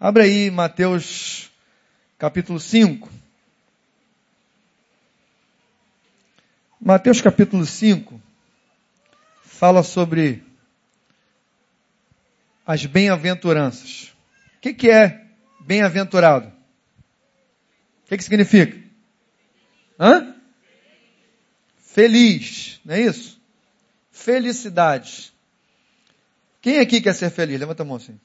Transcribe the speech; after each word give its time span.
Abra 0.00 0.22
aí 0.22 0.48
Mateus 0.48 1.50
capítulo 2.16 2.60
5. 2.60 3.10
Mateus 6.80 7.20
capítulo 7.20 7.66
5 7.66 8.22
fala 9.42 9.82
sobre 9.82 10.44
as 12.64 12.86
bem-aventuranças. 12.86 14.14
O 14.56 14.60
que, 14.60 14.72
que 14.72 14.88
é 14.88 15.26
bem-aventurado? 15.58 16.46
O 18.04 18.08
que, 18.08 18.18
que 18.18 18.22
significa? 18.22 18.80
Hã? 19.98 20.32
Feliz, 21.76 22.80
não 22.84 22.94
é 22.94 23.00
isso? 23.00 23.42
Felicidade. 24.12 25.32
Quem 26.60 26.78
aqui 26.78 27.00
quer 27.00 27.16
ser 27.16 27.30
feliz? 27.30 27.58
Levanta 27.58 27.82
a 27.82 27.86
mão 27.86 27.96
assim. 27.96 28.16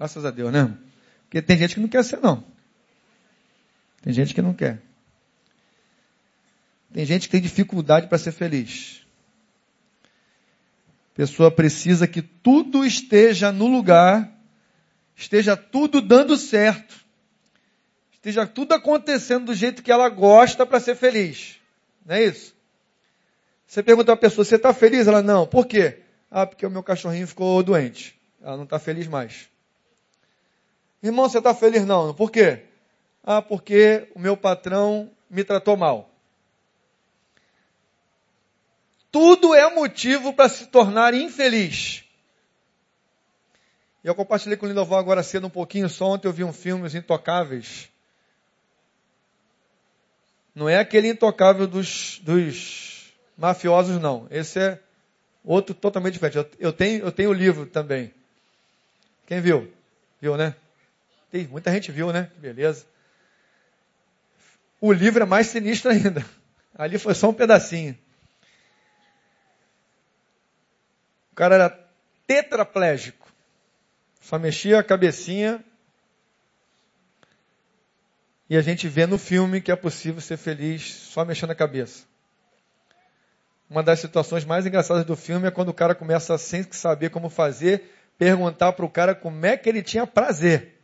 Graças 0.00 0.24
a 0.24 0.30
Deus, 0.30 0.50
né? 0.50 0.74
Porque 1.24 1.42
tem 1.42 1.58
gente 1.58 1.74
que 1.74 1.80
não 1.80 1.86
quer 1.86 2.02
ser, 2.02 2.20
não. 2.22 2.42
Tem 4.00 4.14
gente 4.14 4.32
que 4.32 4.40
não 4.40 4.54
quer. 4.54 4.80
Tem 6.90 7.04
gente 7.04 7.28
que 7.28 7.32
tem 7.32 7.40
dificuldade 7.42 8.06
para 8.06 8.16
ser 8.16 8.32
feliz. 8.32 9.04
A 11.12 11.16
pessoa 11.16 11.50
precisa 11.50 12.06
que 12.06 12.22
tudo 12.22 12.82
esteja 12.82 13.52
no 13.52 13.66
lugar, 13.66 14.32
esteja 15.14 15.54
tudo 15.54 16.00
dando 16.00 16.34
certo, 16.34 16.96
esteja 18.10 18.46
tudo 18.46 18.72
acontecendo 18.72 19.44
do 19.46 19.54
jeito 19.54 19.82
que 19.82 19.92
ela 19.92 20.08
gosta 20.08 20.64
para 20.64 20.80
ser 20.80 20.94
feliz. 20.94 21.56
Não 22.06 22.14
é 22.14 22.24
isso? 22.24 22.56
Você 23.66 23.82
pergunta 23.82 24.14
a 24.14 24.16
pessoa, 24.16 24.46
você 24.46 24.56
está 24.56 24.72
feliz? 24.72 25.06
Ela, 25.06 25.20
não. 25.20 25.46
Por 25.46 25.66
quê? 25.66 25.98
Ah, 26.30 26.46
porque 26.46 26.64
o 26.64 26.70
meu 26.70 26.82
cachorrinho 26.82 27.26
ficou 27.26 27.62
doente. 27.62 28.18
Ela 28.40 28.56
não 28.56 28.64
está 28.64 28.78
feliz 28.78 29.06
mais. 29.06 29.50
Irmão, 31.02 31.28
você 31.28 31.38
está 31.38 31.54
feliz? 31.54 31.84
Não. 31.86 32.12
Por 32.14 32.30
quê? 32.30 32.64
Ah, 33.24 33.40
porque 33.40 34.08
o 34.14 34.18
meu 34.18 34.36
patrão 34.36 35.10
me 35.28 35.44
tratou 35.44 35.76
mal. 35.76 36.10
Tudo 39.10 39.54
é 39.54 39.72
motivo 39.74 40.32
para 40.32 40.48
se 40.48 40.66
tornar 40.66 41.14
infeliz. 41.14 42.04
E 44.02 44.08
eu 44.08 44.14
compartilhei 44.14 44.56
com 44.56 44.66
o 44.66 44.68
Lindoval 44.68 44.98
agora 44.98 45.22
cedo 45.22 45.46
um 45.46 45.50
pouquinho, 45.50 45.88
só 45.88 46.06
ontem 46.06 46.26
eu 46.26 46.32
vi 46.32 46.44
um 46.44 46.52
filme, 46.52 46.86
Os 46.86 46.94
Intocáveis. 46.94 47.88
Não 50.54 50.68
é 50.68 50.78
aquele 50.78 51.08
intocável 51.08 51.66
dos, 51.66 52.18
dos 52.22 53.12
mafiosos, 53.36 54.00
não. 54.00 54.26
Esse 54.30 54.58
é 54.58 54.80
outro 55.44 55.74
totalmente 55.74 56.14
diferente. 56.14 56.38
Eu, 56.38 56.50
eu, 56.58 56.72
tenho, 56.72 57.04
eu 57.04 57.12
tenho 57.12 57.30
o 57.30 57.34
livro 57.34 57.66
também. 57.66 58.12
Quem 59.26 59.40
viu? 59.40 59.72
Viu, 60.20 60.36
né? 60.36 60.54
Tem, 61.30 61.46
muita 61.46 61.70
gente 61.72 61.92
viu, 61.92 62.12
né? 62.12 62.30
Beleza. 62.38 62.84
O 64.80 64.92
livro 64.92 65.22
é 65.22 65.26
mais 65.26 65.46
sinistro 65.46 65.90
ainda. 65.90 66.24
Ali 66.74 66.98
foi 66.98 67.14
só 67.14 67.28
um 67.28 67.34
pedacinho. 67.34 67.96
O 71.30 71.34
cara 71.34 71.54
era 71.54 71.90
tetraplégico. 72.26 73.30
Só 74.20 74.38
mexia 74.38 74.80
a 74.80 74.84
cabecinha. 74.84 75.64
E 78.48 78.56
a 78.56 78.62
gente 78.62 78.88
vê 78.88 79.06
no 79.06 79.16
filme 79.16 79.60
que 79.60 79.70
é 79.70 79.76
possível 79.76 80.20
ser 80.20 80.36
feliz 80.36 80.92
só 80.92 81.24
mexendo 81.24 81.50
a 81.50 81.54
cabeça. 81.54 82.04
Uma 83.68 83.84
das 83.84 84.00
situações 84.00 84.44
mais 84.44 84.66
engraçadas 84.66 85.04
do 85.04 85.14
filme 85.14 85.46
é 85.46 85.50
quando 85.52 85.68
o 85.68 85.74
cara 85.74 85.94
começa, 85.94 86.36
sem 86.36 86.64
saber 86.72 87.10
como 87.10 87.30
fazer, 87.30 87.84
perguntar 88.18 88.72
para 88.72 88.84
o 88.84 88.90
cara 88.90 89.14
como 89.14 89.46
é 89.46 89.56
que 89.56 89.68
ele 89.68 89.80
tinha 89.80 90.04
prazer. 90.04 90.79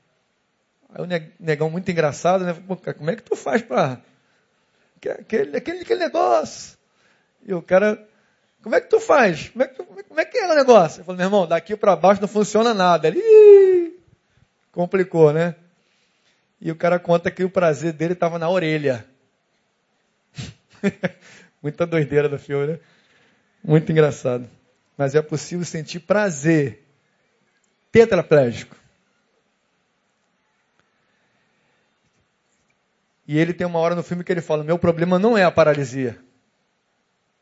Aí 0.88 1.02
o 1.02 1.08
negão 1.38 1.70
muito 1.70 1.90
engraçado, 1.90 2.44
né? 2.44 2.54
Como 2.96 3.10
é 3.10 3.16
que 3.16 3.22
tu 3.22 3.36
faz 3.36 3.62
para 3.62 4.00
aquele, 4.96 5.56
aquele, 5.56 5.80
aquele 5.80 6.00
negócio? 6.00 6.76
E 7.44 7.52
o 7.52 7.62
cara, 7.62 8.06
como 8.62 8.74
é 8.74 8.80
que 8.80 8.88
tu 8.88 8.98
faz? 8.98 9.50
Como 9.50 9.62
é 9.62 9.68
que, 9.68 9.74
tu, 9.74 9.84
como 9.84 10.20
é, 10.20 10.24
que 10.24 10.38
é 10.38 10.50
o 10.50 10.54
negócio? 10.54 11.00
Eu 11.00 11.04
falei, 11.04 11.18
meu 11.18 11.26
irmão, 11.26 11.46
daqui 11.46 11.76
para 11.76 11.94
baixo 11.94 12.20
não 12.20 12.28
funciona 12.28 12.74
nada. 12.74 13.08
Ele, 13.08 13.98
complicou, 14.72 15.32
né? 15.32 15.54
E 16.60 16.70
o 16.70 16.76
cara 16.76 16.98
conta 16.98 17.30
que 17.30 17.44
o 17.44 17.50
prazer 17.50 17.92
dele 17.92 18.12
estava 18.12 18.38
na 18.38 18.48
orelha. 18.48 19.06
Muita 21.62 21.86
doideira 21.86 22.28
do 22.28 22.38
filme, 22.38 22.72
né? 22.72 22.80
Muito 23.62 23.90
engraçado. 23.90 24.48
Mas 24.96 25.14
é 25.14 25.22
possível 25.22 25.64
sentir 25.64 26.00
prazer 26.00 26.84
tetraplégico. 27.90 28.76
E 33.26 33.38
ele 33.38 33.52
tem 33.52 33.66
uma 33.66 33.78
hora 33.78 33.94
no 33.94 34.02
filme 34.02 34.22
que 34.22 34.32
ele 34.32 34.40
fala: 34.40 34.62
Meu 34.62 34.78
problema 34.78 35.18
não 35.18 35.36
é 35.36 35.44
a 35.44 35.50
paralisia. 35.50 36.18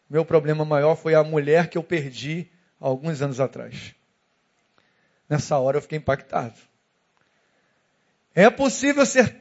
Meu 0.08 0.24
problema 0.24 0.64
maior 0.64 0.96
foi 0.96 1.14
a 1.14 1.22
mulher 1.22 1.68
que 1.68 1.76
eu 1.76 1.82
perdi 1.82 2.48
alguns 2.80 3.20
anos 3.20 3.40
atrás. 3.40 3.94
Nessa 5.28 5.58
hora 5.58 5.78
eu 5.78 5.82
fiquei 5.82 5.98
impactado. 5.98 6.54
É 8.34 8.50
possível 8.50 9.06
ser 9.06 9.40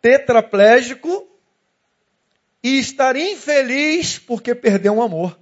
tetraplégico 0.00 1.28
e 2.62 2.78
estar 2.78 3.14
infeliz 3.16 4.18
porque 4.18 4.54
perdeu 4.54 4.94
um 4.94 5.02
amor. 5.02 5.38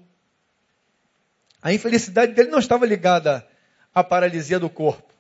A 1.62 1.72
infelicidade 1.72 2.32
dele 2.34 2.50
não 2.50 2.58
estava 2.58 2.84
ligada 2.84 3.46
à 3.94 4.04
paralisia 4.04 4.58
do 4.58 4.68
corpo. 4.68 5.12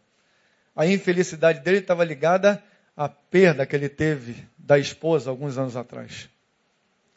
A 0.76 0.86
infelicidade 0.86 1.60
dele 1.60 1.78
estava 1.78 2.04
ligada 2.04 2.62
à 2.96 3.08
perda 3.08 3.66
que 3.66 3.74
ele 3.74 3.88
teve 3.88 4.44
da 4.56 4.78
esposa 4.78 5.30
alguns 5.30 5.58
anos 5.58 5.76
atrás. 5.76 6.28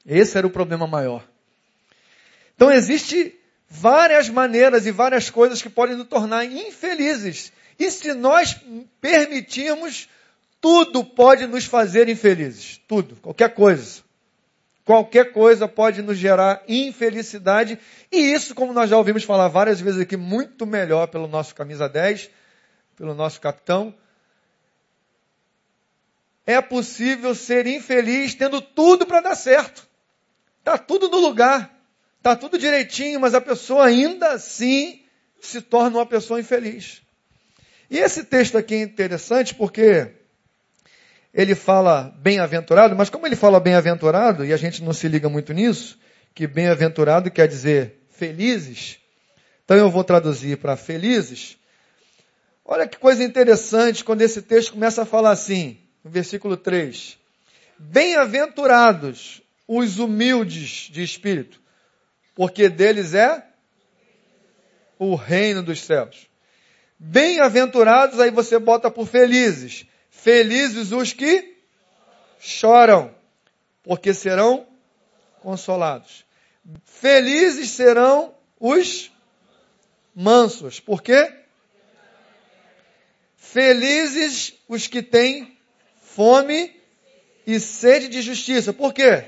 Esse 0.05 0.37
era 0.37 0.47
o 0.47 0.51
problema 0.51 0.87
maior. 0.87 1.23
Então 2.55 2.71
existe 2.71 3.37
várias 3.69 4.29
maneiras 4.29 4.85
e 4.85 4.91
várias 4.91 5.29
coisas 5.29 5.61
que 5.61 5.69
podem 5.69 5.95
nos 5.95 6.07
tornar 6.07 6.45
infelizes. 6.45 7.51
E 7.77 7.91
se 7.91 8.13
nós 8.13 8.59
permitirmos, 8.99 10.09
tudo 10.59 11.03
pode 11.03 11.45
nos 11.45 11.65
fazer 11.65 12.09
infelizes. 12.09 12.79
Tudo, 12.87 13.15
qualquer 13.17 13.53
coisa. 13.53 14.01
Qualquer 14.83 15.33
coisa 15.33 15.67
pode 15.67 16.01
nos 16.01 16.17
gerar 16.17 16.63
infelicidade, 16.65 17.77
e 18.09 18.17
isso, 18.17 18.55
como 18.55 18.71
nós 18.71 18.89
já 18.89 18.97
ouvimos 18.97 19.25
falar 19.25 19.49
várias 19.49 19.81
vezes 19.81 19.99
aqui, 19.99 20.15
muito 20.15 20.65
melhor 20.65 21.07
pelo 21.07 21.27
nosso 21.27 21.53
camisa 21.53 21.89
10, 21.89 22.29
pelo 22.95 23.13
nosso 23.13 23.41
capitão. 23.41 23.93
É 26.47 26.61
possível 26.61 27.35
ser 27.35 27.67
infeliz 27.67 28.33
tendo 28.33 28.61
tudo 28.61 29.05
para 29.05 29.19
dar 29.19 29.35
certo. 29.35 29.85
Está 30.59 30.77
tudo 30.77 31.09
no 31.09 31.19
lugar, 31.19 31.77
está 32.17 32.37
tudo 32.37 32.57
direitinho, 32.57 33.19
mas 33.19 33.33
a 33.33 33.41
pessoa 33.41 33.85
ainda 33.85 34.31
assim 34.31 35.03
se 35.41 35.61
torna 35.61 35.97
uma 35.97 36.05
pessoa 36.05 36.39
infeliz. 36.39 37.01
E 37.89 37.97
esse 37.97 38.23
texto 38.23 38.57
aqui 38.57 38.75
é 38.75 38.81
interessante 38.81 39.53
porque 39.55 40.13
ele 41.33 41.53
fala 41.53 42.15
bem-aventurado, 42.19 42.95
mas 42.95 43.09
como 43.09 43.27
ele 43.27 43.35
fala 43.35 43.59
bem-aventurado, 43.59 44.45
e 44.45 44.53
a 44.53 44.57
gente 44.57 44.81
não 44.81 44.93
se 44.93 45.07
liga 45.07 45.27
muito 45.27 45.51
nisso, 45.51 45.99
que 46.33 46.47
bem-aventurado 46.47 47.29
quer 47.29 47.47
dizer 47.47 48.07
felizes, 48.09 48.97
então 49.65 49.75
eu 49.75 49.89
vou 49.89 50.03
traduzir 50.03 50.57
para 50.57 50.77
felizes. 50.77 51.57
Olha 52.63 52.87
que 52.87 52.97
coisa 52.97 53.23
interessante 53.23 54.03
quando 54.03 54.21
esse 54.21 54.41
texto 54.41 54.73
começa 54.73 55.03
a 55.03 55.05
falar 55.05 55.31
assim, 55.31 55.77
versículo 56.09 56.57
3: 56.57 57.17
Bem-aventurados 57.77 59.41
os 59.67 59.99
humildes 59.99 60.89
de 60.91 61.03
espírito, 61.03 61.61
porque 62.33 62.69
deles 62.69 63.13
é 63.13 63.45
o 64.97 65.15
reino 65.15 65.61
dos 65.61 65.81
céus. 65.81 66.27
Bem-aventurados, 66.97 68.19
aí 68.19 68.31
você 68.31 68.57
bota 68.57 68.89
por 68.89 69.07
felizes. 69.07 69.85
Felizes 70.09 70.91
os 70.91 71.13
que 71.13 71.57
choram, 72.39 73.13
porque 73.83 74.13
serão 74.13 74.65
consolados. 75.41 76.25
Felizes 76.83 77.69
serão 77.69 78.33
os 78.59 79.11
mansos, 80.15 80.79
por 80.79 81.01
quê? 81.03 81.31
Felizes 83.35 84.53
os 84.67 84.87
que 84.87 85.01
têm 85.01 85.56
fome 86.17 86.75
e 87.45 87.59
sede 87.59 88.07
de 88.07 88.23
justiça, 88.23 88.73
por 88.73 88.91
quê? 88.91 89.25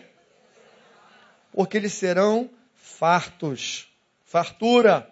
Porque 1.52 1.78
eles 1.78 1.94
serão 1.94 2.50
fartos, 2.74 3.88
fartura. 4.26 5.08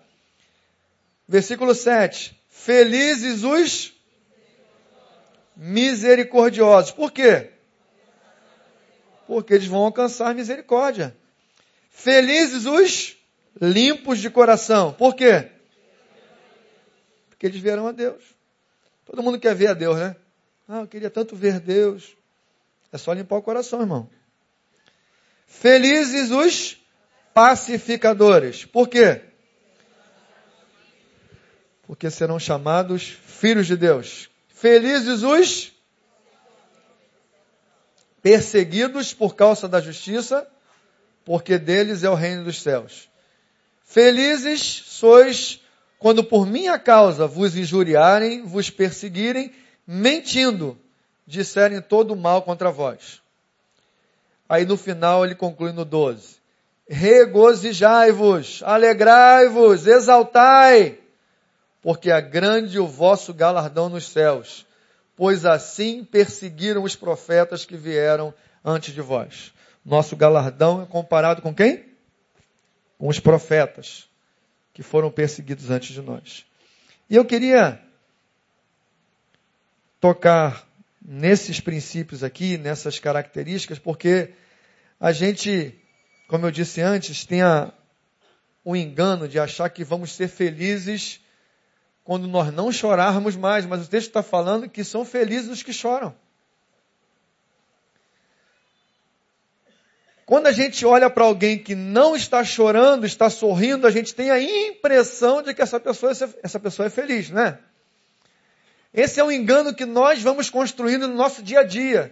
Versículo 1.28 1.76
7. 1.76 2.36
Felizes 2.50 3.44
os 3.44 3.94
misericordiosos. 5.56 6.90
Por 6.90 7.12
quê? 7.12 7.52
Porque 9.28 9.54
eles 9.54 9.68
vão 9.68 9.82
alcançar 9.82 10.34
misericórdia. 10.34 11.16
Felizes 11.92 12.66
os 12.66 13.18
limpos 13.62 14.18
de 14.18 14.32
coração. 14.32 14.94
Por 14.94 15.14
quê? 15.16 15.52
Porque 17.30 17.46
eles 17.46 17.62
verão 17.62 17.86
a 17.86 17.92
Deus. 17.92 18.24
Todo 19.06 19.22
mundo 19.22 19.40
quer 19.40 19.54
ver 19.54 19.68
a 19.68 19.74
Deus, 19.76 19.96
né? 19.96 20.16
Ah, 20.68 20.80
eu 20.80 20.88
queria 20.88 21.10
tanto 21.10 21.36
ver 21.36 21.60
Deus. 21.60 22.16
É 22.92 22.98
só 22.98 23.14
limpar 23.14 23.38
o 23.38 23.42
coração, 23.42 23.80
irmão. 23.82 24.10
Felizes 25.48 26.30
os 26.30 26.78
pacificadores. 27.34 28.66
Por 28.66 28.90
quê? 28.90 29.22
Porque 31.84 32.10
serão 32.12 32.38
chamados 32.38 33.18
filhos 33.26 33.66
de 33.66 33.78
Deus. 33.78 34.30
Felizes 34.50 35.24
os 35.24 35.72
perseguidos 38.22 39.14
por 39.14 39.36
causa 39.36 39.70
da 39.70 39.80
justiça, 39.80 40.46
porque 41.24 41.58
deles 41.58 42.04
é 42.04 42.10
o 42.10 42.16
reino 42.16 42.44
dos 42.44 42.62
céus. 42.62 43.10
Felizes 43.86 44.62
sois 44.62 45.62
quando 45.98 46.24
por 46.24 46.46
minha 46.46 46.78
causa 46.78 47.26
vos 47.26 47.56
injuriarem, 47.56 48.44
vos 48.44 48.70
perseguirem, 48.70 49.54
mentindo, 49.88 50.78
disserem 51.26 51.82
todo 51.82 52.14
o 52.14 52.18
mal 52.18 52.42
contra 52.42 52.70
vós. 52.70 53.22
Aí 54.50 54.66
no 54.66 54.76
final 54.76 55.26
ele 55.26 55.36
conclui 55.36 55.72
no 55.72 55.86
12: 55.86 56.38
Regozijai-vos, 56.90 58.62
alegrai-vos, 58.66 59.88
exaltai, 59.88 61.00
porque 61.82 62.12
é 62.12 62.22
grande 62.22 62.80
o 62.80 62.88
vosso 62.88 63.34
galardão 63.34 63.88
nos 63.88 64.08
céus, 64.08 64.66
pois 65.16 65.46
assim 65.46 66.04
perseguiram 66.04 66.84
os 66.84 66.96
profetas 66.96 67.66
que 67.66 67.78
vieram 67.78 68.34
antes 68.64 68.94
de 68.94 69.02
vós. 69.02 69.54
Nosso 69.86 70.16
galardão 70.18 70.82
é 70.82 70.86
comparado 70.86 71.42
com 71.42 71.56
quem? 71.56 71.86
Com 72.98 73.08
os 73.08 73.20
profetas 73.20 74.08
que 74.74 74.84
foram 74.84 75.10
perseguidos 75.10 75.70
antes 75.70 75.94
de 75.94 76.02
nós. 76.02 76.46
E 77.10 77.16
eu 77.16 77.24
queria 77.24 77.82
tocar 80.00 80.68
nesses 81.02 81.60
princípios 81.60 82.24
aqui, 82.24 82.58
nessas 82.58 83.00
características, 83.00 83.80
porque 83.80 84.34
a 85.00 85.12
gente, 85.12 85.74
como 86.28 86.46
eu 86.46 86.52
disse 86.52 86.82
antes, 86.82 87.26
tem 87.26 87.42
a, 87.42 87.72
o 88.64 88.76
engano 88.76 89.28
de 89.28 89.40
achar 89.40 89.70
que 89.70 89.84
vamos 89.84 90.12
ser 90.12 90.28
felizes 90.28 91.22
quando 92.04 92.28
nós 92.28 92.54
não 92.54 92.72
chorarmos 92.72 93.36
mais, 93.36 93.66
mas 93.66 93.86
o 93.86 93.90
texto 93.90 94.08
está 94.08 94.24
falando 94.24 94.70
que 94.70 94.84
são 94.84 95.04
felizes 95.06 95.50
os 95.50 95.64
que 95.64 95.74
choram. 95.74 96.16
Quando 100.26 100.48
a 100.48 100.52
gente 100.52 100.86
olha 100.86 101.10
para 101.10 101.24
alguém 101.24 101.58
que 101.58 101.74
não 101.74 102.14
está 102.14 102.44
chorando, 102.44 103.06
está 103.06 103.30
sorrindo, 103.30 103.88
a 103.88 103.92
gente 103.92 104.14
tem 104.14 104.30
a 104.30 104.42
impressão 104.42 105.42
de 105.42 105.54
que 105.54 105.62
essa 105.62 105.80
pessoa, 105.80 106.12
essa 106.12 106.60
pessoa 106.60 106.88
é 106.88 106.90
feliz, 106.90 107.30
né? 107.30 107.60
Esse 108.98 109.20
é 109.20 109.24
um 109.24 109.32
engano 109.32 109.76
que 109.76 109.86
nós 109.86 110.24
vamos 110.24 110.50
construindo 110.50 111.08
no 111.08 111.14
nosso 111.14 111.44
dia 111.44 111.60
a 111.60 111.64
dia. 111.64 112.12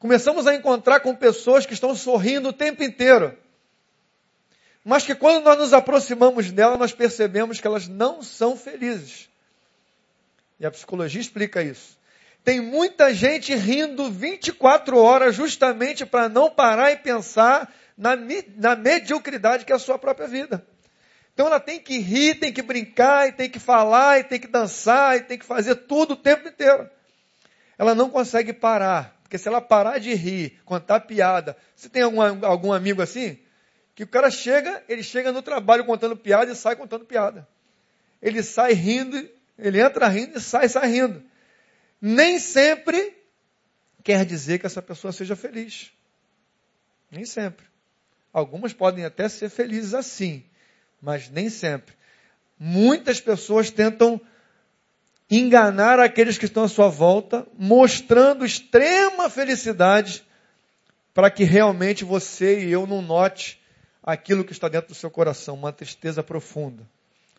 Começamos 0.00 0.48
a 0.48 0.54
encontrar 0.56 0.98
com 0.98 1.14
pessoas 1.14 1.64
que 1.64 1.74
estão 1.74 1.94
sorrindo 1.94 2.48
o 2.48 2.52
tempo 2.52 2.82
inteiro. 2.82 3.38
Mas 4.84 5.04
que 5.04 5.14
quando 5.14 5.44
nós 5.44 5.56
nos 5.56 5.72
aproximamos 5.72 6.50
dela, 6.50 6.76
nós 6.76 6.92
percebemos 6.92 7.60
que 7.60 7.66
elas 7.68 7.86
não 7.86 8.20
são 8.20 8.56
felizes. 8.56 9.30
E 10.58 10.66
a 10.66 10.72
psicologia 10.72 11.20
explica 11.20 11.62
isso. 11.62 11.96
Tem 12.42 12.60
muita 12.60 13.14
gente 13.14 13.54
rindo 13.54 14.10
24 14.10 14.98
horas 14.98 15.36
justamente 15.36 16.04
para 16.04 16.28
não 16.28 16.50
parar 16.50 16.90
e 16.90 16.96
pensar 16.96 17.72
na, 17.96 18.16
na 18.56 18.74
mediocridade 18.74 19.64
que 19.64 19.72
é 19.72 19.76
a 19.76 19.78
sua 19.78 20.00
própria 20.00 20.26
vida. 20.26 20.66
Então 21.34 21.46
ela 21.46 21.60
tem 21.60 21.78
que 21.78 21.98
rir, 21.98 22.36
tem 22.36 22.52
que 22.52 22.62
brincar, 22.62 23.28
e 23.28 23.32
tem 23.32 23.50
que 23.50 23.58
falar, 23.58 24.20
e 24.20 24.24
tem 24.24 24.40
que 24.40 24.46
dançar, 24.46 25.16
e 25.16 25.20
tem 25.20 25.38
que 25.38 25.44
fazer 25.44 25.74
tudo 25.74 26.14
o 26.14 26.16
tempo 26.16 26.48
inteiro. 26.48 26.88
Ela 27.76 27.94
não 27.94 28.08
consegue 28.08 28.52
parar. 28.52 29.14
Porque 29.22 29.36
se 29.36 29.48
ela 29.48 29.60
parar 29.60 29.98
de 29.98 30.14
rir, 30.14 30.60
contar 30.64 31.00
piada. 31.00 31.56
Você 31.74 31.88
tem 31.88 32.02
algum, 32.02 32.22
algum 32.46 32.72
amigo 32.72 33.02
assim? 33.02 33.38
Que 33.94 34.04
o 34.04 34.08
cara 34.08 34.30
chega, 34.30 34.82
ele 34.88 35.02
chega 35.02 35.32
no 35.32 35.42
trabalho 35.42 35.84
contando 35.84 36.16
piada 36.16 36.52
e 36.52 36.56
sai 36.56 36.76
contando 36.76 37.04
piada. 37.04 37.46
Ele 38.22 38.42
sai 38.42 38.72
rindo, 38.72 39.28
ele 39.58 39.80
entra 39.80 40.08
rindo 40.08 40.38
e 40.38 40.40
sai, 40.40 40.68
sai 40.68 40.88
rindo 40.88 41.22
nem 42.06 42.38
sempre 42.38 43.16
quer 44.02 44.26
dizer 44.26 44.58
que 44.58 44.66
essa 44.66 44.82
pessoa 44.82 45.10
seja 45.10 45.34
feliz. 45.34 45.90
Nem 47.10 47.24
sempre. 47.24 47.64
Algumas 48.30 48.74
podem 48.74 49.06
até 49.06 49.26
ser 49.26 49.48
felizes 49.48 49.94
assim, 49.94 50.44
mas 51.04 51.28
nem 51.28 51.50
sempre. 51.50 51.94
Muitas 52.58 53.20
pessoas 53.20 53.70
tentam 53.70 54.18
enganar 55.30 56.00
aqueles 56.00 56.38
que 56.38 56.46
estão 56.46 56.64
à 56.64 56.68
sua 56.68 56.88
volta, 56.88 57.46
mostrando 57.58 58.44
extrema 58.44 59.28
felicidade 59.28 60.24
para 61.12 61.30
que 61.30 61.44
realmente 61.44 62.04
você 62.04 62.64
e 62.64 62.72
eu 62.72 62.86
não 62.86 63.02
note 63.02 63.62
aquilo 64.02 64.44
que 64.44 64.52
está 64.52 64.66
dentro 64.68 64.88
do 64.88 64.94
seu 64.94 65.10
coração, 65.10 65.54
uma 65.54 65.72
tristeza 65.72 66.22
profunda, 66.22 66.82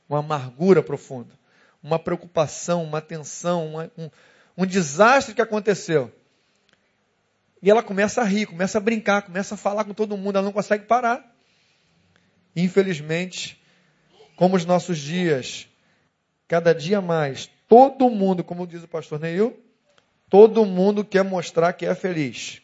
uma 0.08 0.20
amargura 0.20 0.84
profunda, 0.84 1.34
uma 1.82 1.98
preocupação, 1.98 2.84
uma 2.84 3.02
tensão, 3.02 3.68
uma, 3.68 3.92
um, 3.98 4.10
um 4.58 4.66
desastre 4.66 5.34
que 5.34 5.42
aconteceu. 5.42 6.12
E 7.62 7.70
ela 7.72 7.82
começa 7.82 8.22
a 8.22 8.24
rir, 8.24 8.46
começa 8.46 8.78
a 8.78 8.82
brincar, 8.82 9.24
começa 9.24 9.56
a 9.56 9.58
falar 9.58 9.86
com 9.86 9.94
todo 9.94 10.18
mundo, 10.18 10.38
ela 10.38 10.46
não 10.46 10.54
consegue 10.54 10.86
parar. 10.86 11.35
Infelizmente, 12.56 13.62
como 14.36 14.56
os 14.56 14.66
nossos 14.66 14.98
dias, 14.98 15.68
cada 16.48 16.74
dia 16.74 17.02
mais, 17.02 17.50
todo 17.68 18.10
mundo, 18.10 18.44
como 18.44 18.66
diz 18.66 18.84
o 18.84 18.88
pastor 18.88 19.20
Neil, 19.20 19.60
todo 20.30 20.66
mundo 20.66 21.04
quer 21.04 21.24
mostrar 21.24 21.74
que 21.74 21.86
é 21.86 21.94
feliz. 21.94 22.62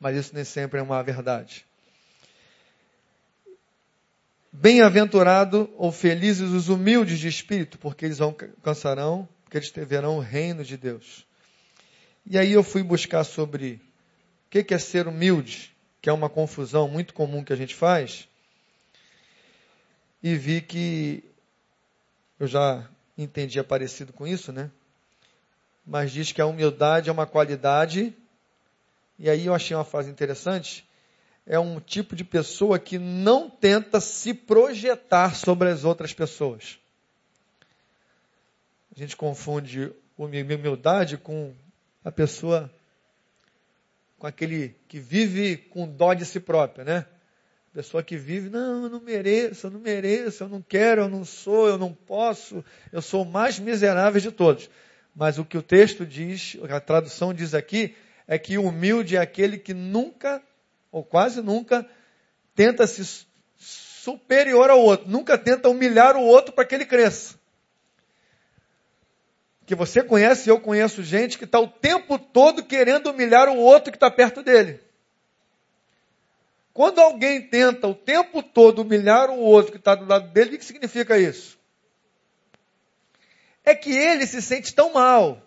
Mas 0.00 0.16
isso 0.16 0.34
nem 0.34 0.44
sempre 0.44 0.80
é 0.80 0.82
uma 0.82 1.02
verdade. 1.02 1.64
Bem-aventurado 4.50 5.72
ou 5.76 5.90
felizes 5.90 6.50
os 6.50 6.68
humildes 6.68 7.18
de 7.18 7.28
espírito, 7.28 7.78
porque 7.78 8.04
eles 8.04 8.20
alcançarão 8.20 9.28
que 9.48 9.56
eles 9.56 9.70
verão 9.70 10.16
o 10.16 10.20
reino 10.20 10.64
de 10.64 10.76
Deus. 10.76 11.26
E 12.26 12.38
aí 12.38 12.52
eu 12.52 12.62
fui 12.62 12.82
buscar 12.82 13.24
sobre 13.24 13.80
o 14.46 14.50
que 14.50 14.74
é 14.74 14.78
ser 14.78 15.06
humilde, 15.06 15.74
que 16.00 16.08
é 16.10 16.12
uma 16.12 16.28
confusão 16.28 16.88
muito 16.88 17.14
comum 17.14 17.42
que 17.42 17.52
a 17.52 17.56
gente 17.56 17.74
faz, 17.74 18.28
e 20.22 20.36
vi 20.36 20.60
que 20.60 21.24
eu 22.38 22.46
já 22.46 22.88
entendi 23.16 23.62
parecido 23.62 24.12
com 24.12 24.26
isso, 24.26 24.52
né? 24.52 24.70
Mas 25.84 26.12
diz 26.12 26.30
que 26.30 26.40
a 26.40 26.46
humildade 26.46 27.08
é 27.08 27.12
uma 27.12 27.26
qualidade, 27.26 28.14
e 29.18 29.28
aí 29.28 29.46
eu 29.46 29.54
achei 29.54 29.76
uma 29.76 29.84
frase 29.84 30.10
interessante, 30.10 30.88
é 31.46 31.58
um 31.58 31.80
tipo 31.80 32.14
de 32.14 32.22
pessoa 32.22 32.78
que 32.78 32.98
não 32.98 33.50
tenta 33.50 34.00
se 34.00 34.32
projetar 34.32 35.34
sobre 35.34 35.68
as 35.70 35.84
outras 35.84 36.12
pessoas. 36.12 36.78
A 38.94 38.98
gente 38.98 39.16
confunde 39.16 39.92
humildade 40.16 41.16
com 41.16 41.52
a 42.04 42.12
pessoa, 42.12 42.72
com 44.18 44.26
aquele 44.26 44.76
que 44.86 45.00
vive 45.00 45.56
com 45.56 45.88
dó 45.88 46.14
de 46.14 46.24
si 46.24 46.38
própria, 46.38 46.84
né? 46.84 47.06
Pessoa 47.72 48.02
que 48.02 48.16
vive, 48.16 48.50
não, 48.50 48.84
eu 48.84 48.90
não 48.90 49.00
mereço, 49.00 49.66
eu 49.66 49.70
não 49.70 49.80
mereço, 49.80 50.44
eu 50.44 50.48
não 50.48 50.60
quero, 50.60 51.02
eu 51.02 51.08
não 51.08 51.24
sou, 51.24 51.68
eu 51.68 51.78
não 51.78 51.92
posso, 51.92 52.62
eu 52.92 53.00
sou 53.00 53.22
o 53.22 53.30
mais 53.30 53.58
miserável 53.58 54.20
de 54.20 54.30
todos. 54.30 54.68
Mas 55.14 55.38
o 55.38 55.44
que 55.44 55.56
o 55.56 55.62
texto 55.62 56.04
diz, 56.04 56.56
a 56.68 56.80
tradução 56.80 57.32
diz 57.32 57.54
aqui, 57.54 57.94
é 58.26 58.38
que 58.38 58.58
humilde 58.58 59.16
é 59.16 59.20
aquele 59.20 59.56
que 59.56 59.72
nunca, 59.72 60.42
ou 60.90 61.02
quase 61.02 61.40
nunca, 61.40 61.86
tenta 62.54 62.86
se 62.86 63.26
superior 63.56 64.68
ao 64.68 64.80
outro, 64.80 65.08
nunca 65.08 65.38
tenta 65.38 65.68
humilhar 65.68 66.16
o 66.16 66.22
outro 66.22 66.52
para 66.52 66.64
que 66.64 66.74
ele 66.74 66.84
cresça 66.84 67.40
que 69.72 69.74
você 69.74 70.02
conhece, 70.02 70.50
eu 70.50 70.60
conheço 70.60 71.02
gente 71.02 71.38
que 71.38 71.44
está 71.44 71.58
o 71.58 71.66
tempo 71.66 72.18
todo 72.18 72.62
querendo 72.62 73.10
humilhar 73.10 73.48
o 73.48 73.56
outro 73.56 73.90
que 73.90 73.96
está 73.96 74.10
perto 74.10 74.42
dele. 74.42 74.78
Quando 76.72 77.00
alguém 77.00 77.42
tenta 77.42 77.86
o 77.86 77.94
tempo 77.94 78.42
todo 78.42 78.82
humilhar 78.82 79.30
o 79.30 79.38
outro 79.38 79.72
que 79.72 79.78
está 79.78 79.94
do 79.94 80.06
lado 80.06 80.28
dele, 80.28 80.56
o 80.56 80.58
que 80.58 80.64
significa 80.64 81.18
isso? 81.18 81.58
É 83.64 83.74
que 83.74 83.90
ele 83.90 84.26
se 84.26 84.40
sente 84.40 84.74
tão 84.74 84.94
mal, 84.94 85.40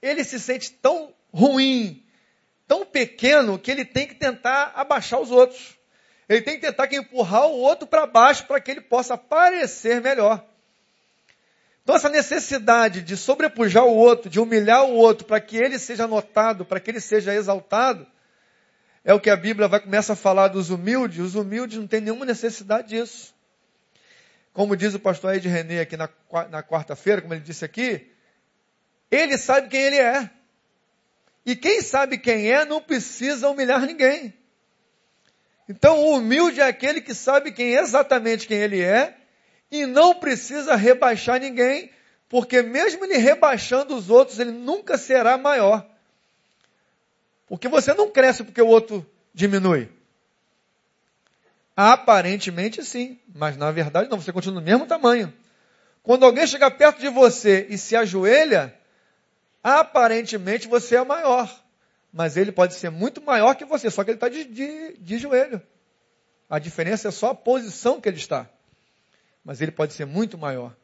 ele 0.00 0.22
se 0.22 0.38
sente 0.38 0.72
tão 0.72 1.12
ruim, 1.32 2.04
tão 2.66 2.86
pequeno, 2.86 3.58
que 3.58 3.70
ele 3.70 3.84
tem 3.84 4.06
que 4.06 4.14
tentar 4.14 4.72
abaixar 4.74 5.20
os 5.20 5.30
outros. 5.30 5.76
Ele 6.28 6.40
tem 6.40 6.54
que 6.54 6.66
tentar 6.66 6.92
empurrar 6.94 7.46
o 7.46 7.58
outro 7.58 7.86
para 7.86 8.06
baixo 8.06 8.46
para 8.46 8.60
que 8.60 8.70
ele 8.70 8.80
possa 8.80 9.18
parecer 9.18 10.00
melhor. 10.00 10.44
Então, 11.82 11.96
essa 11.96 12.08
necessidade 12.08 13.02
de 13.02 13.14
sobrepujar 13.14 13.84
o 13.84 13.94
outro, 13.94 14.30
de 14.30 14.40
humilhar 14.40 14.84
o 14.84 14.94
outro, 14.94 15.26
para 15.26 15.38
que 15.38 15.56
ele 15.56 15.78
seja 15.78 16.06
notado, 16.06 16.64
para 16.64 16.80
que 16.80 16.90
ele 16.90 17.00
seja 17.00 17.34
exaltado, 17.34 18.06
é 19.04 19.12
o 19.12 19.20
que 19.20 19.28
a 19.28 19.36
Bíblia 19.36 19.68
vai 19.68 19.80
começar 19.80 20.14
a 20.14 20.16
falar 20.16 20.48
dos 20.48 20.70
humildes. 20.70 21.18
Os 21.20 21.34
humildes 21.34 21.76
não 21.78 21.86
têm 21.86 22.00
nenhuma 22.00 22.24
necessidade 22.24 22.88
disso. 22.88 23.34
como 24.52 24.76
diz 24.76 24.94
o 24.94 25.00
pastor 25.00 25.34
Ed 25.34 25.46
René 25.46 25.80
aqui 25.80 25.96
na, 25.96 26.08
na 26.48 26.62
quarta-feira, 26.62 27.20
como 27.20 27.34
ele 27.34 27.42
disse 27.42 27.64
aqui, 27.64 28.10
ele 29.10 29.36
sabe 29.36 29.68
quem 29.68 29.80
ele 29.80 29.98
é. 29.98 30.30
E 31.44 31.54
quem 31.54 31.82
sabe 31.82 32.16
quem 32.16 32.50
é 32.50 32.64
não 32.64 32.80
precisa 32.80 33.48
humilhar 33.48 33.84
ninguém. 33.84 34.32
Então, 35.68 35.98
o 35.98 36.16
humilde 36.16 36.60
é 36.60 36.64
aquele 36.64 37.00
que 37.00 37.14
sabe 37.14 37.52
quem 37.52 37.76
é 37.76 37.80
exatamente 37.80 38.46
quem 38.46 38.58
ele 38.58 38.80
é 38.80 39.14
e 39.70 39.86
não 39.86 40.14
precisa 40.14 40.76
rebaixar 40.76 41.40
ninguém, 41.40 41.90
porque 42.28 42.62
mesmo 42.62 43.04
ele 43.04 43.18
rebaixando 43.18 43.94
os 43.94 44.08
outros, 44.08 44.38
ele 44.38 44.52
nunca 44.52 44.96
será 44.96 45.36
maior. 45.36 45.86
Porque 47.46 47.68
você 47.68 47.92
não 47.94 48.10
cresce 48.10 48.44
porque 48.44 48.62
o 48.62 48.66
outro 48.66 49.06
diminui. 49.32 49.88
Aparentemente 51.76 52.84
sim, 52.84 53.18
mas 53.34 53.56
na 53.56 53.70
verdade 53.70 54.08
não, 54.08 54.20
você 54.20 54.32
continua 54.32 54.60
no 54.60 54.64
mesmo 54.64 54.86
tamanho. 54.86 55.32
Quando 56.02 56.24
alguém 56.24 56.46
chega 56.46 56.70
perto 56.70 57.00
de 57.00 57.08
você 57.08 57.66
e 57.68 57.76
se 57.76 57.96
ajoelha, 57.96 58.74
aparentemente 59.62 60.68
você 60.68 60.96
é 60.96 61.04
maior. 61.04 61.50
Mas 62.12 62.36
ele 62.36 62.52
pode 62.52 62.74
ser 62.74 62.90
muito 62.90 63.20
maior 63.20 63.54
que 63.54 63.64
você, 63.64 63.90
só 63.90 64.04
que 64.04 64.10
ele 64.10 64.16
está 64.16 64.28
de, 64.28 64.44
de, 64.44 64.96
de 64.98 65.18
joelho. 65.18 65.60
A 66.48 66.58
diferença 66.58 67.08
é 67.08 67.10
só 67.10 67.30
a 67.30 67.34
posição 67.34 68.00
que 68.00 68.08
ele 68.08 68.18
está. 68.18 68.48
Mas 69.44 69.60
ele 69.60 69.72
pode 69.72 69.94
ser 69.94 70.04
muito 70.04 70.38
maior. 70.38 70.74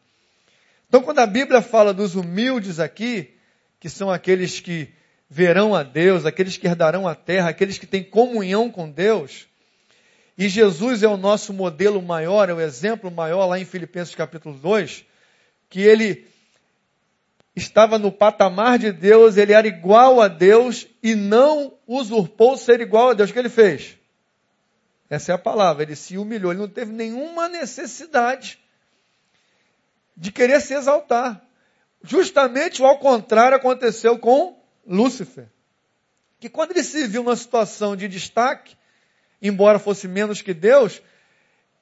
Então, 0.88 1.02
quando 1.02 1.21
a 1.21 1.26
Bíblia 1.26 1.62
fala 1.62 1.95
dos 1.95 2.17
humildes 2.17 2.81
aqui, 2.81 3.33
que 3.79 3.88
são 3.88 4.11
aqueles 4.11 4.59
que 4.59 4.93
verão 5.31 5.75
a 5.77 5.85
Deus, 5.85 6.27
aqueles 6.27 6.57
que 6.57 6.67
herdarão 6.67 7.07
a 7.07 7.15
terra, 7.15 7.51
aqueles 7.51 7.79
que 7.79 7.87
têm 7.87 8.03
comunhão 8.03 8.69
com 8.69 8.91
Deus, 8.91 9.49
e 10.37 10.49
Jesus 10.49 11.03
é 11.03 11.09
o 11.09 11.17
nosso 11.17 11.53
modelo 11.53 12.03
maior, 12.03 12.49
é 12.49 12.55
o 12.55 12.61
exemplo 12.61 13.11
maior 13.11 13.47
lá 13.47 13.59
em 13.59 13.65
Filipenses 13.65 14.15
capítulo 14.15 14.57
2, 14.59 15.05
que 15.69 15.83
ele 15.83 16.27
estava 17.55 17.99
no 17.99 18.11
patamar 18.11 18.79
de 18.79 18.91
Deus, 18.91 19.37
ele 19.37 19.53
era 19.53 19.69
igual 19.69 20.21
a 20.21 20.29
Deus 20.29 20.87
e 21.03 21.15
não 21.15 21.75
usurpou 21.87 22.57
ser 22.57 22.81
igual 22.81 23.11
a 23.11 23.13
Deus. 23.13 23.31
O 23.31 23.33
que 23.33 23.39
ele 23.39 23.49
fez? 23.51 23.99
Essa 25.11 25.33
é 25.33 25.35
a 25.35 25.39
palavra. 25.39 25.83
Ele 25.83 25.95
se 25.95 26.17
humilhou, 26.17 26.53
ele 26.53 26.61
não 26.61 26.69
teve 26.69 26.93
nenhuma 26.93 27.49
necessidade 27.49 28.59
de 30.17 30.33
querer 30.33 30.61
se 30.61 30.73
exaltar. 30.73 31.45
Justamente 32.03 32.83
ao 32.83 32.99
contrário 32.99 33.57
aconteceu 33.57 34.19
com 34.19 34.60
Lúcifer. 34.91 35.49
Que 36.41 36.49
quando 36.49 36.73
ele 36.73 36.83
se 36.83 37.07
viu 37.07 37.23
numa 37.23 37.37
situação 37.37 37.95
de 37.95 38.09
destaque, 38.09 38.77
embora 39.41 39.79
fosse 39.79 40.09
menos 40.09 40.43
que 40.43 40.53
Deus, 40.53 41.01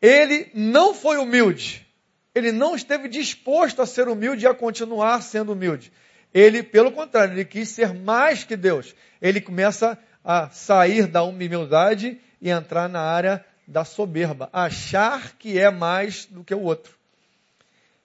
ele 0.02 0.50
não 0.54 0.92
foi 0.92 1.16
humilde. 1.16 1.86
Ele 2.34 2.52
não 2.52 2.76
esteve 2.76 3.08
disposto 3.08 3.80
a 3.80 3.86
ser 3.86 4.08
humilde 4.08 4.44
e 4.44 4.48
a 4.48 4.54
continuar 4.54 5.22
sendo 5.22 5.52
humilde. 5.52 5.90
Ele, 6.34 6.62
pelo 6.62 6.92
contrário, 6.92 7.34
ele 7.34 7.44
quis 7.44 7.70
ser 7.70 7.94
mais 7.94 8.44
que 8.44 8.56
Deus. 8.56 8.94
Ele 9.20 9.40
começa 9.40 9.98
a 10.22 10.50
sair 10.50 11.06
da 11.06 11.22
humildade 11.22 12.20
e 12.40 12.50
entrar 12.50 12.88
na 12.88 13.00
área 13.00 13.44
da 13.66 13.84
soberba, 13.84 14.48
achar 14.52 15.36
que 15.36 15.58
é 15.58 15.70
mais 15.70 16.26
do 16.26 16.44
que 16.44 16.54
o 16.54 16.60
outro. 16.60 16.94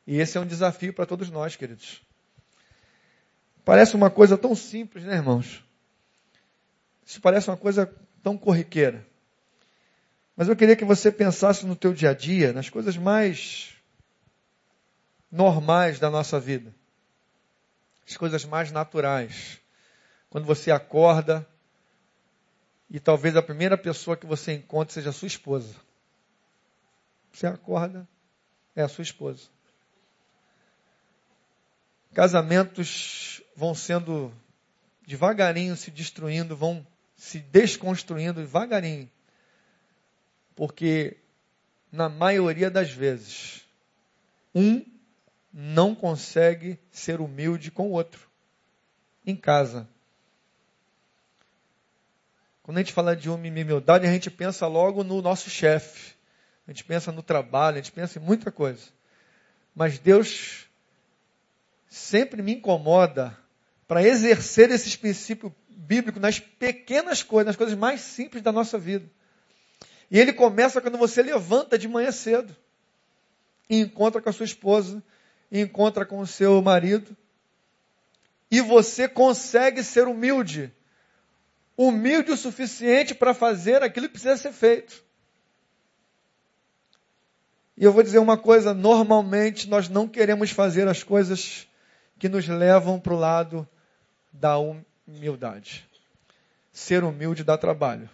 E 0.08 0.20
esse 0.20 0.38
é 0.38 0.42
um 0.42 0.46
desafio 0.46 0.94
para 0.94 1.06
todos 1.06 1.30
nós, 1.30 1.56
queridos. 1.56 2.02
Parece 3.66 3.96
uma 3.96 4.10
coisa 4.10 4.38
tão 4.38 4.56
simples, 4.56 5.04
né, 5.04 5.16
irmãos? 5.16 5.64
Isso 7.06 7.22
parece 7.22 7.50
uma 7.50 7.58
coisa 7.58 7.94
tão 8.22 8.38
corriqueira. 8.38 9.06
Mas 10.36 10.50
eu 10.50 10.56
queria 10.56 10.76
que 10.76 10.86
você 10.86 11.12
pensasse 11.12 11.66
no 11.66 11.76
teu 11.76 11.94
dia 11.94 12.10
a 12.10 12.14
dia, 12.14 12.52
nas 12.52 12.70
coisas 12.70 12.98
mais 12.98 13.76
normais 15.32 16.00
da 16.00 16.10
nossa 16.10 16.40
vida. 16.40 16.74
As 18.08 18.18
coisas 18.18 18.44
mais 18.46 18.72
naturais. 18.72 19.60
Quando 20.30 20.46
você 20.46 20.72
acorda 20.72 21.48
e 22.90 23.00
talvez 23.00 23.36
a 23.36 23.42
primeira 23.42 23.78
pessoa 23.78 24.18
que 24.18 24.26
você 24.26 24.54
encontre 24.54 24.94
seja 24.94 25.10
a 25.10 25.14
sua 25.14 25.28
esposa. 25.28 25.76
Você 27.32 27.48
acorda, 27.48 28.08
é 28.76 28.84
a 28.84 28.88
sua 28.88 29.02
esposa. 29.02 29.53
Casamentos 32.14 33.42
vão 33.56 33.74
sendo 33.74 34.32
devagarinho 35.06 35.76
se 35.76 35.92
destruindo, 35.92 36.56
vão 36.56 36.86
se 37.16 37.40
desconstruindo 37.40 38.42
devagarinho. 38.42 39.10
Porque, 40.56 41.18
na 41.92 42.10
maioria 42.10 42.70
das 42.70 42.92
vezes, 42.92 43.66
um 44.54 44.86
não 45.52 45.96
consegue 45.96 46.80
ser 46.92 47.20
humilde 47.20 47.72
com 47.72 47.88
o 47.88 47.92
outro. 47.92 48.28
Em 49.26 49.36
casa. 49.36 49.88
Quando 52.62 52.78
a 52.78 52.82
gente 52.82 52.94
fala 52.94 53.16
de 53.16 53.30
humildade, 53.30 54.06
a 54.06 54.12
gente 54.12 54.30
pensa 54.30 54.68
logo 54.68 55.04
no 55.04 55.22
nosso 55.22 55.50
chefe. 55.50 56.14
A 56.68 56.72
gente 56.72 56.84
pensa 56.84 57.12
no 57.12 57.22
trabalho, 57.22 57.78
a 57.78 57.82
gente 57.82 57.92
pensa 57.92 58.20
em 58.20 58.22
muita 58.22 58.52
coisa. 58.52 58.88
Mas 59.76 60.00
Deus 60.00 60.63
sempre 61.94 62.42
me 62.42 62.56
incomoda 62.56 63.38
para 63.88 64.02
exercer 64.02 64.72
esses 64.72 64.96
princípios 64.96 65.52
bíblicos 65.70 66.20
nas 66.20 66.40
pequenas 66.40 67.22
coisas, 67.22 67.46
nas 67.46 67.56
coisas 67.56 67.78
mais 67.78 68.02
simples 68.02 68.42
da 68.42 68.52
nossa 68.52 68.80
vida. 68.80 69.08
E 70.10 70.18
ele 70.18 70.34
começa 70.34 70.82
quando 70.82 70.98
você 70.98 71.22
levanta 71.22 71.78
de 71.78 71.88
manhã 71.88 72.12
cedo 72.12 72.56
e 73.70 73.78
encontra 73.80 74.20
com 74.20 74.28
a 74.28 74.34
sua 74.34 74.46
esposa, 74.46 75.04
e 75.52 75.60
encontra 75.60 76.04
com 76.04 76.18
o 76.20 76.26
seu 76.26 76.60
marido, 76.64 77.16
e 78.50 78.60
você 78.60 79.08
consegue 79.08 79.84
ser 79.84 80.08
humilde. 80.08 80.74
Humilde 81.78 82.32
o 82.32 82.38
suficiente 82.38 83.14
para 83.14 83.36
fazer 83.36 83.84
aquilo 83.84 84.08
que 84.08 84.14
precisa 84.14 84.36
ser 84.36 84.52
feito. 84.52 85.04
E 87.78 87.84
eu 87.84 87.94
vou 87.94 88.02
dizer 88.02 88.18
uma 88.18 88.38
coisa: 88.38 88.74
normalmente 88.74 89.70
nós 89.70 89.88
não 89.88 90.08
queremos 90.08 90.50
fazer 90.50 90.88
as 90.88 91.04
coisas 91.04 91.68
que 92.24 92.30
nos 92.30 92.48
levam 92.48 93.02
para 93.02 93.14
o 93.14 93.20
lado 93.20 93.68
da 94.32 94.58
humildade. 94.58 95.86
Ser 96.72 97.04
humilde 97.04 97.44
dá 97.44 97.58
trabalho. 97.58 98.10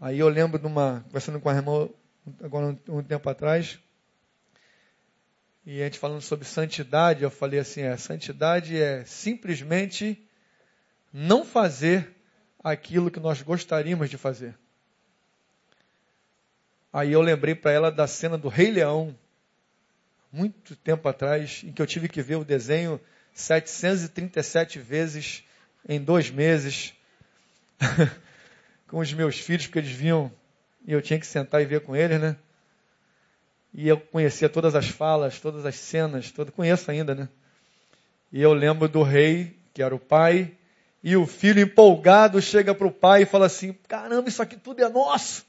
Aí 0.00 0.18
eu 0.18 0.28
lembro 0.28 0.58
de 0.58 0.66
uma, 0.66 1.04
conversando 1.06 1.38
com 1.38 1.48
a 1.48 1.54
irmã 1.54 1.88
agora 2.42 2.76
um, 2.88 3.00
tempo 3.00 3.30
atrás, 3.30 3.78
e 5.64 5.80
a 5.80 5.84
gente 5.84 6.00
falando 6.00 6.20
sobre 6.20 6.44
santidade, 6.44 7.22
eu 7.22 7.30
falei 7.30 7.60
assim, 7.60 7.82
é, 7.82 7.96
santidade 7.96 8.76
é 8.76 9.04
simplesmente 9.04 10.20
não 11.12 11.44
fazer 11.44 12.12
aquilo 12.58 13.08
que 13.08 13.20
nós 13.20 13.40
gostaríamos 13.40 14.10
de 14.10 14.18
fazer. 14.18 14.58
Aí 16.92 17.12
eu 17.12 17.20
lembrei 17.20 17.54
para 17.54 17.70
ela 17.70 17.92
da 17.92 18.08
cena 18.08 18.36
do 18.36 18.48
Rei 18.48 18.72
Leão, 18.72 19.16
muito 20.32 20.74
tempo 20.74 21.08
atrás, 21.08 21.62
em 21.64 21.72
que 21.72 21.82
eu 21.82 21.86
tive 21.86 22.08
que 22.08 22.22
ver 22.22 22.36
o 22.36 22.44
desenho 22.44 23.00
737 23.34 24.78
vezes 24.78 25.44
em 25.88 26.02
dois 26.02 26.30
meses. 26.30 26.94
com 28.92 28.98
os 28.98 29.10
meus 29.14 29.38
filhos, 29.38 29.66
porque 29.66 29.78
eles 29.78 29.90
vinham 29.90 30.30
e 30.86 30.92
eu 30.92 31.00
tinha 31.00 31.18
que 31.18 31.26
sentar 31.26 31.62
e 31.62 31.64
ver 31.64 31.80
com 31.80 31.96
eles, 31.96 32.20
né? 32.20 32.36
E 33.72 33.88
eu 33.88 33.98
conhecia 33.98 34.50
todas 34.50 34.74
as 34.74 34.86
falas, 34.86 35.40
todas 35.40 35.64
as 35.64 35.76
cenas, 35.76 36.30
todo, 36.30 36.52
conheço 36.52 36.90
ainda, 36.90 37.14
né? 37.14 37.26
E 38.30 38.42
eu 38.42 38.52
lembro 38.52 38.86
do 38.90 39.02
rei, 39.02 39.56
que 39.72 39.82
era 39.82 39.94
o 39.94 39.98
pai, 39.98 40.52
e 41.02 41.16
o 41.16 41.26
filho 41.26 41.62
empolgado 41.62 42.42
chega 42.42 42.74
para 42.74 42.86
o 42.86 42.92
pai 42.92 43.22
e 43.22 43.26
fala 43.26 43.46
assim: 43.46 43.72
caramba, 43.88 44.28
isso 44.28 44.42
aqui 44.42 44.56
tudo 44.56 44.84
é 44.84 44.88
nosso. 44.90 45.46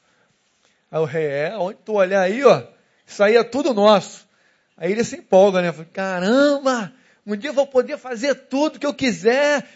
Aí 0.89 0.99
o 0.99 1.05
rei, 1.05 1.25
é, 1.25 1.57
onde 1.57 1.79
tu 1.83 1.95
olhar 1.95 2.21
aí, 2.21 2.45
ó, 2.45 2.63
isso 3.05 3.21
aí 3.21 3.35
é 3.35 3.43
tudo 3.43 3.73
nosso. 3.73 4.25
Aí 4.75 4.91
ele 4.91 5.03
se 5.03 5.17
empolga, 5.17 5.61
né? 5.61 5.71
Fala, 5.71 5.85
caramba, 5.85 6.93
um 7.25 7.35
dia 7.35 7.49
eu 7.49 7.53
vou 7.53 7.67
poder 7.67 7.97
fazer 7.97 8.35
tudo 8.35 8.79
que 8.79 8.85
eu 8.85 8.93
quiser. 8.93 9.67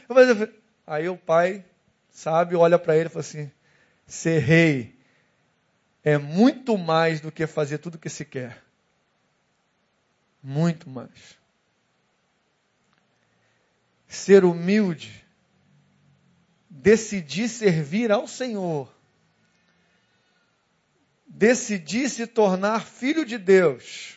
Aí 0.86 1.08
o 1.08 1.18
pai, 1.18 1.64
sabe, 2.10 2.56
olha 2.56 2.80
para 2.80 2.96
ele 2.96 3.08
e 3.08 3.10
fala 3.10 3.22
assim: 3.22 3.52
Ser 4.06 4.40
rei 4.40 4.98
é 6.04 6.18
muito 6.18 6.78
mais 6.78 7.20
do 7.20 7.32
que 7.32 7.46
fazer 7.46 7.78
tudo 7.80 7.98
que 7.98 8.10
se 8.10 8.24
quer. 8.24 8.64
Muito 10.42 10.90
mais. 10.90 11.38
Ser 14.08 14.46
humilde, 14.46 15.26
decidir 16.70 17.50
servir 17.50 18.10
ao 18.10 18.26
Senhor, 18.26 18.90
decidir 21.28 22.10
se 22.10 22.26
tornar 22.26 22.86
filho 22.86 23.26
de 23.26 23.38
Deus, 23.38 24.17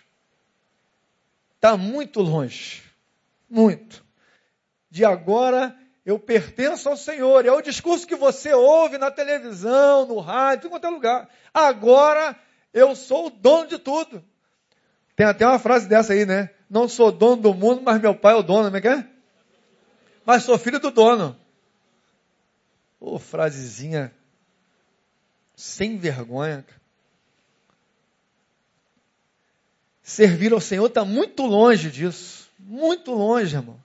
está 1.60 1.76
muito 1.76 2.22
longe. 2.22 2.82
Muito. 3.48 4.02
De 4.88 5.04
agora 5.04 5.76
eu 6.06 6.18
pertenço 6.18 6.88
ao 6.88 6.96
Senhor. 6.96 7.44
É 7.44 7.52
o 7.52 7.60
discurso 7.60 8.06
que 8.06 8.16
você 8.16 8.54
ouve 8.54 8.96
na 8.96 9.10
televisão, 9.10 10.06
no 10.06 10.18
rádio, 10.20 10.66
em 10.66 10.70
qualquer 10.70 10.88
lugar. 10.88 11.28
Agora 11.52 12.34
eu 12.72 12.96
sou 12.96 13.26
o 13.26 13.30
dono 13.30 13.68
de 13.68 13.78
tudo. 13.78 14.24
Tem 15.14 15.26
até 15.26 15.46
uma 15.46 15.58
frase 15.58 15.86
dessa 15.86 16.14
aí, 16.14 16.24
né? 16.24 16.48
Não 16.68 16.88
sou 16.88 17.12
dono 17.12 17.42
do 17.42 17.52
mundo, 17.52 17.82
mas 17.84 18.00
meu 18.00 18.14
pai 18.14 18.32
é 18.32 18.36
o 18.36 18.42
dono, 18.42 18.64
como 18.64 18.76
é 18.78 18.80
que 18.80 18.88
é? 18.88 19.06
Mas 20.24 20.44
sou 20.44 20.56
filho 20.56 20.80
do 20.80 20.90
dono. 20.90 21.36
Ô, 22.98 23.16
oh, 23.16 23.18
frasezinha 23.18 24.14
sem 25.54 25.98
vergonha. 25.98 26.64
Servir 30.10 30.52
ao 30.52 30.60
Senhor 30.60 30.86
está 30.86 31.04
muito 31.04 31.46
longe 31.46 31.88
disso. 31.88 32.50
Muito 32.58 33.12
longe, 33.12 33.54
irmão. 33.54 33.80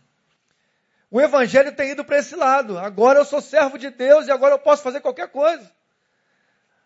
O 1.12 1.22
Evangelho 1.22 1.72
tem 1.75 1.91
ido 1.91 2.03
para 2.03 2.17
esse 2.17 2.36
lado. 2.36 2.79
Agora 2.79 3.20
eu 3.20 3.25
sou 3.25 3.39
servo 3.39 3.77
de 3.77 3.91
Deus 3.91 4.25
e 4.25 4.32
agora 4.32 4.55
eu 4.55 4.60
posso 4.60 4.81
fazer 4.81 5.01
qualquer 5.01 5.27
coisa. 5.27 5.72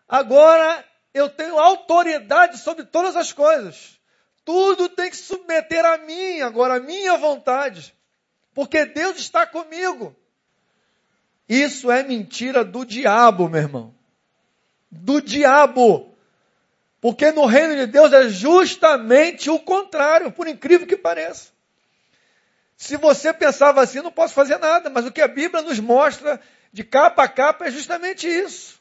Agora 0.06 0.84
eu 1.14 1.30
tenho 1.30 1.58
autoridade 1.58 2.58
sobre 2.58 2.84
todas 2.84 3.16
as 3.16 3.32
coisas. 3.32 3.98
Tudo 4.44 4.90
tem 4.90 5.08
que 5.08 5.16
submeter 5.16 5.86
a 5.86 5.96
mim, 5.96 6.42
agora 6.42 6.74
a 6.74 6.80
minha 6.80 7.16
vontade. 7.16 7.94
Porque 8.52 8.84
Deus 8.84 9.16
está 9.16 9.46
comigo. 9.46 10.14
Isso 11.48 11.90
é 11.90 12.02
mentira 12.02 12.62
do 12.62 12.84
diabo, 12.84 13.48
meu 13.48 13.62
irmão. 13.62 13.94
Do 14.90 15.22
diabo. 15.22 16.09
Porque 17.00 17.32
no 17.32 17.46
reino 17.46 17.74
de 17.76 17.86
Deus 17.86 18.12
é 18.12 18.28
justamente 18.28 19.48
o 19.48 19.58
contrário, 19.58 20.30
por 20.30 20.46
incrível 20.46 20.86
que 20.86 20.96
pareça. 20.96 21.50
Se 22.76 22.96
você 22.96 23.32
pensava 23.32 23.82
assim, 23.82 24.00
não 24.00 24.12
posso 24.12 24.34
fazer 24.34 24.58
nada, 24.58 24.90
mas 24.90 25.06
o 25.06 25.12
que 25.12 25.20
a 25.20 25.28
Bíblia 25.28 25.62
nos 25.62 25.80
mostra 25.80 26.40
de 26.72 26.84
capa 26.84 27.24
a 27.24 27.28
capa 27.28 27.66
é 27.66 27.70
justamente 27.70 28.28
isso. 28.28 28.80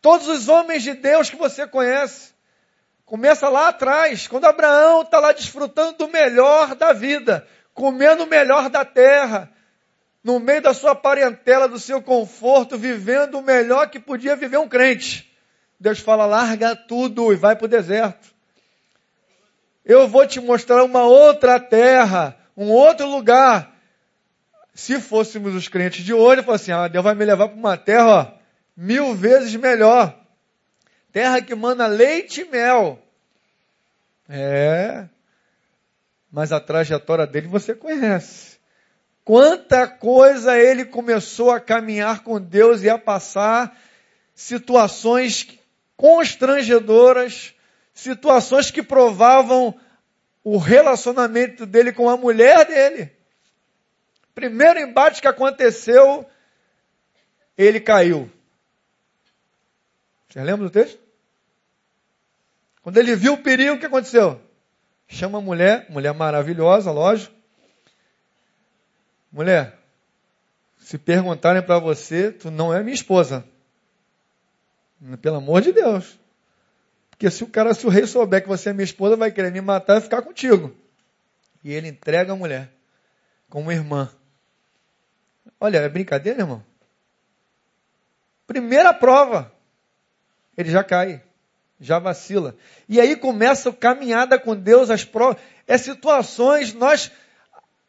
Todos 0.00 0.28
os 0.28 0.48
homens 0.48 0.82
de 0.82 0.94
Deus 0.94 1.28
que 1.28 1.36
você 1.36 1.66
conhece, 1.66 2.32
começa 3.04 3.48
lá 3.48 3.68
atrás, 3.68 4.28
quando 4.28 4.46
Abraão 4.46 5.02
está 5.02 5.18
lá 5.18 5.32
desfrutando 5.32 5.98
do 5.98 6.08
melhor 6.08 6.74
da 6.74 6.92
vida, 6.92 7.46
comendo 7.74 8.24
o 8.24 8.28
melhor 8.28 8.70
da 8.70 8.84
terra, 8.84 9.50
no 10.22 10.38
meio 10.38 10.62
da 10.62 10.74
sua 10.74 10.94
parentela, 10.94 11.68
do 11.68 11.78
seu 11.78 12.02
conforto, 12.02 12.78
vivendo 12.78 13.38
o 13.38 13.42
melhor 13.42 13.88
que 13.90 13.98
podia 13.98 14.36
viver 14.36 14.58
um 14.58 14.68
crente. 14.68 15.27
Deus 15.78 16.00
fala: 16.00 16.26
larga 16.26 16.74
tudo 16.74 17.32
e 17.32 17.36
vai 17.36 17.54
para 17.54 17.66
o 17.66 17.68
deserto. 17.68 18.34
Eu 19.84 20.08
vou 20.08 20.26
te 20.26 20.40
mostrar 20.40 20.84
uma 20.84 21.04
outra 21.04 21.58
terra, 21.58 22.36
um 22.56 22.70
outro 22.70 23.06
lugar. 23.06 23.74
Se 24.74 25.00
fôssemos 25.00 25.54
os 25.54 25.66
crentes 25.66 26.04
de 26.04 26.12
hoje, 26.12 26.44
eu 26.46 26.52
assim: 26.52 26.72
ah, 26.72 26.88
Deus 26.88 27.04
vai 27.04 27.14
me 27.14 27.24
levar 27.24 27.48
para 27.48 27.56
uma 27.56 27.76
terra 27.76 28.06
ó, 28.06 28.38
mil 28.76 29.14
vezes 29.14 29.54
melhor. 29.54 30.18
Terra 31.12 31.40
que 31.40 31.54
manda 31.54 31.86
leite 31.86 32.42
e 32.42 32.44
mel. 32.44 33.02
É. 34.28 35.08
Mas 36.30 36.52
a 36.52 36.60
trajetória 36.60 37.26
dele 37.26 37.48
você 37.48 37.74
conhece. 37.74 38.58
Quanta 39.24 39.86
coisa 39.86 40.58
ele 40.58 40.84
começou 40.84 41.50
a 41.50 41.60
caminhar 41.60 42.22
com 42.22 42.40
Deus 42.40 42.82
e 42.82 42.90
a 42.90 42.98
passar 42.98 43.76
situações 44.34 45.58
constrangedoras, 45.98 47.52
situações 47.92 48.70
que 48.70 48.82
provavam 48.82 49.78
o 50.44 50.56
relacionamento 50.56 51.66
dele 51.66 51.92
com 51.92 52.08
a 52.08 52.16
mulher 52.16 52.64
dele. 52.66 53.12
Primeiro 54.32 54.78
embate 54.78 55.20
que 55.20 55.26
aconteceu, 55.26 56.24
ele 57.56 57.80
caiu. 57.80 58.30
Você 60.28 60.40
lembra 60.40 60.68
do 60.68 60.70
texto? 60.70 61.00
Quando 62.80 62.96
ele 62.98 63.16
viu 63.16 63.32
o 63.32 63.42
perigo, 63.42 63.74
o 63.74 63.80
que 63.80 63.86
aconteceu? 63.86 64.40
Chama 65.08 65.38
a 65.38 65.42
mulher, 65.42 65.90
mulher 65.90 66.14
maravilhosa, 66.14 66.92
lógico. 66.92 67.34
Mulher, 69.32 69.76
se 70.78 70.96
perguntarem 70.96 71.60
para 71.60 71.80
você, 71.80 72.30
tu 72.30 72.52
não 72.52 72.72
é 72.72 72.82
minha 72.82 72.94
esposa. 72.94 73.44
Pelo 75.20 75.36
amor 75.36 75.62
de 75.62 75.72
Deus. 75.72 76.18
Porque 77.10 77.30
se 77.30 77.42
o 77.42 77.48
cara, 77.48 77.74
se 77.74 77.86
o 77.86 77.90
rei 77.90 78.06
souber 78.06 78.42
que 78.42 78.48
você 78.48 78.70
é 78.70 78.72
minha 78.72 78.84
esposa, 78.84 79.16
vai 79.16 79.30
querer 79.30 79.50
me 79.50 79.60
matar 79.60 79.98
e 79.98 80.00
ficar 80.00 80.22
contigo. 80.22 80.74
E 81.64 81.72
ele 81.72 81.88
entrega 81.88 82.32
a 82.32 82.36
mulher 82.36 82.70
como 83.50 83.72
irmã. 83.72 84.10
Olha, 85.60 85.78
é 85.78 85.88
brincadeira, 85.88 86.40
irmão? 86.40 86.62
Primeira 88.46 88.94
prova. 88.94 89.52
Ele 90.56 90.70
já 90.70 90.82
cai, 90.82 91.22
já 91.80 91.98
vacila. 91.98 92.56
E 92.88 93.00
aí 93.00 93.16
começa 93.16 93.70
a 93.70 93.72
caminhada 93.72 94.38
com 94.38 94.56
Deus, 94.56 94.90
as 94.90 95.04
provas. 95.04 95.40
É 95.66 95.76
situações, 95.76 96.72
nós. 96.72 97.10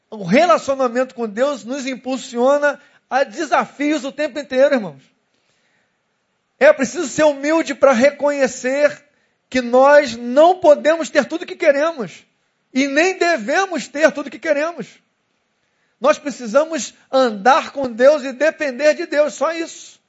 O 0.09 0.23
relacionamento 0.23 1.13
com 1.13 1.29
Deus 1.29 1.63
nos 1.63 1.85
impulsiona 1.85 2.79
a 3.09 3.23
desafios 3.23 4.03
o 4.03 4.11
tempo 4.11 4.39
inteiro, 4.39 4.75
irmãos. 4.75 5.01
É 6.59 6.73
preciso 6.73 7.07
ser 7.07 7.23
humilde 7.23 7.73
para 7.73 7.93
reconhecer 7.93 9.05
que 9.49 9.61
nós 9.61 10.15
não 10.15 10.59
podemos 10.59 11.09
ter 11.09 11.25
tudo 11.25 11.45
que 11.45 11.55
queremos 11.55 12.25
e 12.73 12.87
nem 12.87 13.17
devemos 13.17 13.87
ter 13.87 14.11
tudo 14.11 14.29
que 14.29 14.37
queremos. 14.37 14.87
Nós 15.99 16.17
precisamos 16.17 16.93
andar 17.11 17.71
com 17.71 17.91
Deus 17.91 18.23
e 18.23 18.31
depender 18.31 18.93
de 18.93 19.05
Deus, 19.05 19.33
só 19.33 19.51
isso. 19.51 19.99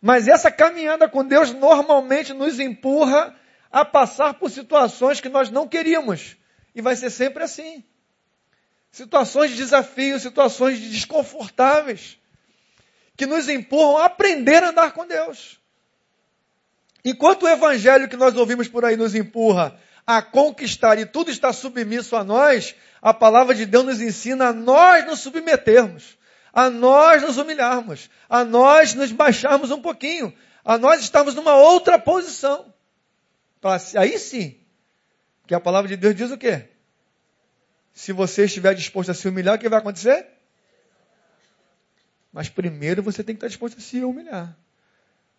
Mas 0.00 0.28
essa 0.28 0.50
caminhada 0.50 1.08
com 1.08 1.24
Deus 1.24 1.52
normalmente 1.52 2.32
nos 2.32 2.58
empurra 2.58 3.34
a 3.70 3.84
passar 3.84 4.34
por 4.34 4.50
situações 4.50 5.20
que 5.20 5.28
nós 5.28 5.50
não 5.50 5.68
queríamos. 5.68 6.36
E 6.74 6.82
vai 6.82 6.96
ser 6.96 7.10
sempre 7.10 7.44
assim. 7.44 7.84
Situações 8.90 9.50
de 9.50 9.56
desafio, 9.56 10.18
situações 10.18 10.80
desconfortáveis, 10.80 12.18
que 13.20 13.26
nos 13.26 13.50
empurram 13.50 13.98
a 13.98 14.06
aprender 14.06 14.64
a 14.64 14.70
andar 14.70 14.92
com 14.92 15.06
Deus. 15.06 15.60
Enquanto 17.04 17.42
o 17.42 17.48
evangelho 17.50 18.08
que 18.08 18.16
nós 18.16 18.34
ouvimos 18.34 18.66
por 18.66 18.82
aí 18.82 18.96
nos 18.96 19.14
empurra 19.14 19.78
a 20.06 20.22
conquistar 20.22 20.98
e 20.98 21.04
tudo 21.04 21.30
está 21.30 21.52
submisso 21.52 22.16
a 22.16 22.24
nós, 22.24 22.74
a 23.02 23.12
palavra 23.12 23.54
de 23.54 23.66
Deus 23.66 23.84
nos 23.84 24.00
ensina 24.00 24.46
a 24.46 24.52
nós 24.54 25.04
nos 25.04 25.20
submetermos, 25.20 26.16
a 26.50 26.70
nós 26.70 27.20
nos 27.20 27.36
humilharmos, 27.36 28.08
a 28.26 28.42
nós 28.42 28.94
nos 28.94 29.12
baixarmos 29.12 29.70
um 29.70 29.82
pouquinho, 29.82 30.34
a 30.64 30.78
nós 30.78 31.02
estarmos 31.02 31.34
numa 31.34 31.56
outra 31.56 31.98
posição. 31.98 32.72
Aí 33.98 34.18
sim, 34.18 34.58
que 35.46 35.54
a 35.54 35.60
palavra 35.60 35.90
de 35.90 35.96
Deus 35.98 36.14
diz 36.14 36.30
o 36.30 36.38
quê? 36.38 36.70
Se 37.92 38.14
você 38.14 38.46
estiver 38.46 38.74
disposto 38.74 39.10
a 39.10 39.14
se 39.14 39.28
humilhar, 39.28 39.56
o 39.56 39.58
que 39.58 39.68
vai 39.68 39.78
acontecer? 39.78 40.39
Mas 42.32 42.48
primeiro 42.48 43.02
você 43.02 43.24
tem 43.24 43.34
que 43.34 43.38
estar 43.38 43.48
disposto 43.48 43.78
a 43.78 43.80
se 43.80 44.04
humilhar 44.04 44.56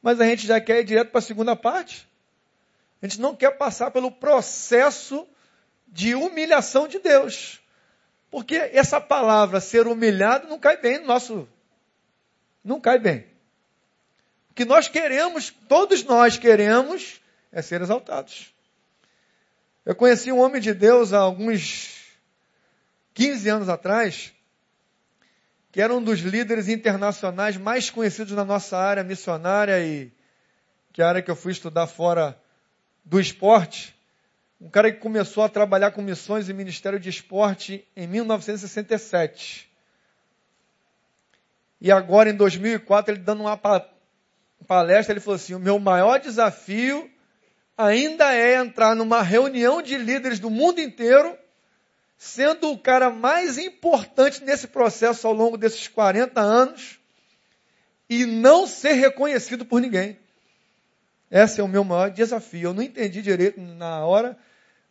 mas 0.01 0.19
a 0.19 0.25
gente 0.25 0.47
já 0.47 0.59
quer 0.59 0.79
ir 0.79 0.83
direto 0.83 1.11
para 1.11 1.19
a 1.19 1.23
segunda 1.23 1.55
parte. 1.55 2.09
A 3.01 3.07
gente 3.07 3.21
não 3.21 3.35
quer 3.35 3.51
passar 3.51 3.91
pelo 3.91 4.11
processo 4.11 5.27
de 5.87 6.15
humilhação 6.15 6.87
de 6.87 6.99
Deus. 6.99 7.59
Porque 8.29 8.55
essa 8.55 8.99
palavra 8.99 9.59
ser 9.59 9.87
humilhado 9.87 10.47
não 10.47 10.57
cai 10.57 10.77
bem 10.77 10.99
no 10.99 11.07
nosso. 11.07 11.47
Não 12.63 12.79
cai 12.79 12.97
bem. 12.97 13.27
O 14.49 14.53
que 14.53 14.65
nós 14.65 14.87
queremos, 14.87 15.53
todos 15.67 16.03
nós 16.03 16.37
queremos, 16.37 17.21
é 17.51 17.61
ser 17.61 17.81
exaltados. 17.81 18.53
Eu 19.85 19.95
conheci 19.95 20.31
um 20.31 20.39
homem 20.39 20.61
de 20.61 20.73
Deus 20.73 21.13
há 21.13 21.19
alguns 21.19 22.01
15 23.13 23.49
anos 23.49 23.69
atrás, 23.69 24.33
que 25.71 25.81
era 25.81 25.95
um 25.95 26.03
dos 26.03 26.19
líderes 26.19 26.67
internacionais 26.67 27.55
mais 27.55 27.89
conhecidos 27.89 28.33
na 28.33 28.43
nossa 28.43 28.77
área 28.77 29.03
missionária 29.03 29.79
e 29.79 30.11
que 30.91 31.01
é 31.01 31.05
a 31.05 31.09
área 31.09 31.21
que 31.21 31.31
eu 31.31 31.35
fui 31.35 31.53
estudar 31.53 31.87
fora 31.87 32.37
do 33.05 33.19
esporte. 33.19 33.95
Um 34.59 34.69
cara 34.69 34.91
que 34.91 34.99
começou 34.99 35.43
a 35.43 35.49
trabalhar 35.49 35.91
com 35.91 36.01
missões 36.01 36.49
e 36.49 36.53
ministério 36.53 36.99
de 36.99 37.09
esporte 37.09 37.87
em 37.95 38.05
1967. 38.05 39.71
E 41.79 41.91
agora, 41.91 42.29
em 42.29 42.35
2004, 42.35 43.15
ele 43.15 43.21
dando 43.21 43.41
uma 43.41 43.57
palestra, 44.67 45.13
ele 45.13 45.21
falou 45.21 45.37
assim: 45.37 45.55
o 45.55 45.59
meu 45.59 45.79
maior 45.79 46.19
desafio 46.19 47.09
ainda 47.77 48.35
é 48.35 48.55
entrar 48.55 48.93
numa 48.93 49.21
reunião 49.21 49.81
de 49.81 49.97
líderes 49.97 50.37
do 50.37 50.49
mundo 50.49 50.79
inteiro 50.81 51.35
sendo 52.23 52.69
o 52.69 52.77
cara 52.77 53.09
mais 53.09 53.57
importante 53.57 54.43
nesse 54.43 54.67
processo 54.67 55.25
ao 55.25 55.33
longo 55.33 55.57
desses 55.57 55.87
40 55.87 56.39
anos 56.39 56.99
e 58.07 58.27
não 58.27 58.67
ser 58.67 58.93
reconhecido 58.93 59.65
por 59.65 59.81
ninguém. 59.81 60.19
Esse 61.31 61.61
é 61.61 61.63
o 61.63 61.67
meu 61.67 61.83
maior 61.83 62.11
desafio. 62.11 62.69
Eu 62.69 62.73
não 62.75 62.83
entendi 62.83 63.23
direito 63.23 63.59
na 63.59 64.05
hora, 64.05 64.37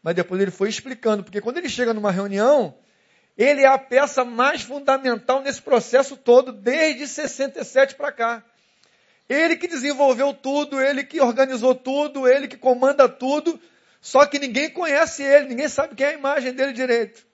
mas 0.02 0.16
depois 0.16 0.42
ele 0.42 0.50
foi 0.50 0.70
explicando, 0.70 1.22
porque 1.22 1.40
quando 1.40 1.58
ele 1.58 1.68
chega 1.68 1.94
numa 1.94 2.10
reunião, 2.10 2.76
ele 3.38 3.62
é 3.62 3.68
a 3.68 3.78
peça 3.78 4.24
mais 4.24 4.62
fundamental 4.62 5.40
nesse 5.40 5.62
processo 5.62 6.16
todo, 6.16 6.50
desde 6.50 7.06
67 7.06 7.94
para 7.94 8.10
cá. 8.10 8.44
Ele 9.28 9.54
que 9.54 9.68
desenvolveu 9.68 10.34
tudo, 10.34 10.80
ele 10.80 11.04
que 11.04 11.20
organizou 11.20 11.76
tudo, 11.76 12.26
ele 12.26 12.48
que 12.48 12.56
comanda 12.56 13.08
tudo, 13.08 13.60
Só 14.00 14.24
que 14.24 14.38
ninguém 14.38 14.70
conhece 14.70 15.22
ele, 15.22 15.48
ninguém 15.48 15.68
sabe 15.68 15.94
quem 15.94 16.06
é 16.06 16.10
a 16.10 16.14
imagem 16.14 16.52
dele 16.54 16.72
direito. 16.72 17.26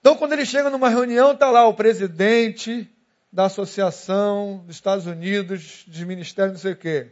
Então, 0.00 0.16
quando 0.16 0.32
ele 0.32 0.46
chega 0.46 0.70
numa 0.70 0.88
reunião, 0.88 1.32
está 1.32 1.50
lá 1.50 1.66
o 1.66 1.74
presidente 1.74 2.88
da 3.32 3.46
Associação 3.46 4.62
dos 4.64 4.76
Estados 4.76 5.06
Unidos 5.06 5.84
de 5.86 6.06
Ministério 6.06 6.52
não 6.52 6.58
sei 6.58 6.72
o 6.72 6.76
quê, 6.76 7.08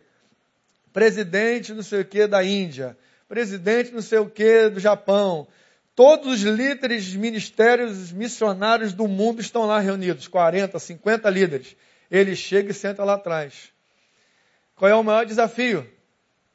presidente 0.93 1.75
não 1.75 1.83
sei 1.83 2.01
o 2.01 2.05
quê 2.05 2.27
da 2.27 2.43
Índia, 2.45 2.97
presidente 3.29 3.93
não 3.93 4.01
sei 4.01 4.19
o 4.19 4.31
quê 4.31 4.69
do 4.69 4.81
Japão. 4.81 5.47
Todos 5.95 6.35
os 6.35 6.43
líderes 6.43 7.05
de 7.05 7.19
ministérios 7.19 8.13
missionários 8.13 8.93
do 8.93 9.09
mundo 9.09 9.41
estão 9.41 9.67
lá 9.67 9.81
reunidos, 9.81 10.29
40, 10.29 10.79
50 10.79 11.29
líderes. 11.31 11.77
Ele 12.11 12.37
chega 12.37 12.71
e 12.71 12.75
senta 12.75 13.03
lá 13.03 13.15
atrás. 13.15 13.73
Qual 14.75 14.91
é 14.91 14.95
o 14.95 15.03
maior 15.03 15.25
desafio? 15.25 15.91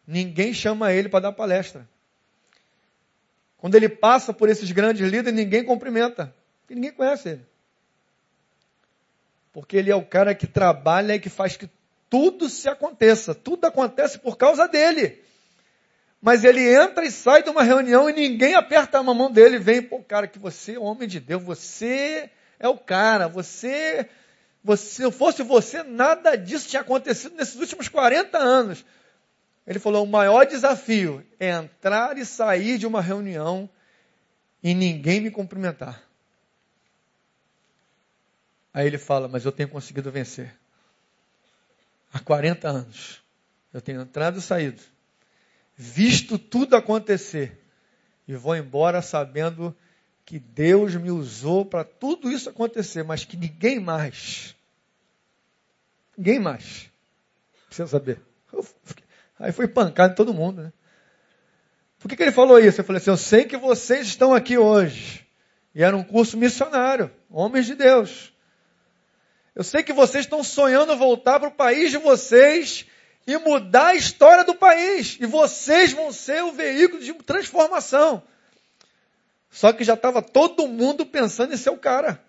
Ninguém 0.06 0.54
chama 0.54 0.92
ele 0.92 1.10
para 1.10 1.22
dar 1.22 1.32
palestra. 1.32 1.88
Quando 3.58 3.76
ele 3.76 3.88
passa 3.88 4.34
por 4.34 4.50
esses 4.50 4.72
grandes 4.72 5.08
líderes, 5.08 5.34
ninguém 5.34 5.64
cumprimenta. 5.64 6.34
Porque 6.62 6.76
ninguém 6.76 6.92
conhece 6.92 7.30
ele. 7.30 7.46
Porque 9.54 9.78
ele 9.78 9.92
é 9.92 9.96
o 9.96 10.06
cara 10.06 10.34
que 10.34 10.48
trabalha 10.48 11.16
e 11.16 11.20
que 11.20 11.30
faz 11.30 11.56
que 11.56 11.70
tudo 12.10 12.50
se 12.50 12.68
aconteça. 12.68 13.36
Tudo 13.36 13.66
acontece 13.66 14.18
por 14.18 14.36
causa 14.36 14.68
dele. 14.68 15.22
Mas 16.22 16.44
ele 16.44 16.62
entra 16.62 17.06
e 17.06 17.12
sai 17.12 17.44
de 17.44 17.50
uma 17.50 17.64
reunião 17.64 18.10
e 18.10 18.14
ninguém 18.14 18.56
aperta 18.56 19.00
a 19.00 19.04
mão 19.04 19.32
dele. 19.32 19.60
Vem, 19.60 19.82
pô, 19.82 20.00
cara, 20.04 20.28
que 20.28 20.40
você 20.40 20.74
é 20.74 20.80
homem 20.80 21.08
de 21.08 21.20
Deus. 21.20 21.44
Você 21.44 22.30
é 22.60 22.68
o 22.68 22.78
cara. 22.78 23.28
Você, 23.28 24.08
você, 24.64 25.04
se 25.04 25.12
fosse 25.12 25.44
você, 25.44 25.84
nada 25.84 26.36
disso 26.36 26.68
tinha 26.68 26.82
acontecido 26.82 27.36
nesses 27.36 27.56
últimos 27.56 27.88
40 27.90 28.38
anos. 28.38 28.86
Ele 29.66 29.80
falou: 29.80 30.04
o 30.04 30.08
maior 30.08 30.46
desafio 30.46 31.26
é 31.40 31.50
entrar 31.50 32.18
e 32.18 32.26
sair 32.26 32.78
de 32.78 32.88
uma 32.88 33.02
reunião 33.02 33.70
e 34.62 34.74
ninguém 34.74 35.22
me 35.22 35.32
cumprimentar. 35.32 36.02
Aí 38.74 38.88
ele 38.88 38.98
fala: 38.98 39.28
Mas 39.28 39.46
eu 39.46 39.52
tenho 39.52 39.70
conseguido 39.70 40.12
vencer. 40.12 40.56
Há 42.14 42.20
40 42.20 42.68
anos. 42.68 43.22
Eu 43.74 43.82
tenho 43.82 44.02
entrado 44.02 44.40
e 44.40 44.42
saído, 44.42 44.82
visto 45.78 46.38
tudo 46.38 46.76
acontecer, 46.76 47.58
e 48.28 48.36
vou 48.36 48.54
embora 48.54 49.02
sabendo 49.02 49.74
que 50.26 50.38
Deus 50.40 50.94
me 50.96 51.10
usou 51.10 51.66
para 51.66 51.86
tudo 51.86 52.30
isso 52.30 52.50
acontecer, 52.50 53.04
mas 53.04 53.24
que 53.24 53.38
ninguém 53.38 53.80
mais, 53.80 54.56
ninguém 56.18 56.38
mais, 56.38 56.90
precisa 57.68 57.88
saber. 57.88 58.22
Eu 58.52 58.62
fiquei, 58.62 59.01
Aí 59.42 59.52
foi 59.52 59.68
pancado 59.68 60.14
em 60.14 60.16
todo 60.16 60.34
mundo, 60.34 60.62
né? 60.62 60.74
Por 62.00 62.08
que, 62.08 62.16
que 62.16 62.24
ele 62.24 62.32
falou 62.32 62.60
isso? 62.60 62.80
Eu 62.80 62.86
falei 62.86 63.02
assim, 63.02 63.10
eu 63.10 63.18
sei 63.18 63.44
que 63.44 63.58
vocês 63.58 64.08
estão 64.08 64.34
aqui 64.34 64.58
hoje. 64.58 65.26
E 65.74 65.84
era 65.84 65.98
um 65.98 66.04
curso 66.04 66.38
missionário, 66.38 67.12
homens 67.30 67.66
de 67.66 67.76
Deus. 67.76 68.32
Eu 69.56 69.64
sei 69.64 69.84
que 69.84 69.94
vocês 69.94 70.26
estão 70.26 70.44
sonhando 70.44 70.96
voltar 70.96 71.40
para 71.40 71.50
o 71.50 71.54
país 71.54 71.92
de 71.92 71.98
vocês 71.98 72.86
e 73.26 73.38
mudar 73.38 73.88
a 73.88 73.96
história 73.96 74.44
do 74.44 74.56
país. 74.56 75.18
E 75.20 75.26
vocês 75.26 75.92
vão 75.92 76.12
ser 76.12 76.44
o 76.44 76.52
veículo 76.52 77.02
de 77.02 77.14
transformação. 77.14 78.24
Só 79.50 79.74
que 79.74 79.84
já 79.84 79.96
estava 79.96 80.22
todo 80.22 80.68
mundo 80.68 81.06
pensando 81.06 81.54
em 81.54 81.58
ser 81.58 81.72
o 81.72 81.78
cara. 81.78 82.24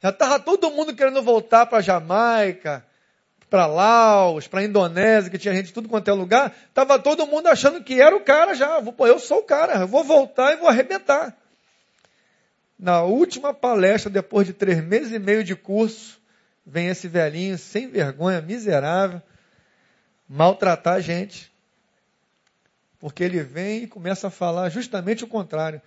Já 0.00 0.10
estava 0.10 0.38
todo 0.38 0.70
mundo 0.70 0.94
querendo 0.94 1.20
voltar 1.20 1.66
para 1.66 1.80
Jamaica, 1.80 2.86
para 3.48 3.66
Laos, 3.66 4.46
para 4.46 4.64
Indonésia, 4.64 5.30
que 5.30 5.38
tinha 5.38 5.54
gente 5.54 5.66
de 5.66 5.72
tudo 5.72 5.88
quanto 5.88 6.08
é 6.08 6.12
lugar, 6.12 6.54
estava 6.68 6.98
todo 6.98 7.26
mundo 7.26 7.46
achando 7.46 7.82
que 7.82 8.00
era 8.00 8.14
o 8.14 8.20
cara 8.20 8.54
já. 8.54 8.80
Pô, 8.82 9.06
eu 9.06 9.18
sou 9.18 9.38
o 9.38 9.42
cara, 9.42 9.80
eu 9.80 9.88
vou 9.88 10.04
voltar 10.04 10.52
e 10.52 10.56
vou 10.56 10.68
arrebentar. 10.68 11.36
Na 12.78 13.02
última 13.02 13.54
palestra, 13.54 14.10
depois 14.10 14.46
de 14.46 14.52
três 14.52 14.82
meses 14.84 15.12
e 15.12 15.18
meio 15.18 15.42
de 15.42 15.56
curso, 15.56 16.20
vem 16.64 16.88
esse 16.88 17.08
velhinho 17.08 17.56
sem 17.58 17.88
vergonha, 17.88 18.40
miserável, 18.40 19.20
maltratar 20.28 20.94
a 20.94 21.00
gente. 21.00 21.50
Porque 23.00 23.24
ele 23.24 23.42
vem 23.42 23.84
e 23.84 23.86
começa 23.86 24.28
a 24.28 24.30
falar 24.30 24.68
justamente 24.68 25.24
o 25.24 25.28
contrário. 25.28 25.80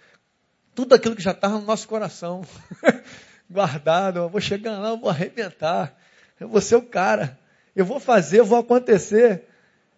Tudo 0.73 0.95
aquilo 0.95 1.15
que 1.15 1.21
já 1.21 1.31
estava 1.31 1.59
no 1.59 1.65
nosso 1.65 1.87
coração, 1.87 2.41
guardado, 3.49 4.19
eu 4.19 4.29
vou 4.29 4.41
chegar 4.41 4.79
lá, 4.79 4.89
eu 4.89 4.97
vou 4.97 5.09
arrebentar, 5.09 5.95
eu 6.39 6.47
vou 6.47 6.61
ser 6.61 6.77
o 6.77 6.81
cara 6.81 7.37
eu 7.75 7.85
vou 7.85 7.99
fazer, 7.99 8.39
eu 8.39 8.45
vou 8.45 8.59
acontecer. 8.59 9.43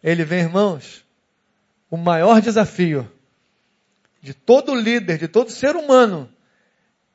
Ele 0.03 0.23
vem, 0.23 0.41
irmãos, 0.41 1.05
o 1.89 1.97
maior 1.97 2.41
desafio 2.41 3.09
de 4.21 4.33
todo 4.33 4.73
líder, 4.73 5.17
de 5.17 5.27
todo 5.27 5.51
ser 5.51 5.75
humano, 5.75 6.31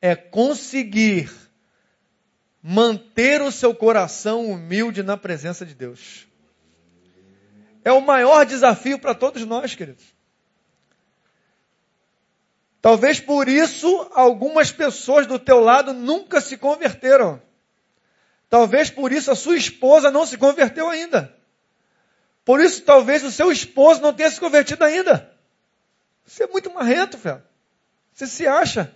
é 0.01 0.15
conseguir 0.15 1.31
manter 2.61 3.41
o 3.41 3.51
seu 3.51 3.73
coração 3.73 4.45
humilde 4.45 5.01
na 5.01 5.17
presença 5.17 5.65
de 5.65 5.73
Deus. 5.73 6.27
É 7.83 7.91
o 7.91 8.01
maior 8.01 8.45
desafio 8.45 8.99
para 8.99 9.15
todos 9.15 9.45
nós, 9.45 9.73
queridos. 9.73 10.03
Talvez 12.81 13.19
por 13.19 13.47
isso 13.47 14.09
algumas 14.13 14.71
pessoas 14.71 15.27
do 15.27 15.37
teu 15.37 15.59
lado 15.59 15.93
nunca 15.93 16.39
se 16.39 16.57
converteram. 16.57 17.41
Talvez 18.49 18.89
por 18.89 19.11
isso 19.11 19.29
a 19.29 19.35
sua 19.35 19.55
esposa 19.55 20.09
não 20.09 20.25
se 20.25 20.37
converteu 20.37 20.89
ainda. 20.89 21.35
Por 22.43 22.59
isso 22.59 22.81
talvez 22.81 23.23
o 23.23 23.31
seu 23.31 23.51
esposo 23.51 24.01
não 24.01 24.11
tenha 24.11 24.31
se 24.31 24.39
convertido 24.39 24.83
ainda. 24.83 25.31
Você 26.25 26.45
é 26.45 26.47
muito 26.47 26.73
marrento, 26.73 27.17
velho. 27.17 27.43
Você 28.11 28.25
se 28.25 28.47
acha. 28.47 28.95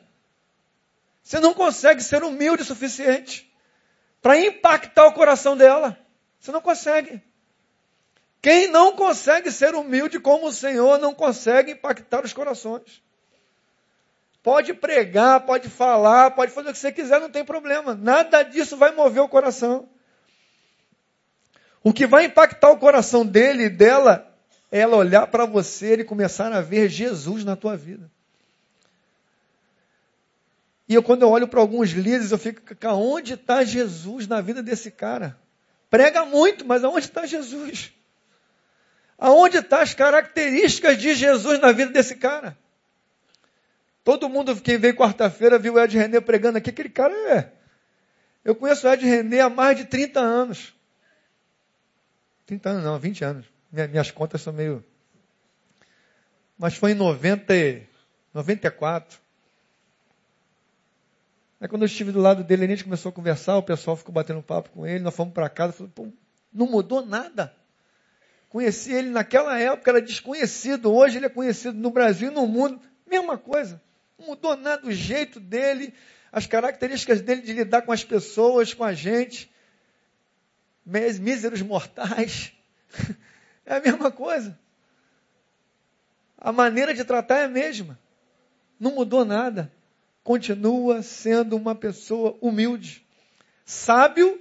Você 1.21 1.39
não 1.39 1.53
consegue 1.53 2.01
ser 2.01 2.23
humilde 2.23 2.63
o 2.63 2.65
suficiente 2.65 3.53
para 4.21 4.37
impactar 4.39 5.05
o 5.05 5.13
coração 5.13 5.55
dela. 5.55 5.97
Você 6.39 6.51
não 6.51 6.61
consegue. 6.61 7.21
Quem 8.41 8.67
não 8.69 8.95
consegue 8.95 9.51
ser 9.51 9.75
humilde 9.75 10.19
como 10.19 10.47
o 10.47 10.51
Senhor 10.51 10.97
não 10.97 11.13
consegue 11.13 11.73
impactar 11.73 12.25
os 12.25 12.33
corações. 12.33 13.02
Pode 14.43 14.73
pregar, 14.73 15.39
pode 15.45 15.69
falar, 15.69 16.31
pode 16.31 16.51
fazer 16.51 16.69
o 16.69 16.73
que 16.73 16.77
você 16.77 16.91
quiser, 16.91 17.21
não 17.21 17.29
tem 17.29 17.45
problema. 17.45 17.95
Nada 17.95 18.43
disso 18.43 18.75
vai 18.75 18.93
mover 18.93 19.23
o 19.23 19.29
coração. 19.29 19.87
O 21.81 21.93
que 21.93 22.05
vai 22.05 22.25
impactar 22.25 22.69
o 22.69 22.77
coração 22.77 23.25
dele 23.25 23.63
e 23.63 23.69
dela 23.69 24.29
é 24.69 24.79
ela 24.79 24.97
olhar 24.97 25.27
para 25.27 25.45
você 25.45 25.93
e 25.93 26.03
começar 26.03 26.51
a 26.51 26.59
ver 26.59 26.89
Jesus 26.89 27.45
na 27.45 27.55
tua 27.55 27.77
vida. 27.77 28.11
E 30.89 30.93
eu, 30.93 31.01
quando 31.01 31.21
eu 31.21 31.29
olho 31.29 31.47
para 31.47 31.61
alguns 31.61 31.91
líderes, 31.91 32.31
eu 32.31 32.37
fico, 32.37 32.61
aonde 32.85 33.35
está 33.35 33.63
Jesus 33.63 34.27
na 34.27 34.41
vida 34.41 34.61
desse 34.61 34.91
cara? 34.91 35.39
Prega 35.89 36.25
muito, 36.25 36.65
mas 36.65 36.83
aonde 36.83 37.05
está 37.05 37.25
Jesus? 37.25 37.93
Aonde 39.17 39.57
estão 39.57 39.77
tá 39.77 39.83
as 39.83 39.93
características 39.93 40.97
de 40.97 41.15
Jesus 41.15 41.59
na 41.59 41.71
vida 41.71 41.91
desse 41.91 42.15
cara? 42.15 42.57
Todo 44.03 44.27
mundo, 44.27 44.59
quem 44.61 44.77
veio 44.77 44.95
quarta-feira, 44.95 45.57
viu 45.57 45.75
o 45.75 45.79
Ed 45.79 45.97
René 45.97 46.19
pregando 46.19 46.57
aqui, 46.57 46.69
aquele 46.69 46.89
cara 46.89 47.13
é. 47.31 47.51
Eu 48.43 48.53
conheço 48.53 48.85
o 48.85 48.91
Ed 48.91 49.05
René 49.05 49.39
há 49.39 49.49
mais 49.49 49.77
de 49.77 49.85
30 49.85 50.19
anos. 50.19 50.73
30 52.45 52.69
anos 52.69 52.83
não, 52.83 52.99
20 52.99 53.23
anos. 53.23 53.45
Minhas 53.71 54.11
contas 54.11 54.41
são 54.41 54.51
meio. 54.51 54.83
Mas 56.57 56.75
foi 56.75 56.91
em 56.91 56.95
90, 56.95 57.53
94. 58.33 59.19
Aí 61.61 61.67
quando 61.69 61.83
eu 61.83 61.85
estive 61.85 62.11
do 62.11 62.19
lado 62.19 62.43
dele, 62.43 62.65
a 62.65 62.67
gente 62.67 62.83
começou 62.83 63.09
a 63.09 63.13
conversar, 63.13 63.55
o 63.55 63.63
pessoal 63.63 63.95
ficou 63.95 64.13
batendo 64.13 64.43
papo 64.43 64.69
com 64.71 64.85
ele, 64.85 65.01
nós 65.01 65.15
fomos 65.15 65.33
para 65.33 65.47
casa, 65.47 65.71
falei, 65.71 66.13
não 66.53 66.67
mudou 66.67 67.05
nada. 67.05 67.55
Conheci 68.49 68.91
ele 68.91 69.09
naquela 69.09 69.57
época, 69.57 69.89
era 69.89 70.01
desconhecido, 70.01 70.93
hoje 70.93 71.17
ele 71.17 71.25
é 71.25 71.29
conhecido 71.29 71.77
no 71.77 71.89
Brasil 71.89 72.29
e 72.29 72.33
no 72.33 72.45
mundo, 72.45 72.81
mesma 73.07 73.37
coisa. 73.37 73.81
Mudou 74.25 74.55
nada 74.55 74.87
o 74.87 74.91
jeito 74.91 75.39
dele, 75.39 75.93
as 76.31 76.47
características 76.47 77.21
dele 77.21 77.41
de 77.41 77.53
lidar 77.53 77.83
com 77.83 77.91
as 77.91 78.03
pessoas, 78.03 78.73
com 78.73 78.83
a 78.83 78.93
gente. 78.93 79.51
Míseros 80.85 81.61
mortais. 81.61 82.51
É 83.65 83.75
a 83.75 83.79
mesma 83.79 84.11
coisa. 84.11 84.59
A 86.37 86.51
maneira 86.51 86.93
de 86.93 87.05
tratar 87.05 87.37
é 87.37 87.45
a 87.45 87.47
mesma. 87.47 87.97
Não 88.77 88.91
mudou 88.95 89.23
nada. 89.23 89.71
Continua 90.21 91.01
sendo 91.01 91.55
uma 91.55 91.73
pessoa 91.73 92.37
humilde, 92.41 93.05
sábio, 93.63 94.37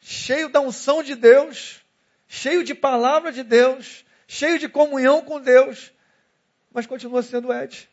cheio 0.00 0.48
da 0.48 0.60
unção 0.60 1.04
de 1.04 1.14
Deus, 1.14 1.80
cheio 2.26 2.64
de 2.64 2.74
palavra 2.74 3.30
de 3.30 3.44
Deus, 3.44 4.04
cheio 4.26 4.58
de 4.58 4.68
comunhão 4.68 5.22
com 5.22 5.40
Deus, 5.40 5.92
mas 6.72 6.86
continua 6.86 7.22
sendo 7.22 7.52
Ed 7.52 7.89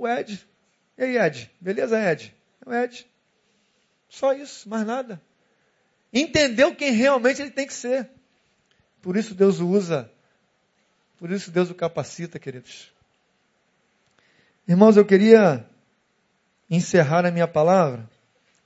o 0.00 0.08
Ed. 0.08 0.46
E 0.96 1.04
aí, 1.04 1.18
Ed? 1.18 1.50
Beleza, 1.60 2.00
Ed? 2.00 2.34
É 2.64 2.68
o 2.68 2.74
Ed. 2.74 3.06
Só 4.08 4.32
isso, 4.32 4.68
mais 4.68 4.86
nada. 4.86 5.20
Entendeu 6.12 6.74
quem 6.74 6.90
realmente 6.92 7.40
ele 7.42 7.50
tem 7.50 7.66
que 7.66 7.74
ser. 7.74 8.08
Por 9.00 9.16
isso 9.16 9.34
Deus 9.34 9.60
o 9.60 9.68
usa 9.68 10.10
Por 11.18 11.30
isso 11.30 11.50
Deus 11.50 11.70
o 11.70 11.74
capacita, 11.74 12.38
queridos. 12.38 12.92
Irmãos, 14.66 14.96
eu 14.96 15.04
queria 15.04 15.64
encerrar 16.68 17.24
a 17.26 17.30
minha 17.30 17.48
palavra 17.48 18.08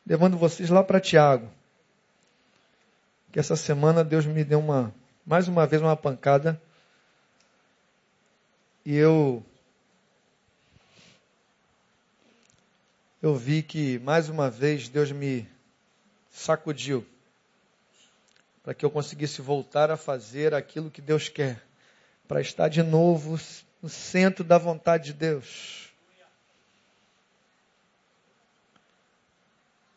levando 0.07 0.37
vocês 0.37 0.71
lá 0.71 0.83
para 0.83 1.01
Tiago. 1.01 1.51
Que 3.33 3.41
essa 3.41 3.57
semana 3.57 4.05
Deus 4.05 4.25
me 4.25 4.45
deu 4.45 4.61
uma, 4.61 4.95
mais 5.27 5.49
uma 5.49 5.67
vez, 5.67 5.83
uma 5.83 5.97
pancada. 5.97 6.61
E 8.85 8.95
eu 8.95 9.45
eu 13.25 13.35
vi 13.35 13.63
que 13.63 13.99
mais 14.01 14.29
uma 14.29 14.51
vez 14.51 14.87
Deus 14.87 15.11
me 15.11 15.49
sacudiu 16.31 17.07
para 18.63 18.75
que 18.75 18.85
eu 18.85 18.91
conseguisse 18.91 19.41
voltar 19.41 19.91
a 19.91 19.97
fazer 19.97 20.53
aquilo 20.53 20.91
que 20.91 21.01
Deus 21.01 21.31
quer, 21.31 21.65
para 22.29 22.43
estar 22.43 22.69
de 22.69 22.83
novo 22.83 23.41
no 23.81 23.89
centro 23.89 24.45
da 24.45 24.59
vontade 24.59 25.05
de 25.05 25.13
Deus. 25.15 25.91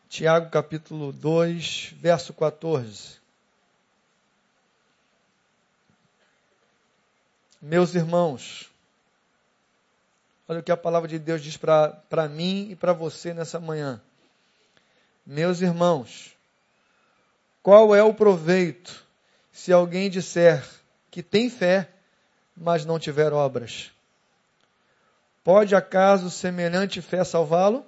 Tiago 0.08 0.48
capítulo 0.48 1.12
2, 1.12 1.96
verso 1.98 2.32
14. 2.32 3.18
Meus 7.60 7.94
irmãos, 7.94 8.67
olha 10.48 10.60
o 10.60 10.62
que 10.62 10.72
a 10.72 10.76
palavra 10.76 11.06
de 11.06 11.18
Deus 11.18 11.42
diz 11.42 11.58
para 11.58 12.28
mim 12.28 12.68
e 12.70 12.76
para 12.76 12.94
você 12.94 13.34
nessa 13.34 13.60
manhã. 13.60 14.00
Meus 15.26 15.60
irmãos, 15.60 16.34
qual 17.62 17.94
é 17.94 18.02
o 18.02 18.14
proveito 18.14 19.04
se 19.52 19.72
alguém 19.72 20.08
disser 20.08 20.66
que 21.10 21.22
tem 21.22 21.50
fé, 21.50 21.86
mas 22.56 22.86
não 22.86 22.98
tiver 22.98 23.30
obras? 23.30 23.92
Pode 25.44 25.74
acaso 25.74 26.30
semelhante 26.30 27.02
fé 27.02 27.22
salvá-lo? 27.24 27.84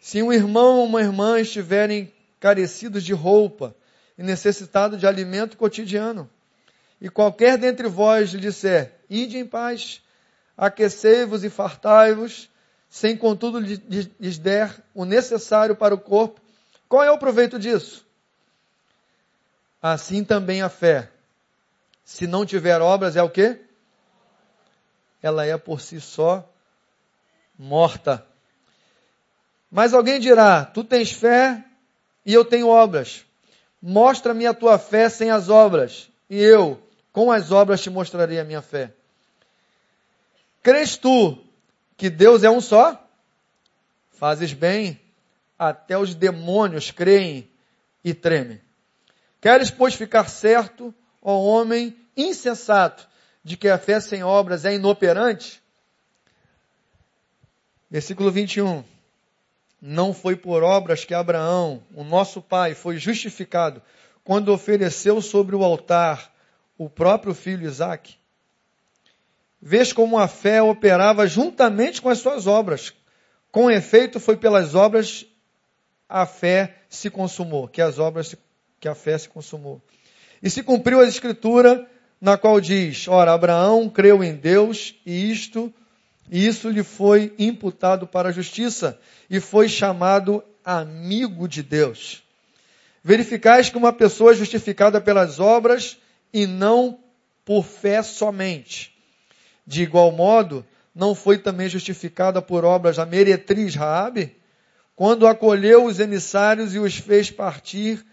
Se 0.00 0.20
um 0.20 0.32
irmão 0.32 0.78
ou 0.78 0.86
uma 0.86 1.00
irmã 1.00 1.38
estiverem 1.38 2.12
carecidos 2.40 3.04
de 3.04 3.12
roupa 3.12 3.72
e 4.18 4.22
necessitados 4.24 4.98
de 4.98 5.06
alimento 5.06 5.56
cotidiano, 5.56 6.28
e 7.00 7.08
qualquer 7.08 7.56
dentre 7.56 7.86
vós 7.86 8.30
lhe 8.30 8.40
disser, 8.40 8.92
ide 9.08 9.38
em 9.38 9.46
paz, 9.46 10.01
aquecei-vos 10.56 11.44
e 11.44 11.50
fartai-vos, 11.50 12.50
sem 12.88 13.16
contudo 13.16 13.58
lhes 13.58 14.38
der 14.38 14.82
o 14.94 15.04
necessário 15.04 15.74
para 15.74 15.94
o 15.94 15.98
corpo, 15.98 16.40
qual 16.88 17.02
é 17.02 17.10
o 17.10 17.18
proveito 17.18 17.58
disso? 17.58 18.06
Assim 19.80 20.22
também 20.22 20.60
a 20.62 20.68
fé, 20.68 21.10
se 22.04 22.26
não 22.26 22.44
tiver 22.44 22.80
obras, 22.80 23.16
é 23.16 23.22
o 23.22 23.30
quê? 23.30 23.60
Ela 25.22 25.46
é 25.46 25.56
por 25.56 25.80
si 25.80 26.00
só 26.00 26.46
morta. 27.58 28.24
Mas 29.70 29.94
alguém 29.94 30.20
dirá: 30.20 30.64
Tu 30.64 30.84
tens 30.84 31.12
fé 31.12 31.64
e 32.26 32.34
eu 32.34 32.44
tenho 32.44 32.68
obras. 32.68 33.24
Mostra-me 33.80 34.46
a 34.46 34.54
tua 34.54 34.78
fé 34.78 35.08
sem 35.08 35.30
as 35.30 35.48
obras, 35.48 36.10
e 36.28 36.38
eu, 36.38 36.80
com 37.12 37.32
as 37.32 37.50
obras, 37.50 37.80
te 37.80 37.90
mostrarei 37.90 38.38
a 38.38 38.44
minha 38.44 38.62
fé. 38.62 38.92
Crês 40.62 40.96
tu 40.96 41.38
que 41.96 42.08
Deus 42.08 42.44
é 42.44 42.50
um 42.50 42.60
só? 42.60 42.98
Fazes 44.10 44.52
bem, 44.52 45.00
até 45.58 45.98
os 45.98 46.14
demônios 46.14 46.90
creem 46.90 47.48
e 48.04 48.14
tremem. 48.14 48.60
Queres, 49.40 49.70
pois, 49.70 49.94
ficar 49.94 50.28
certo, 50.28 50.94
ó 51.20 51.40
homem 51.40 51.96
insensato, 52.16 53.08
de 53.42 53.56
que 53.56 53.68
a 53.68 53.78
fé 53.78 54.00
sem 54.00 54.22
obras 54.22 54.64
é 54.64 54.74
inoperante? 54.74 55.60
Versículo 57.90 58.30
21 58.30 58.84
não 59.84 60.14
foi 60.14 60.36
por 60.36 60.62
obras 60.62 61.04
que 61.04 61.12
Abraão, 61.12 61.82
o 61.92 62.04
nosso 62.04 62.40
pai, 62.40 62.72
foi 62.72 62.98
justificado 62.98 63.82
quando 64.22 64.52
ofereceu 64.52 65.20
sobre 65.20 65.56
o 65.56 65.64
altar 65.64 66.32
o 66.78 66.88
próprio 66.88 67.34
filho 67.34 67.66
Isaque. 67.66 68.16
Vês 69.64 69.92
como 69.92 70.18
a 70.18 70.26
fé 70.26 70.60
operava 70.60 71.24
juntamente 71.26 72.02
com 72.02 72.08
as 72.08 72.18
suas 72.18 72.48
obras. 72.48 72.92
Com 73.52 73.70
efeito, 73.70 74.18
foi 74.18 74.36
pelas 74.36 74.74
obras 74.74 75.24
a 76.08 76.26
fé 76.26 76.78
se 76.90 77.08
consumou, 77.08 77.68
que 77.68 77.80
as 77.80 77.98
obras, 77.98 78.34
que 78.80 78.88
a 78.88 78.94
fé 78.94 79.16
se 79.16 79.28
consumou. 79.28 79.80
E 80.42 80.50
se 80.50 80.62
cumpriu 80.62 81.00
a 81.00 81.06
escritura 81.06 81.88
na 82.20 82.36
qual 82.36 82.60
diz: 82.60 83.06
Ora, 83.08 83.32
Abraão 83.32 83.88
creu 83.88 84.22
em 84.22 84.34
Deus 84.34 84.94
e 85.06 85.30
isto 85.30 85.72
e 86.30 86.46
isso 86.46 86.68
lhe 86.68 86.82
foi 86.82 87.34
imputado 87.38 88.06
para 88.06 88.30
a 88.30 88.32
justiça 88.32 88.98
e 89.28 89.40
foi 89.40 89.68
chamado 89.68 90.42
amigo 90.64 91.46
de 91.46 91.62
Deus. 91.62 92.22
Verificais 93.02 93.68
que 93.68 93.76
uma 93.76 93.92
pessoa 93.92 94.32
é 94.32 94.34
justificada 94.34 95.00
pelas 95.00 95.40
obras 95.40 95.98
e 96.32 96.46
não 96.46 96.98
por 97.44 97.64
fé 97.64 98.02
somente. 98.02 98.91
De 99.66 99.82
igual 99.82 100.10
modo, 100.12 100.66
não 100.94 101.14
foi 101.14 101.38
também 101.38 101.68
justificada 101.68 102.42
por 102.42 102.64
obras 102.64 102.98
a 102.98 103.06
meretriz 103.06 103.74
Raabe, 103.74 104.36
quando 104.94 105.26
acolheu 105.26 105.86
os 105.86 105.98
emissários 105.98 106.74
e 106.74 106.78
os 106.78 106.96
fez 106.96 107.30
partir 107.30 108.04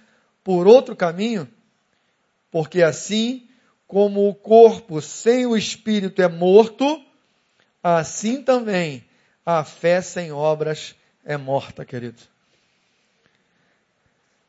por 0.44 0.68
outro 0.68 0.96
caminho? 0.96 1.48
Porque 2.52 2.82
assim 2.82 3.48
como 3.86 4.30
o 4.30 4.36
corpo 4.36 5.02
sem 5.02 5.46
o 5.46 5.58
espírito 5.58 6.22
é 6.22 6.28
morto, 6.28 7.04
assim 7.82 8.42
também 8.42 9.04
a 9.46 9.64
fé 9.64 10.02
sem 10.02 10.32
obras 10.32 10.96
é 11.26 11.38
morta, 11.38 11.84
querido. 11.84 12.22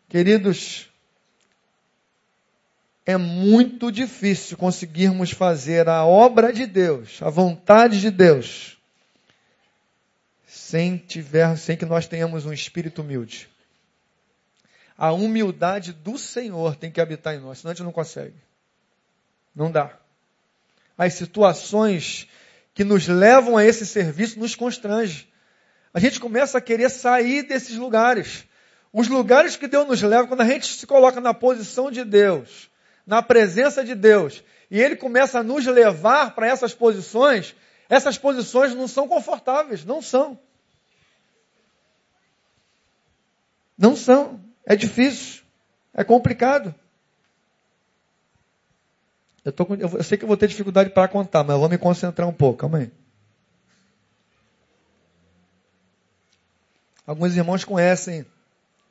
Queridos, 0.09 0.90
é 3.11 3.17
muito 3.17 3.91
difícil 3.91 4.57
conseguirmos 4.57 5.31
fazer 5.31 5.89
a 5.89 6.05
obra 6.05 6.53
de 6.53 6.67
Deus, 6.67 7.21
a 7.23 7.29
vontade 7.29 8.01
de 8.01 8.11
Deus, 8.11 8.79
sem, 10.47 10.97
tiver, 10.97 11.57
sem 11.57 11.77
que 11.77 11.85
nós 11.85 12.07
tenhamos 12.07 12.47
um 12.47 12.53
espírito 12.53 13.03
humilde. 13.03 13.49
A 14.97 15.13
humildade 15.13 15.93
do 15.93 16.17
Senhor 16.17 16.77
tem 16.77 16.91
que 16.91 17.01
habitar 17.01 17.35
em 17.35 17.41
nós, 17.41 17.59
senão 17.59 17.73
a 17.73 17.75
gente 17.75 17.85
não 17.85 17.93
consegue. 17.93 18.37
Não 19.55 19.71
dá. 19.71 19.99
As 20.97 21.15
situações 21.15 22.29
que 22.75 22.85
nos 22.85 23.09
levam 23.09 23.57
a 23.57 23.65
esse 23.65 23.85
serviço 23.85 24.39
nos 24.39 24.55
constrange. 24.55 25.29
A 25.93 25.99
gente 25.99 26.21
começa 26.21 26.59
a 26.59 26.61
querer 26.61 26.89
sair 26.91 27.43
desses 27.43 27.77
lugares. 27.77 28.45
Os 28.93 29.09
lugares 29.09 29.57
que 29.57 29.67
Deus 29.67 29.89
nos 29.89 30.01
leva, 30.03 30.29
quando 30.29 30.43
a 30.43 30.47
gente 30.47 30.67
se 30.67 30.87
coloca 30.87 31.21
na 31.21 31.35
posição 31.35 31.91
de 31.91 32.05
Deus, 32.05 32.70
na 33.07 33.23
presença 33.23 33.85
de 33.85 33.95
Deus, 33.95 34.43
e 34.71 34.81
Ele 34.81 34.97
começa 34.97 35.41
a 35.41 35.43
nos 35.43 35.67
levar 35.67 36.35
para 36.35 36.47
essas 36.47 36.75
posições, 36.75 37.55
essas 37.89 38.17
posições 38.17 38.75
não 38.75 38.87
são 38.87 39.09
confortáveis, 39.09 39.85
não 39.85 40.01
são. 40.01 40.39
Não 43.77 43.97
são. 43.97 44.41
É 44.65 44.77
difícil. 44.77 45.43
É 45.93 46.05
complicado. 46.05 46.75
Eu, 49.45 49.53
tô, 49.53 49.67
eu, 49.75 50.03
sei 50.05 50.19
que 50.19 50.25
eu 50.25 50.29
vou 50.29 50.37
ter 50.37 50.47
dificuldade 50.47 50.91
para 50.91 51.09
contar, 51.09 51.43
mas 51.43 51.55
eu 51.55 51.61
vou 51.61 51.69
me 51.69 51.79
concentrar 51.79 52.29
um 52.29 52.33
pouco. 52.33 52.59
Calma 52.59 52.79
aí. 52.79 52.93
Alguns 57.07 57.35
irmãos 57.35 57.65
conhecem 57.65 58.25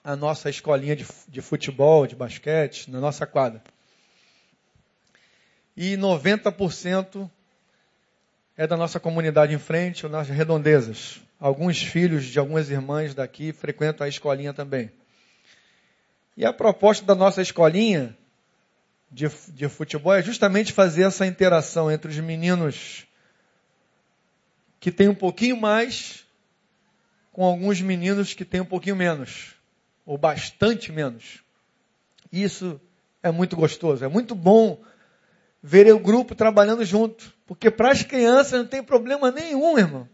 a 0.04 0.15
nossa 0.15 0.50
escolinha 0.50 0.95
de, 0.95 1.06
de 1.28 1.41
futebol, 1.41 2.08
de 2.08 2.15
basquete, 2.15 2.89
na 2.89 3.00
nossa 3.00 3.26
quadra. 3.28 3.62
E 5.82 5.96
90% 5.96 7.32
é 8.58 8.68
da 8.68 8.76
nossa 8.76 9.00
comunidade 9.00 9.54
em 9.54 9.58
frente, 9.58 10.06
ou 10.06 10.12
nas 10.12 10.28
redondezas. 10.28 11.22
Alguns 11.39 11.82
filhos 11.82 12.26
de 12.26 12.38
algumas 12.38 12.70
irmãs 12.70 13.15
daqui 13.15 13.54
frequentam 13.54 14.04
a 14.04 14.10
escolinha 14.10 14.54
também. 14.54 14.92
E 16.36 16.46
a 16.46 16.52
proposta 16.52 17.06
da 17.06 17.15
nossa 17.15 17.42
escolinha 17.42 18.13
de, 19.10 19.30
de 19.54 19.70
futebol 19.70 20.13
é 20.13 20.22
justamente 20.22 20.74
fazer 20.74 21.04
essa 21.04 21.26
interação 21.26 21.89
entre 21.89 22.12
os 22.12 22.18
meninos 22.18 23.08
que 24.82 24.92
têm 24.92 25.08
um 25.08 25.15
pouquinho 25.15 25.56
mais 25.56 26.26
com 27.32 27.46
alguns 27.46 27.80
meninos 27.80 28.34
que 28.34 28.44
têm 28.44 28.60
um 28.60 28.65
pouquinho 28.65 28.98
menos, 28.98 29.56
ou 30.06 30.18
bastante 30.18 30.92
menos. 30.92 31.39
Isso 32.30 32.82
é 33.24 33.32
muito 33.32 33.56
gostoso, 33.56 34.04
é 34.04 34.10
muito 34.10 34.36
bom 34.36 34.78
ver 35.62 35.91
o 35.93 36.00
grupo 36.00 36.36
trabalhando 36.36 36.84
junto, 36.86 37.34
porque 37.45 37.69
para 37.69 37.91
as 37.91 38.04
crianças 38.04 38.60
não 38.60 38.67
tem 38.67 38.82
problema 38.82 39.32
nenhum, 39.32 39.78
irmão. 39.78 40.08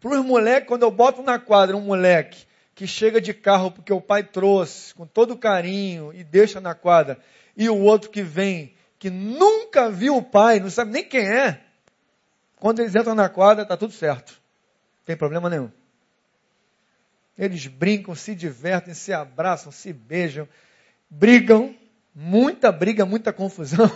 Para 0.00 0.18
os 0.18 0.24
moleques, 0.24 0.68
quando 0.68 0.82
eu 0.82 0.90
boto 0.90 1.22
na 1.22 1.38
quadra 1.38 1.76
um 1.76 1.80
moleque 1.80 2.46
que 2.74 2.86
chega 2.86 3.20
de 3.20 3.34
carro 3.34 3.70
porque 3.70 3.92
o 3.92 4.00
pai 4.00 4.24
trouxe, 4.24 4.94
com 4.94 5.06
todo 5.06 5.36
carinho, 5.36 6.12
e 6.12 6.24
deixa 6.24 6.60
na 6.60 6.74
quadra, 6.74 7.18
e 7.56 7.68
o 7.68 7.78
outro 7.78 8.10
que 8.10 8.22
vem, 8.22 8.74
que 8.98 9.10
nunca 9.10 9.90
viu 9.90 10.16
o 10.16 10.22
pai, 10.22 10.58
não 10.58 10.70
sabe 10.70 10.92
nem 10.92 11.04
quem 11.04 11.26
é, 11.26 11.60
quando 12.56 12.80
eles 12.80 12.94
entram 12.94 13.14
na 13.14 13.28
quadra, 13.28 13.64
está 13.64 13.76
tudo 13.76 13.92
certo. 13.92 14.40
Não 14.98 15.04
tem 15.04 15.16
problema 15.16 15.50
nenhum. 15.50 15.70
Eles 17.36 17.66
brincam, 17.66 18.14
se 18.14 18.34
divertem, 18.34 18.94
se 18.94 19.12
abraçam, 19.12 19.72
se 19.72 19.92
beijam, 19.92 20.48
brigam, 21.10 21.74
muita 22.14 22.70
briga, 22.70 23.04
muita 23.04 23.32
confusão. 23.32 23.90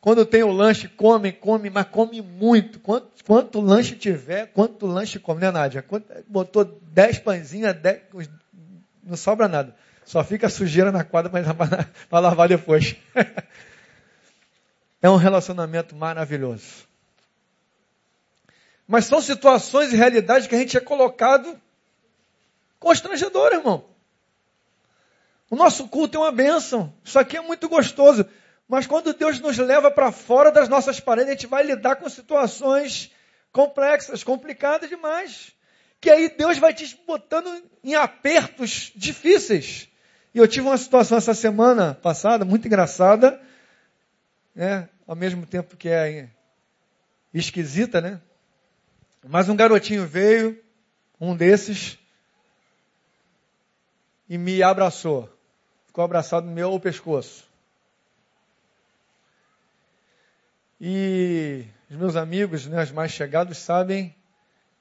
Quando 0.00 0.24
tem 0.24 0.44
o 0.44 0.52
lanche, 0.52 0.88
come, 0.88 1.32
come, 1.32 1.68
mas 1.68 1.88
come 1.88 2.22
muito. 2.22 2.78
Quanto, 2.78 3.24
quanto 3.24 3.60
lanche 3.60 3.96
tiver, 3.96 4.46
quanto 4.52 4.86
lanche 4.86 5.18
come, 5.18 5.40
né, 5.40 5.50
Nádia? 5.50 5.82
Quanto, 5.82 6.06
botou 6.28 6.64
dez 6.64 7.18
pãezinhos, 7.18 7.74
dez, 7.74 8.02
não 9.02 9.16
sobra 9.16 9.48
nada. 9.48 9.74
Só 10.04 10.22
fica 10.22 10.48
sujeira 10.48 10.92
na 10.92 11.02
quadra 11.02 11.28
para 12.08 12.20
lavar 12.20 12.48
depois. 12.48 12.94
é 15.02 15.10
um 15.10 15.16
relacionamento 15.16 15.96
maravilhoso. 15.96 16.86
Mas 18.86 19.06
são 19.06 19.20
situações 19.20 19.92
e 19.92 19.96
realidades 19.96 20.46
que 20.46 20.54
a 20.54 20.58
gente 20.58 20.76
é 20.76 20.80
colocado 20.80 21.60
constrangedor, 22.78 23.52
irmão. 23.52 23.95
O 25.50 25.56
nosso 25.56 25.88
culto 25.88 26.18
é 26.18 26.20
uma 26.20 26.32
bênção. 26.32 26.92
Isso 27.04 27.18
aqui 27.18 27.36
é 27.36 27.40
muito 27.40 27.68
gostoso. 27.68 28.26
Mas 28.68 28.86
quando 28.86 29.14
Deus 29.14 29.38
nos 29.38 29.56
leva 29.58 29.90
para 29.90 30.10
fora 30.10 30.50
das 30.50 30.68
nossas 30.68 30.98
paredes, 30.98 31.30
a 31.30 31.32
gente 31.32 31.46
vai 31.46 31.62
lidar 31.62 31.96
com 31.96 32.08
situações 32.08 33.12
complexas, 33.52 34.24
complicadas 34.24 34.88
demais. 34.88 35.52
Que 36.00 36.10
aí 36.10 36.28
Deus 36.28 36.58
vai 36.58 36.74
te 36.74 36.98
botando 37.06 37.62
em 37.82 37.94
apertos 37.94 38.92
difíceis. 38.94 39.88
E 40.34 40.38
eu 40.38 40.48
tive 40.48 40.66
uma 40.66 40.76
situação 40.76 41.16
essa 41.16 41.32
semana 41.32 41.94
passada, 41.94 42.44
muito 42.44 42.66
engraçada, 42.66 43.40
né? 44.54 44.88
ao 45.06 45.14
mesmo 45.14 45.46
tempo 45.46 45.76
que 45.76 45.88
é 45.88 46.28
esquisita, 47.32 48.00
né? 48.00 48.20
Mas 49.26 49.48
um 49.48 49.56
garotinho 49.56 50.06
veio, 50.06 50.62
um 51.20 51.34
desses, 51.34 51.98
e 54.28 54.36
me 54.36 54.62
abraçou. 54.62 55.35
Ficou 55.96 56.04
abraçado 56.04 56.46
no 56.46 56.52
meu 56.52 56.78
pescoço. 56.78 57.48
E 60.78 61.64
os 61.90 61.96
meus 61.96 62.16
amigos, 62.16 62.66
né, 62.66 62.82
os 62.82 62.92
mais 62.92 63.12
chegados, 63.12 63.56
sabem 63.56 64.14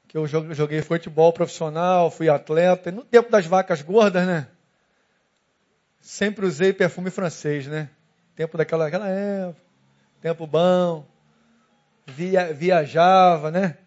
que 0.10 0.18
eu 0.18 0.28
joguei 0.28 0.82
futebol 0.82 1.32
profissional, 1.32 2.12
fui 2.12 2.28
atleta. 2.28 2.90
E 2.90 2.92
no 2.92 3.02
tempo 3.06 3.32
das 3.32 3.46
vacas 3.46 3.82
gordas, 3.82 4.28
né? 4.28 4.50
Sempre 6.02 6.46
usei 6.46 6.74
perfume 6.74 7.10
francês, 7.10 7.66
né? 7.66 7.90
Tempo 8.36 8.58
daquela 8.58 8.86
aquela 8.86 9.08
época, 9.08 9.62
tempo 10.20 10.46
bom. 10.46 11.08
Via, 12.08 12.54
viajava, 12.54 13.52
né? 13.52 13.78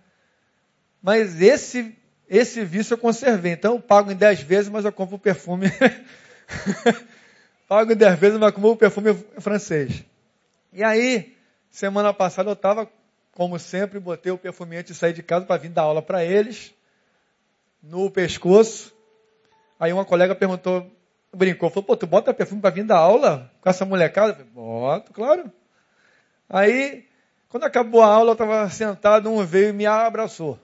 Mas 1.02 1.42
esse 1.42 1.94
esse 2.26 2.64
vício 2.64 2.94
eu 2.94 2.98
conservei. 2.98 3.52
Então 3.52 3.74
eu 3.74 3.82
pago 3.82 4.10
em 4.10 4.16
10 4.16 4.40
vezes, 4.40 4.70
mas 4.70 4.86
eu 4.86 4.92
compro 4.92 5.18
perfume. 5.18 5.66
pago 7.68 7.94
10 7.94 8.18
vezes, 8.18 8.38
mas 8.38 8.52
compro 8.52 8.76
perfume 8.76 9.14
francês. 9.38 10.04
E 10.72 10.82
aí, 10.82 11.36
Semana 11.70 12.14
passada 12.14 12.50
eu 12.50 12.54
estava, 12.54 12.90
como 13.32 13.58
sempre, 13.58 14.00
botei 14.00 14.32
o 14.32 14.38
perfume 14.38 14.76
antes 14.76 14.94
de 14.94 14.98
sair 14.98 15.12
de 15.12 15.22
casa 15.22 15.44
para 15.44 15.60
vir 15.60 15.68
dar 15.68 15.82
aula 15.82 16.02
para 16.02 16.24
eles, 16.24 16.74
no 17.82 18.10
pescoço. 18.10 18.92
Aí 19.78 19.92
uma 19.92 20.04
colega 20.04 20.34
perguntou, 20.34 20.90
brincou, 21.32 21.70
falou, 21.70 21.84
pô, 21.84 21.96
tu 21.96 22.06
bota 22.06 22.34
perfume 22.34 22.60
para 22.60 22.74
vir 22.74 22.84
dar 22.84 22.98
aula 22.98 23.50
com 23.60 23.68
essa 23.68 23.84
molecada? 23.84 24.32
Eu 24.32 24.36
falei, 24.36 24.50
boto, 24.52 25.12
claro. 25.12 25.52
Aí, 26.48 27.06
quando 27.48 27.64
acabou 27.64 28.02
a 28.02 28.06
aula, 28.06 28.30
eu 28.30 28.32
estava 28.32 28.68
sentado, 28.70 29.30
um 29.30 29.44
veio 29.44 29.68
e 29.68 29.72
me 29.72 29.86
abraçou. 29.86 30.58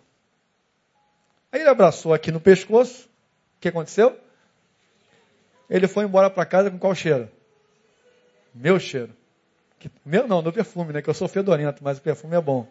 Aí 1.53 1.61
ele 1.61 1.69
abraçou 1.69 2.12
aqui 2.12 2.33
no 2.33 2.40
pescoço. 2.40 3.09
O 3.57 3.61
que 3.61 3.69
aconteceu? 3.69 4.19
Ele 5.68 5.88
foi 5.88 6.05
embora 6.05 6.31
para 6.31 6.44
casa 6.44 6.70
com 6.70 6.79
qual 6.79 6.94
cheiro? 6.94 7.29
Meu 8.55 8.79
cheiro. 8.79 9.14
Que, 9.79 9.90
meu 10.05 10.29
não, 10.29 10.42
do 10.42 10.53
perfume, 10.53 10.92
né? 10.92 11.03
Que 11.03 11.11
eu 11.11 11.14
sou 11.14 11.29
fedorento, 11.29 11.83
mas 11.83 11.98
o 11.98 12.00
perfume 12.00 12.37
é 12.37 12.40
bom. 12.40 12.66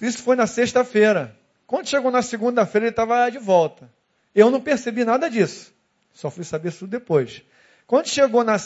Isso 0.00 0.22
foi 0.22 0.36
na 0.36 0.46
sexta-feira. 0.46 1.36
Quando 1.66 1.88
chegou 1.88 2.10
na 2.10 2.22
segunda-feira, 2.22 2.86
ele 2.86 2.92
estava 2.92 3.28
de 3.30 3.38
volta. 3.38 3.90
Eu 4.34 4.50
não 4.50 4.60
percebi 4.60 5.04
nada 5.04 5.28
disso. 5.28 5.72
Só 6.14 6.30
fui 6.30 6.44
saber 6.44 6.70
isso 6.70 6.86
depois. 6.86 7.42
Quando 7.86 8.06
chegou 8.06 8.44
na, 8.44 8.56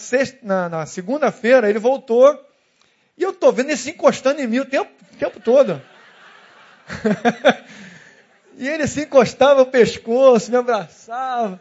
na, 0.42 0.68
na 0.68 0.86
segunda-feira, 0.86 1.68
ele 1.68 1.78
voltou. 1.78 2.38
E 3.16 3.22
eu 3.22 3.30
estou 3.30 3.52
vendo 3.52 3.70
ele 3.70 3.76
se 3.76 3.90
encostando 3.90 4.40
em 4.40 4.46
mim 4.46 4.60
o 4.60 4.64
tempo, 4.64 4.90
o 5.12 5.16
tempo 5.16 5.40
todo. 5.40 5.80
e 8.56 8.68
ele 8.68 8.86
se 8.86 9.02
encostava 9.02 9.60
no 9.60 9.66
pescoço, 9.66 10.50
me 10.50 10.56
abraçava. 10.56 11.60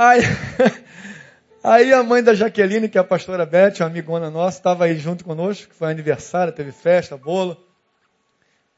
Aí, 0.00 0.20
Aí 1.60 1.92
a 1.92 2.04
mãe 2.04 2.22
da 2.22 2.32
Jaqueline, 2.32 2.88
que 2.88 2.96
é 2.96 3.00
a 3.00 3.04
pastora 3.04 3.44
Beth, 3.44 3.80
uma 3.80 3.88
amigona 3.88 4.30
nossa, 4.30 4.58
estava 4.58 4.84
aí 4.84 4.96
junto 4.96 5.24
conosco, 5.24 5.68
que 5.68 5.74
foi 5.74 5.90
aniversário, 5.90 6.52
teve 6.52 6.70
festa, 6.70 7.16
bolo, 7.16 7.56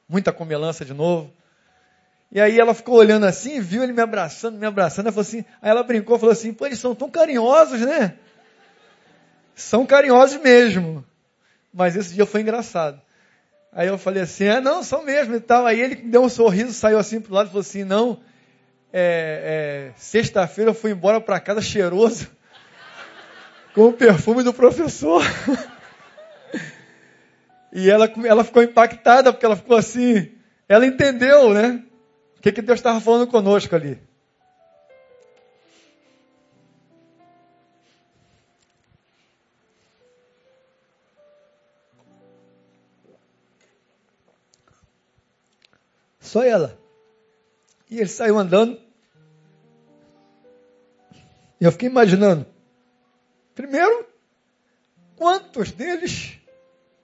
muita 0.09 0.33
comelança 0.33 0.83
de 0.83 0.95
novo. 0.95 1.31
E 2.33 2.41
aí 2.41 2.59
ela 2.59 2.73
ficou 2.73 2.97
olhando 2.97 3.27
assim, 3.27 3.61
viu 3.61 3.83
ele 3.83 3.93
me 3.93 4.01
abraçando, 4.01 4.57
me 4.57 4.64
abraçando, 4.64 5.07
ela 5.07 5.12
falou 5.12 5.29
assim, 5.29 5.45
aí 5.61 5.71
ela 5.71 5.83
brincou, 5.83 6.18
falou 6.18 6.33
assim, 6.33 6.55
pô, 6.55 6.64
eles 6.64 6.79
são 6.79 6.95
tão 6.95 7.11
carinhosos, 7.11 7.83
né? 7.83 8.14
São 9.55 9.85
carinhosos 9.85 10.41
mesmo. 10.41 11.05
Mas 11.73 11.97
esse 11.97 12.14
dia 12.14 12.25
foi 12.25 12.41
engraçado. 12.41 12.99
Aí 13.73 13.89
eu 13.89 13.99
falei 13.99 14.23
assim, 14.23 14.49
ah, 14.49 14.61
não, 14.61 14.83
são 14.83 15.05
mesmo 15.05 15.35
e 15.35 15.41
tal. 15.41 15.66
Aí 15.66 15.79
ele 15.81 15.97
deu 15.97 16.23
um 16.23 16.31
sorriso, 16.31 16.73
saiu 16.73 16.99
assim 16.99 17.21
pro 17.21 17.35
lado 17.35 17.49
e 17.49 17.51
falou 17.51 17.61
assim, 17.61 17.85
não, 17.85 18.18
é, 18.93 19.93
é, 19.93 19.93
sexta-feira 19.97 20.70
eu 20.70 20.74
fui 20.74 20.91
embora 20.91 21.20
para 21.20 21.41
casa 21.41 21.61
cheiroso 21.61 22.28
com 23.74 23.88
o 23.88 23.93
perfume 23.93 24.43
do 24.43 24.53
professor. 24.53 25.22
e 27.72 27.88
ela, 27.88 28.11
ela 28.24 28.45
ficou 28.45 28.62
impactada, 28.62 29.32
porque 29.32 29.47
ela 29.47 29.57
ficou 29.57 29.76
assim. 29.76 30.32
Ela 30.68 30.86
entendeu, 30.86 31.55
né? 31.55 31.82
O 32.38 32.43
que, 32.43 32.53
que 32.53 32.62
Deus 32.62 32.78
estava 32.78 33.01
falando 33.01 33.26
conosco 33.26 33.74
ali. 33.76 34.01
Só 46.18 46.45
ela. 46.45 46.80
E 47.91 47.99
ele 47.99 48.09
saiu 48.09 48.38
andando. 48.38 48.80
E 51.61 51.64
eu 51.64 51.72
fiquei 51.72 51.88
imaginando 51.88 52.47
Primeiro, 53.61 54.07
quantos 55.16 55.70
deles 55.70 56.38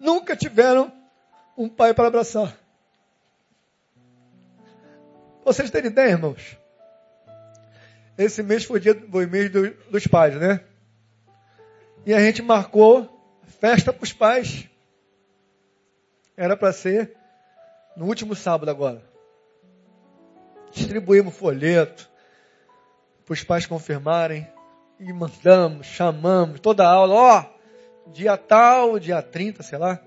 nunca 0.00 0.34
tiveram 0.34 0.90
um 1.54 1.68
pai 1.68 1.92
para 1.92 2.08
abraçar? 2.08 2.58
Vocês 5.44 5.70
terem 5.70 5.90
ideia, 5.90 6.12
irmãos? 6.12 6.56
Esse 8.16 8.42
mês 8.42 8.64
foi, 8.64 8.80
dia, 8.80 8.94
foi 9.10 9.26
mês 9.26 9.50
do, 9.50 9.70
dos 9.90 10.06
pais, 10.06 10.34
né? 10.36 10.64
E 12.06 12.14
a 12.14 12.20
gente 12.20 12.40
marcou 12.40 13.06
festa 13.60 13.92
para 13.92 14.04
os 14.04 14.14
pais. 14.14 14.66
Era 16.38 16.56
para 16.56 16.72
ser 16.72 17.14
no 17.94 18.06
último 18.06 18.34
sábado 18.34 18.70
agora. 18.70 19.04
Distribuímos 20.76 21.34
folheto 21.34 22.06
para 23.24 23.32
os 23.32 23.42
pais 23.42 23.64
confirmarem 23.64 24.46
e 25.00 25.10
mandamos, 25.10 25.86
chamamos, 25.86 26.60
toda 26.60 26.86
aula, 26.86 27.14
ó, 27.14 27.46
dia 28.12 28.36
tal, 28.36 28.98
dia 28.98 29.22
30, 29.22 29.62
sei 29.62 29.78
lá, 29.78 29.98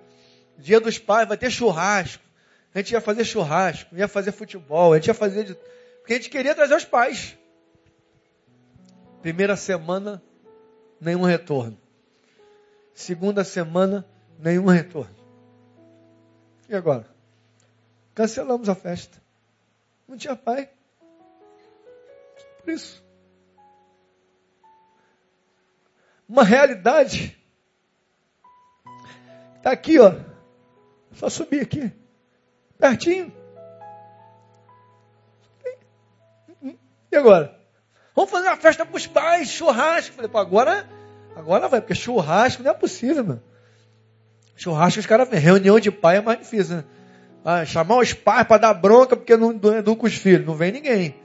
dia 0.60 0.80
dos 0.80 1.00
pais, 1.00 1.28
vai 1.28 1.38
ter 1.38 1.50
churrasco. 1.50 2.24
A 2.72 2.78
gente 2.78 2.92
ia 2.92 3.02
fazer 3.02 3.26
churrasco, 3.26 3.96
ia 3.96 4.08
fazer 4.08 4.32
futebol, 4.32 4.94
a 4.94 4.98
gente 4.98 5.08
ia 5.08 5.14
fazer. 5.16 5.44
De... 5.44 5.56
Porque 5.56 6.14
a 6.14 6.16
gente 6.18 6.30
queria 6.30 6.54
trazer 6.54 6.76
os 6.76 6.86
pais. 6.86 7.36
Primeira 9.24 9.56
semana, 9.56 10.22
nenhum 11.02 11.24
retorno. 11.24 11.80
Segunda 12.94 13.44
semana, 13.44 14.06
nenhum 14.38 14.68
retorno. 14.68 15.16
E 16.70 16.76
agora? 16.76 17.08
Cancelamos 18.14 18.70
a 18.70 18.76
festa. 18.76 19.20
Não 20.10 20.18
tinha 20.18 20.36
pai. 20.36 20.70
Por 22.62 22.72
isso. 22.72 23.08
uma 26.28 26.44
realidade. 26.44 27.36
Está 29.58 29.72
aqui, 29.72 30.00
ó. 30.00 30.14
Só 31.14 31.30
subir 31.30 31.62
aqui. 31.62 31.92
Pertinho. 32.78 33.34
E 37.12 37.16
agora? 37.16 37.60
Vamos 38.16 38.30
fazer 38.30 38.48
uma 38.48 38.58
festa 38.58 38.86
para 38.86 38.96
os 38.96 39.08
pais, 39.08 39.50
churrasco. 39.50 40.16
Falei, 40.16 40.30
pô, 40.30 40.38
agora, 40.38 40.88
Agora 41.36 41.68
vai, 41.68 41.80
porque 41.80 41.96
churrasco 41.96 42.62
não 42.62 42.72
é 42.72 42.74
possível, 42.74 43.24
mano. 43.24 43.44
Churrasco 44.56 45.00
os 45.00 45.06
caras 45.06 45.30
reunião 45.30 45.80
de 45.80 45.90
pai 45.90 46.18
é 46.18 46.22
mais 46.22 46.40
difícil, 46.40 46.78
né? 46.78 46.84
Ah, 47.44 47.66
chamar 47.66 47.98
os 47.98 48.14
pais 48.14 48.46
para 48.48 48.58
dar 48.58 48.74
bronca 48.74 49.16
porque 49.16 49.38
não, 49.38 49.52
educa 49.78 50.06
os 50.06 50.16
filhos, 50.16 50.46
não 50.46 50.56
vem 50.56 50.72
ninguém. 50.72 51.16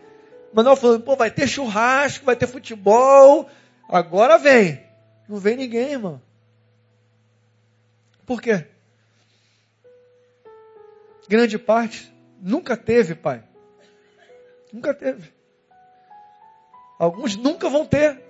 Manuel 0.52 0.76
falando, 0.76 1.02
pô, 1.02 1.16
vai 1.16 1.30
ter 1.30 1.48
churrasco, 1.48 2.24
vai 2.24 2.36
ter 2.36 2.46
futebol, 2.46 3.48
agora 3.88 4.38
vem. 4.38 4.80
Não 5.28 5.36
vem 5.36 5.56
ninguém, 5.56 5.92
irmão. 5.92 6.22
Por 8.24 8.40
quê? 8.40 8.66
Grande 11.28 11.58
parte 11.58 12.12
nunca 12.40 12.76
teve, 12.76 13.14
pai. 13.14 13.42
Nunca 14.72 14.94
teve. 14.94 15.32
Alguns 16.98 17.36
nunca 17.36 17.68
vão 17.68 17.84
ter. 17.84 18.22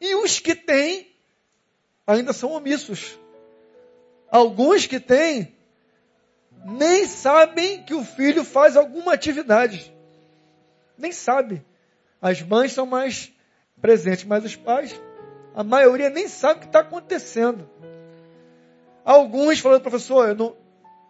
E 0.00 0.14
os 0.14 0.38
que 0.38 0.54
têm 0.54 1.12
ainda 2.06 2.32
são 2.32 2.52
omissos. 2.52 3.18
Alguns 4.30 4.86
que 4.86 4.98
têm 5.00 5.54
nem 6.64 7.06
sabem 7.06 7.82
que 7.84 7.94
o 7.94 8.04
filho 8.04 8.44
faz 8.44 8.76
alguma 8.76 9.12
atividade. 9.12 9.94
Nem 10.98 11.12
sabe. 11.12 11.64
As 12.20 12.42
mães 12.42 12.72
são 12.72 12.86
mais 12.86 13.32
presentes, 13.80 14.24
mas 14.24 14.44
os 14.44 14.56
pais, 14.56 15.00
a 15.54 15.62
maioria 15.62 16.10
nem 16.10 16.26
sabe 16.26 16.54
o 16.54 16.60
que 16.60 16.66
está 16.66 16.80
acontecendo. 16.80 17.68
Alguns 19.04 19.60
falando, 19.60 19.82
professor, 19.82 20.34
não, 20.34 20.56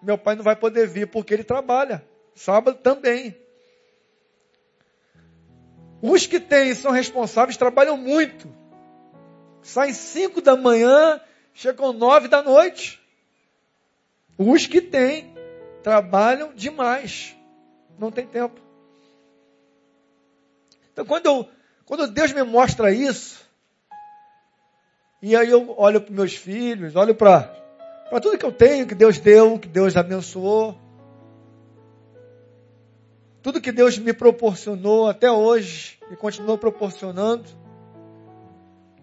meu 0.03 0.19
pai 0.19 0.37
não 0.37 0.43
vai 0.43 0.55
poder 0.55 0.87
vir 0.87 1.07
porque 1.07 1.33
ele 1.33 1.45
trabalha. 1.45 2.05
Sábado 2.35 2.79
também. 2.83 3.35
Os 6.03 6.27
que 6.27 6.39
têm 6.39 6.75
são 6.75 6.93
responsáveis 6.93 7.57
trabalham 7.57 7.97
muito. 7.97 8.53
Saem 9.63 9.95
cinco 9.95 10.43
da 10.43 10.55
manhã, 10.55 11.21
chegam 11.55 11.93
nove 11.93 12.29
da 12.29 12.43
noite. 12.43 13.01
Os 14.39 14.67
que 14.67 14.81
têm 14.81 15.35
trabalham 15.83 16.53
demais. 16.55 17.35
Não 17.99 18.11
tem 18.11 18.27
tempo. 18.27 18.61
Então, 20.93 21.05
quando, 21.05 21.27
eu, 21.27 21.49
quando 21.85 22.09
Deus 22.09 22.33
me 22.33 22.43
mostra 22.43 22.93
isso, 22.93 23.45
e 25.23 25.37
aí 25.37 25.51
eu 25.51 25.75
olho 25.79 26.01
para 26.01 26.15
meus 26.15 26.35
filhos, 26.35 26.97
olho 26.97 27.15
para 27.15 27.55
tudo 28.23 28.39
que 28.39 28.45
eu 28.45 28.53
tenho, 28.53 28.87
que 28.87 28.95
Deus 28.95 29.19
deu, 29.19 29.59
que 29.59 29.69
Deus 29.69 29.97
abençoou, 29.97 30.77
tudo 33.43 33.61
que 33.61 33.71
Deus 33.71 33.97
me 33.97 34.13
proporcionou 34.13 35.09
até 35.09 35.31
hoje 35.31 35.99
e 36.11 36.17
continuou 36.17 36.59
proporcionando. 36.59 37.45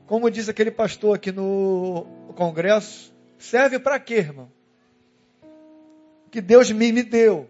Como 0.06 0.30
diz 0.30 0.50
aquele 0.50 0.70
pastor 0.70 1.16
aqui 1.16 1.32
no 1.32 2.06
congresso, 2.36 3.16
serve 3.38 3.80
para 3.80 4.00
quê, 4.00 4.16
irmão? 4.16 4.52
Que 6.34 6.42
Deus 6.42 6.72
me, 6.72 6.92
me 6.92 7.04
deu, 7.04 7.48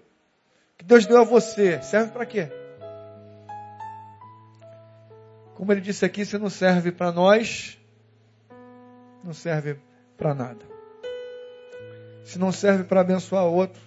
que 0.77 0.83
Deus 0.83 1.05
deu 1.05 1.21
a 1.21 1.23
você, 1.23 1.81
serve 1.81 2.11
para 2.11 2.25
quê? 2.25 2.49
Como 5.55 5.71
ele 5.71 5.79
disse 5.79 6.03
aqui, 6.03 6.25
se 6.25 6.37
não 6.37 6.49
serve 6.49 6.91
para 6.91 7.09
nós, 7.09 7.79
não 9.23 9.33
serve 9.33 9.79
para 10.17 10.33
nada. 10.33 10.65
Se 12.25 12.37
não 12.37 12.51
serve 12.51 12.83
para 12.83 12.99
abençoar 12.99 13.45
outro, 13.45 13.81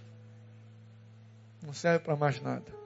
não 1.62 1.74
serve 1.74 1.99
para 1.99 2.16
mais 2.16 2.40
nada 2.40 2.76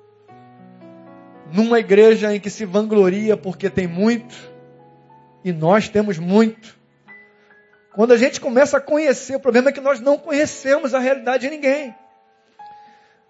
numa 1.53 1.79
igreja 1.79 2.35
em 2.35 2.41
que 2.41 2.51
se 2.51 2.65
vangloria 2.65 3.37
porque 3.37 3.69
tem 3.69 3.87
muito, 3.87 4.37
e 5.45 5.53
nós 5.53 5.89
temos 5.89 6.19
muito. 6.19 6.79
Quando 7.93 8.13
a 8.13 8.17
gente 8.17 8.41
começa 8.41 8.77
a 8.77 8.81
conhecer, 8.81 9.35
o 9.35 9.41
problema 9.41 9.71
é 9.71 9.73
que 9.73 9.81
nós 9.81 10.01
não 10.01 10.17
conhecemos 10.17 10.95
a 10.95 10.99
realidade 10.99 11.49
de 11.49 11.51
ninguém. 11.51 11.95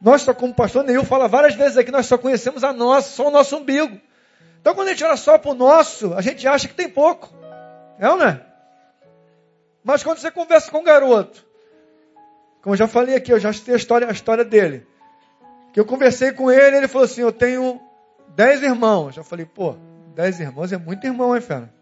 Nós 0.01 0.23
só, 0.23 0.33
como 0.33 0.55
pastor 0.55 0.85
Neil 0.85 1.05
fala 1.05 1.29
várias 1.29 1.55
vezes 1.55 1.77
aqui, 1.77 1.91
nós 1.91 2.07
só 2.07 2.17
conhecemos 2.17 2.65
a 2.65 2.73
nossa, 2.73 3.11
só 3.11 3.29
o 3.29 3.31
nosso 3.31 3.57
umbigo. 3.57 4.01
Então 4.61 4.75
quando 4.75 4.89
a 4.89 4.91
gente 4.93 5.05
olha 5.05 5.17
só 5.17 5.39
para 5.39 5.51
o 5.51 5.55
nosso, 5.55 6.15
a 6.15 6.21
gente 6.21 6.47
acha 6.47 6.69
que 6.69 6.75
tem 6.75 6.89
pouco. 6.89 7.33
É 7.99 8.09
ou 8.09 8.17
não 8.17 8.27
é? 8.27 8.41
Mas 9.85 10.03
quando 10.03 10.19
você 10.19 10.31
conversa 10.31 10.71
com 10.71 10.79
um 10.79 10.85
garoto, 10.85 11.45
como 12.63 12.75
eu 12.75 12.79
já 12.79 12.87
falei 12.87 13.15
aqui, 13.15 13.33
eu 13.33 13.41
já 13.41 13.53
citei 13.53 13.75
a 13.75 13.77
história, 13.77 14.09
a 14.09 14.13
história 14.13 14.45
dele. 14.45 14.87
Que 15.73 15.81
eu 15.81 15.85
conversei 15.85 16.33
com 16.33 16.51
ele, 16.51 16.77
ele 16.77 16.89
falou 16.89 17.05
assim: 17.05 17.23
Eu 17.23 17.33
tenho 17.33 17.81
Dez 18.35 18.63
irmãos. 18.63 19.17
Eu 19.17 19.25
falei, 19.25 19.45
pô, 19.45 19.75
dez 20.15 20.41
irmãos 20.41 20.73
é 20.73 20.77
muito 20.77 21.07
irmão, 21.07 21.35
hein, 21.35 21.43
fera? 21.43 21.73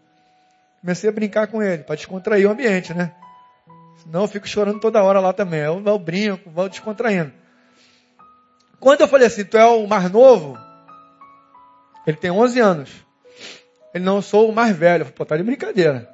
Comecei 0.81 1.09
a 1.09 1.13
brincar 1.13 1.47
com 1.47 1.61
ele, 1.61 1.83
para 1.83 1.95
descontrair 1.95 2.47
o 2.47 2.51
ambiente, 2.51 2.93
né? 2.93 3.13
Senão 3.97 4.21
eu 4.21 4.27
fico 4.27 4.47
chorando 4.47 4.79
toda 4.79 5.03
hora 5.03 5.19
lá 5.19 5.33
também. 5.33 5.59
Eu, 5.59 5.83
eu 5.85 5.99
brinco, 5.99 6.49
vou 6.49 6.69
descontraindo. 6.69 7.33
Quando 8.79 9.01
eu 9.01 9.07
falei 9.07 9.27
assim, 9.27 9.43
tu 9.43 9.57
é 9.57 9.65
o 9.65 9.85
mais 9.87 10.09
novo? 10.09 10.57
Ele 12.07 12.17
tem 12.17 12.31
11 12.31 12.59
anos. 12.59 13.05
Ele 13.93 14.03
não 14.03 14.21
sou 14.21 14.49
o 14.49 14.53
mais 14.53 14.75
velho. 14.75 15.05
Falei, 15.05 15.17
pô, 15.17 15.25
tá 15.25 15.35
de 15.35 15.43
brincadeira. 15.43 16.09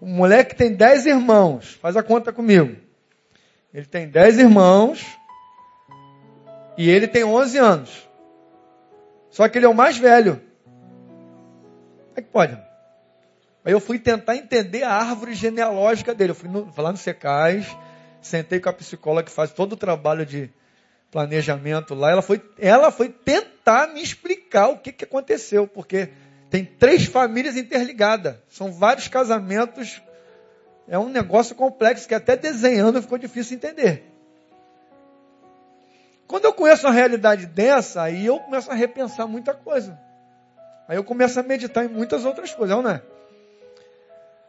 O 0.00 0.06
moleque 0.06 0.54
tem 0.54 0.74
10 0.74 1.06
irmãos. 1.06 1.72
Faz 1.74 1.96
a 1.96 2.02
conta 2.02 2.32
comigo. 2.32 2.76
Ele 3.74 3.86
tem 3.86 4.08
10 4.08 4.38
irmãos. 4.38 5.04
E 6.78 6.88
ele 6.88 7.08
tem 7.08 7.24
11 7.24 7.58
anos. 7.58 8.08
Só 9.30 9.48
que 9.48 9.58
ele 9.58 9.66
é 9.66 9.68
o 9.68 9.74
mais 9.74 9.98
velho. 9.98 10.40
Como 10.64 12.14
é 12.16 12.22
que 12.22 12.28
pode? 12.28 12.66
Aí 13.64 13.72
eu 13.72 13.80
fui 13.80 13.98
tentar 13.98 14.36
entender 14.36 14.84
a 14.84 14.92
árvore 14.92 15.34
genealógica 15.34 16.14
dele. 16.14 16.30
Eu 16.30 16.34
fui, 16.34 16.48
no, 16.48 16.72
lá 16.76 16.92
no 16.92 16.96
Secais, 16.96 17.66
sentei 18.20 18.60
com 18.60 18.68
a 18.68 18.72
psicóloga 18.72 19.24
que 19.24 19.32
faz 19.32 19.50
todo 19.50 19.72
o 19.72 19.76
trabalho 19.76 20.24
de 20.24 20.50
planejamento 21.10 21.94
lá. 21.94 22.10
Ela 22.10 22.22
foi, 22.22 22.42
ela 22.58 22.90
foi 22.90 23.08
tentar 23.08 23.88
me 23.88 24.02
explicar 24.02 24.68
o 24.68 24.78
que, 24.78 24.92
que 24.92 25.04
aconteceu, 25.04 25.66
porque 25.66 26.10
tem 26.50 26.64
três 26.64 27.04
famílias 27.06 27.56
interligadas. 27.56 28.36
São 28.48 28.72
vários 28.72 29.08
casamentos. 29.08 30.02
É 30.88 30.98
um 30.98 31.08
negócio 31.08 31.54
complexo 31.54 32.06
que 32.06 32.14
até 32.14 32.36
desenhando 32.36 33.02
ficou 33.02 33.18
difícil 33.18 33.56
entender. 33.56 34.04
Quando 36.26 36.44
eu 36.44 36.52
conheço 36.52 36.86
uma 36.86 36.92
realidade 36.92 37.46
dessa, 37.46 38.02
aí 38.02 38.26
eu 38.26 38.38
começo 38.40 38.70
a 38.70 38.74
repensar 38.74 39.26
muita 39.26 39.54
coisa. 39.54 39.98
Aí 40.88 40.96
eu 40.96 41.04
começo 41.04 41.38
a 41.38 41.42
meditar 41.42 41.84
em 41.84 41.88
muitas 41.88 42.24
outras 42.24 42.52
coisas, 42.52 42.76
não 42.76 42.90
é? 42.90 43.02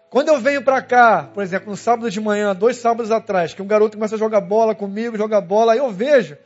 Quando 0.09 0.29
eu 0.29 0.39
venho 0.39 0.63
para 0.63 0.81
cá, 0.81 1.29
por 1.33 1.43
exemplo, 1.43 1.69
no 1.69 1.75
sábado 1.75 2.09
de 2.09 2.21
manhã, 2.21 2.55
dois 2.55 2.77
sábados 2.77 3.11
atrás, 3.11 3.53
que 3.53 3.61
um 3.61 3.67
garoto 3.67 3.97
começa 3.97 4.15
a 4.15 4.19
jogar 4.19 4.39
bola 4.39 4.73
comigo, 4.73 5.17
jogar 5.17 5.41
bola, 5.41 5.73
aí 5.73 5.79
eu 5.79 5.91
vejo 5.91 6.37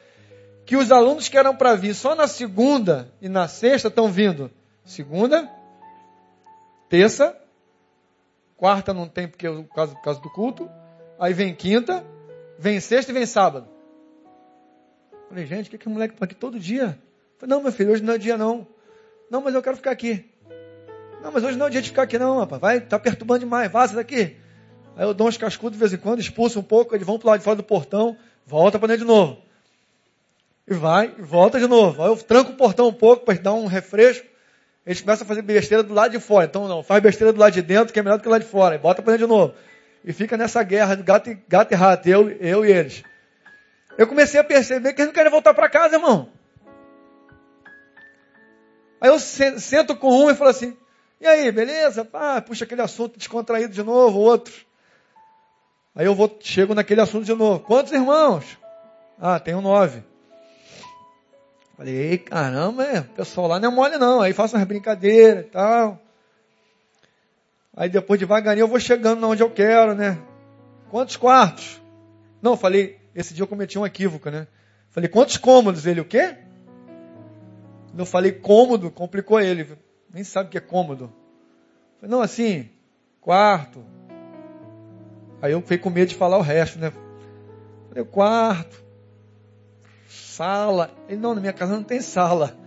que 0.66 0.76
os 0.76 0.92
alunos 0.92 1.30
que 1.30 1.38
eram 1.38 1.56
para 1.56 1.76
vir 1.76 1.94
só 1.94 2.16
na 2.16 2.28
segunda 2.28 3.12
e 3.22 3.30
na 3.30 3.48
sexta 3.48 3.88
estão 3.88 4.08
vindo. 4.08 4.50
Segunda, 4.84 5.48
terça, 6.90 7.38
quarta 8.58 8.94
não 8.94 9.08
tem 9.08 9.28
porque 9.28 9.46
é 9.46 9.64
causa, 9.76 9.94
por 9.94 10.02
causa 10.02 10.20
do 10.22 10.30
culto, 10.30 10.70
aí 11.20 11.34
vem 11.34 11.54
quinta, 11.54 12.04
vem 12.58 12.80
sexta 12.80 13.12
e 13.12 13.14
vem 13.14 13.26
sábado. 13.26 13.68
Falei, 15.30 15.46
gente, 15.46 15.68
o 15.68 15.72
que, 15.72 15.78
que 15.78 15.88
o 15.88 15.92
moleque 15.92 16.16
está 16.16 16.26
aqui 16.26 16.36
todo 16.36 16.60
dia? 16.60 16.98
Falei, 17.38 17.56
não, 17.56 17.62
meu 17.62 17.72
filho, 17.72 17.92
hoje 17.92 18.04
não 18.04 18.16
é 18.16 18.18
dia 18.18 18.38
não. 18.38 18.68
Não, 19.30 19.40
mas 19.40 19.54
eu 19.54 19.62
quero 19.62 19.78
ficar 19.78 19.92
aqui. 19.92 20.30
Não, 21.22 21.32
mas 21.32 21.44
hoje 21.44 21.58
não 21.58 21.68
é 21.68 21.70
dia 21.70 21.82
de 21.82 21.90
ficar 21.90 22.04
aqui 22.04 22.18
não, 22.18 22.40
rapaz. 22.40 22.62
Vai, 22.62 22.82
tá 22.82 22.98
perturbando 22.98 23.42
demais, 23.42 23.72
vaza 23.72 23.96
daqui. 23.96 24.36
Aí 24.96 25.06
eu 25.06 25.14
dou 25.14 25.28
uns 25.28 25.38
cascudos 25.38 25.78
de 25.78 25.80
vez 25.80 25.94
em 25.94 25.98
quando, 25.98 26.20
expulso 26.20 26.60
um 26.60 26.64
pouco, 26.64 26.96
eles 26.96 27.06
vão 27.06 27.18
para 27.18 27.32
lado 27.32 27.40
de 27.40 27.46
fora 27.46 27.56
do 27.56 27.64
portão, 27.64 28.18
volta 28.46 28.78
para 28.78 28.90
dentro 28.90 29.06
de 29.06 29.12
novo. 29.12 29.42
E 30.68 30.74
vai, 30.74 31.14
e 31.18 31.22
volta 31.22 31.60
de 31.60 31.68
novo. 31.68 32.02
Aí 32.02 32.10
eu 32.10 32.18
tranco 32.18 32.52
o 32.52 32.56
portão 32.56 32.88
um 32.88 32.94
pouco 32.94 33.26
para 33.26 33.38
dar 33.38 33.54
um 33.54 33.68
refresco. 33.68 34.26
Eles 34.86 35.02
começam 35.02 35.26
a 35.26 35.28
fazer 35.28 35.42
besteira 35.44 35.84
do 35.84 35.94
lado 35.94 36.12
de 36.12 36.20
fora. 36.20 36.46
Então 36.46 36.68
não, 36.68 36.82
faz 36.82 37.02
besteira 37.02 37.32
do 37.32 37.40
lado 37.40 37.54
de 37.54 37.62
dentro, 37.62 37.94
que 37.94 38.00
é 38.00 38.04
melhor 38.04 38.18
do 38.18 38.24
que 38.24 38.30
lá 38.30 38.40
de 38.40 38.46
fora. 38.46 38.76
E 38.76 38.78
bota 38.80 39.02
para 39.02 39.14
dentro 39.14 39.28
de 39.28 39.34
novo. 39.34 39.54
E 40.04 40.12
fica 40.12 40.36
nessa 40.36 40.64
guerra 40.64 40.96
de 40.96 41.04
gato 41.04 41.30
e, 41.30 41.38
gato 41.48 41.72
e 41.72 41.76
rato, 41.76 42.08
eu, 42.10 42.32
eu 42.32 42.66
e 42.66 42.72
eles. 42.72 43.04
Eu 43.98 44.08
comecei 44.08 44.40
a 44.40 44.44
perceber 44.44 44.94
que 44.94 45.02
eles 45.02 45.08
não 45.08 45.14
querem 45.14 45.32
voltar 45.32 45.54
para 45.54 45.70
casa, 45.70 45.96
irmão. 45.96 46.30
Aí 49.00 49.10
eu 49.10 49.20
sento 49.20 49.96
com 49.96 50.26
um 50.26 50.30
e 50.30 50.36
falo 50.36 50.50
assim, 50.50 50.78
e 51.22 51.28
aí, 51.28 51.52
beleza? 51.52 52.08
Ah, 52.14 52.42
puxa 52.42 52.66
aquele 52.66 52.82
assunto 52.82 53.16
descontraído 53.16 53.72
de 53.72 53.84
novo, 53.84 54.18
outro. 54.18 54.54
Aí 55.96 56.06
eu 56.06 56.16
vou, 56.16 56.36
chego 56.42 56.74
naquele 56.74 57.00
assunto 57.00 57.26
de 57.26 57.34
novo. 57.36 57.60
Quantos 57.60 57.92
irmãos? 57.92 58.58
Ah, 59.20 59.40
tenho 59.40 59.62
nove. 59.62 60.04
Falei, 61.78 62.18
caramba, 62.18 62.84
é, 62.84 63.00
o 63.02 63.04
pessoal 63.04 63.48
lá 63.48 63.60
não 63.60 63.72
é 63.72 63.72
mole 63.72 63.98
não. 64.00 64.20
Aí 64.20 64.34
faço 64.34 64.56
umas 64.56 64.68
brincadeiras 64.68 65.46
e 65.46 65.50
tal. 65.50 66.02
Aí 67.78 67.88
depois 67.88 68.20
devagarinho 68.20 68.64
eu 68.64 68.68
vou 68.68 68.80
chegando 68.80 69.28
onde 69.28 69.44
eu 69.44 69.52
quero, 69.52 69.94
né? 69.94 70.18
Quantos 70.90 71.18
quartos? 71.18 71.80
Não, 72.42 72.58
falei, 72.58 73.00
esse 73.14 73.36
dia 73.36 73.44
eu 73.44 73.48
cometi 73.48 73.78
um 73.78 73.86
equívoco, 73.86 74.32
né? 74.32 74.48
Falei, 74.90 75.08
quantos 75.08 75.38
cômodos? 75.38 75.86
Ele, 75.86 76.02
o 76.02 76.06
quê? 76.06 76.36
Eu 77.96 78.06
falei 78.08 78.32
cômodo, 78.32 78.90
complicou 78.90 79.40
ele. 79.40 79.78
Nem 80.14 80.24
sabe 80.24 80.48
o 80.48 80.52
que 80.52 80.58
é 80.58 80.62
cômodo. 80.62 81.12
Falei, 82.00 82.12
não, 82.12 82.22
assim, 82.22 82.70
quarto. 83.20 83.84
Aí 85.42 85.54
eu 85.54 85.62
fiquei 85.62 85.78
com 85.78 85.90
medo 85.90 86.10
de 86.10 86.16
falar 86.16 86.38
o 86.38 86.42
resto, 86.42 86.80
né? 86.80 86.92
Falei, 87.90 88.04
quarto, 88.04 88.84
sala. 90.08 90.92
Ele, 91.08 91.20
não, 91.20 91.34
na 91.34 91.42
minha 91.42 91.54
casa 91.54 91.74
não 91.74 91.84
tem 91.84 92.02
sala. 92.02 92.58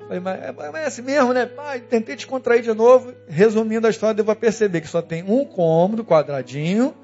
Falei, 0.00 0.20
mas, 0.20 0.42
é, 0.42 0.52
mas 0.52 0.74
é 0.74 0.86
assim 0.86 1.02
mesmo, 1.02 1.32
né? 1.32 1.46
Pai, 1.46 1.80
tentei 1.80 2.16
te 2.16 2.26
contrair 2.26 2.62
de 2.62 2.72
novo. 2.72 3.14
Resumindo 3.28 3.86
a 3.86 3.90
história, 3.90 4.14
devo 4.14 4.34
perceber 4.34 4.80
que 4.80 4.88
só 4.88 5.02
tem 5.02 5.22
um 5.22 5.44
cômodo 5.44 6.04
quadradinho 6.04 6.94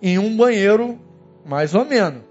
e 0.00 0.18
um 0.18 0.36
banheiro, 0.36 1.00
mais 1.44 1.74
ou 1.74 1.84
menos. 1.84 2.22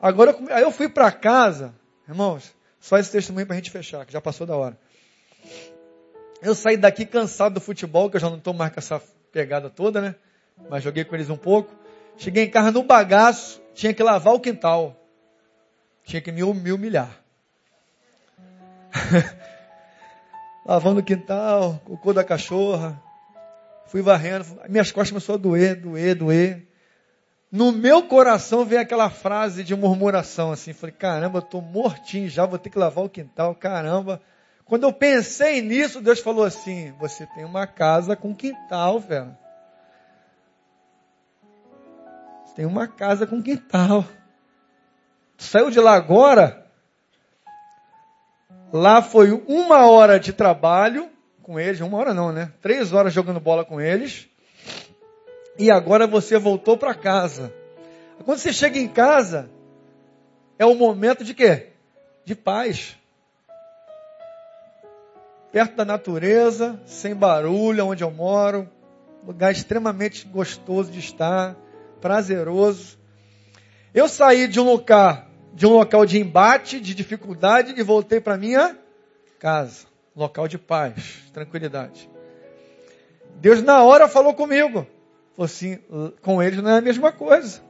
Agora, 0.00 0.36
aí 0.50 0.62
eu 0.62 0.70
fui 0.70 0.88
para 0.88 1.10
casa, 1.10 1.74
irmãos, 2.08 2.52
só 2.80 2.98
esse 2.98 3.10
testemunho 3.10 3.46
para 3.46 3.54
a 3.54 3.56
gente 3.56 3.70
fechar, 3.70 4.04
que 4.04 4.12
já 4.12 4.20
passou 4.20 4.46
da 4.46 4.56
hora. 4.56 4.76
Eu 6.40 6.54
saí 6.54 6.76
daqui 6.76 7.06
cansado 7.06 7.54
do 7.54 7.60
futebol, 7.60 8.10
que 8.10 8.16
eu 8.16 8.20
já 8.20 8.28
não 8.28 8.38
estou 8.38 8.52
mais 8.52 8.72
com 8.72 8.80
essa 8.80 9.00
pegada 9.30 9.70
toda, 9.70 10.00
né? 10.00 10.14
Mas 10.68 10.82
joguei 10.82 11.04
com 11.04 11.14
eles 11.14 11.30
um 11.30 11.36
pouco. 11.36 11.72
Cheguei 12.16 12.44
em 12.44 12.50
casa 12.50 12.70
no 12.70 12.82
bagaço, 12.82 13.62
tinha 13.74 13.94
que 13.94 14.02
lavar 14.02 14.34
o 14.34 14.40
quintal. 14.40 14.96
Tinha 16.04 16.20
que 16.20 16.32
me 16.32 16.42
humilhar. 16.42 17.10
Lavando 20.66 21.00
o 21.00 21.04
quintal, 21.04 21.80
cocô 21.84 22.12
da 22.12 22.22
cachorra. 22.22 23.00
Fui 23.86 24.02
varrendo. 24.02 24.46
Minhas 24.68 24.90
costas 24.90 25.10
começaram 25.10 25.38
a 25.38 25.42
doer, 25.42 25.76
doer, 25.76 26.14
doer. 26.14 26.66
No 27.50 27.70
meu 27.70 28.02
coração 28.04 28.64
veio 28.64 28.80
aquela 28.80 29.10
frase 29.10 29.62
de 29.62 29.76
murmuração 29.76 30.50
assim. 30.52 30.72
Falei, 30.72 30.94
caramba, 30.94 31.38
eu 31.38 31.42
estou 31.42 31.60
mortinho 31.60 32.28
já, 32.28 32.46
vou 32.46 32.58
ter 32.58 32.70
que 32.70 32.78
lavar 32.78 33.04
o 33.04 33.10
quintal, 33.10 33.54
caramba. 33.54 34.20
Quando 34.72 34.84
eu 34.84 34.92
pensei 34.94 35.60
nisso, 35.60 36.00
Deus 36.00 36.20
falou 36.20 36.46
assim: 36.46 36.92
Você 36.92 37.26
tem 37.26 37.44
uma 37.44 37.66
casa 37.66 38.16
com 38.16 38.34
quintal, 38.34 38.98
velho. 38.98 39.36
Você 42.42 42.54
tem 42.54 42.64
uma 42.64 42.88
casa 42.88 43.26
com 43.26 43.42
quintal. 43.42 44.02
Saiu 45.36 45.70
de 45.70 45.78
lá 45.78 45.92
agora. 45.92 46.66
Lá 48.72 49.02
foi 49.02 49.32
uma 49.46 49.86
hora 49.90 50.18
de 50.18 50.32
trabalho 50.32 51.10
com 51.42 51.60
eles, 51.60 51.78
uma 51.82 51.98
hora 51.98 52.14
não, 52.14 52.32
né? 52.32 52.50
Três 52.62 52.94
horas 52.94 53.12
jogando 53.12 53.40
bola 53.40 53.66
com 53.66 53.78
eles. 53.78 54.26
E 55.58 55.70
agora 55.70 56.06
você 56.06 56.38
voltou 56.38 56.78
para 56.78 56.94
casa. 56.94 57.52
Quando 58.24 58.38
você 58.38 58.54
chega 58.54 58.78
em 58.78 58.88
casa, 58.88 59.50
é 60.58 60.64
o 60.64 60.74
momento 60.74 61.22
de 61.22 61.34
quê? 61.34 61.72
De 62.24 62.34
paz 62.34 62.96
perto 65.52 65.76
da 65.76 65.84
natureza, 65.84 66.80
sem 66.86 67.14
barulho, 67.14 67.86
onde 67.86 68.02
eu 68.02 68.10
moro, 68.10 68.66
lugar 69.24 69.52
extremamente 69.52 70.26
gostoso 70.26 70.90
de 70.90 70.98
estar, 70.98 71.54
prazeroso. 72.00 72.98
Eu 73.92 74.08
saí 74.08 74.48
de 74.48 74.58
um 74.58 74.64
local, 74.64 75.26
de 75.52 75.66
um 75.66 75.74
local 75.74 76.06
de 76.06 76.18
embate, 76.18 76.80
de 76.80 76.94
dificuldade 76.94 77.74
e 77.76 77.82
voltei 77.82 78.18
para 78.18 78.38
minha 78.38 78.76
casa, 79.38 79.86
local 80.16 80.48
de 80.48 80.56
paz, 80.56 81.22
tranquilidade. 81.34 82.08
Deus 83.36 83.62
na 83.62 83.82
hora 83.82 84.08
falou 84.08 84.32
comigo, 84.32 84.86
falou 85.36 85.44
assim, 85.44 85.78
com 86.22 86.42
eles 86.42 86.62
não 86.62 86.70
é 86.70 86.78
a 86.78 86.80
mesma 86.80 87.12
coisa. 87.12 87.60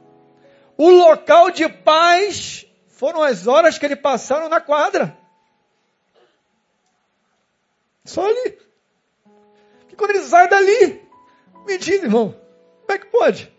O 0.77 0.89
local 0.89 1.51
de 1.51 1.67
paz 1.67 2.65
foram 2.87 3.21
as 3.21 3.45
horas 3.45 3.77
que 3.77 3.85
eles 3.85 3.99
passaram 3.99 4.47
na 4.47 4.61
quadra. 4.61 5.17
Só 8.05 8.25
ali. 8.27 8.57
Que 9.87 9.95
quando 9.95 10.11
ele 10.11 10.23
sai 10.23 10.49
dali, 10.49 11.01
me 11.65 11.77
diz, 11.77 12.03
irmão, 12.03 12.35
como 12.81 12.91
é 12.91 12.97
que 12.97 13.07
pode? 13.07 13.51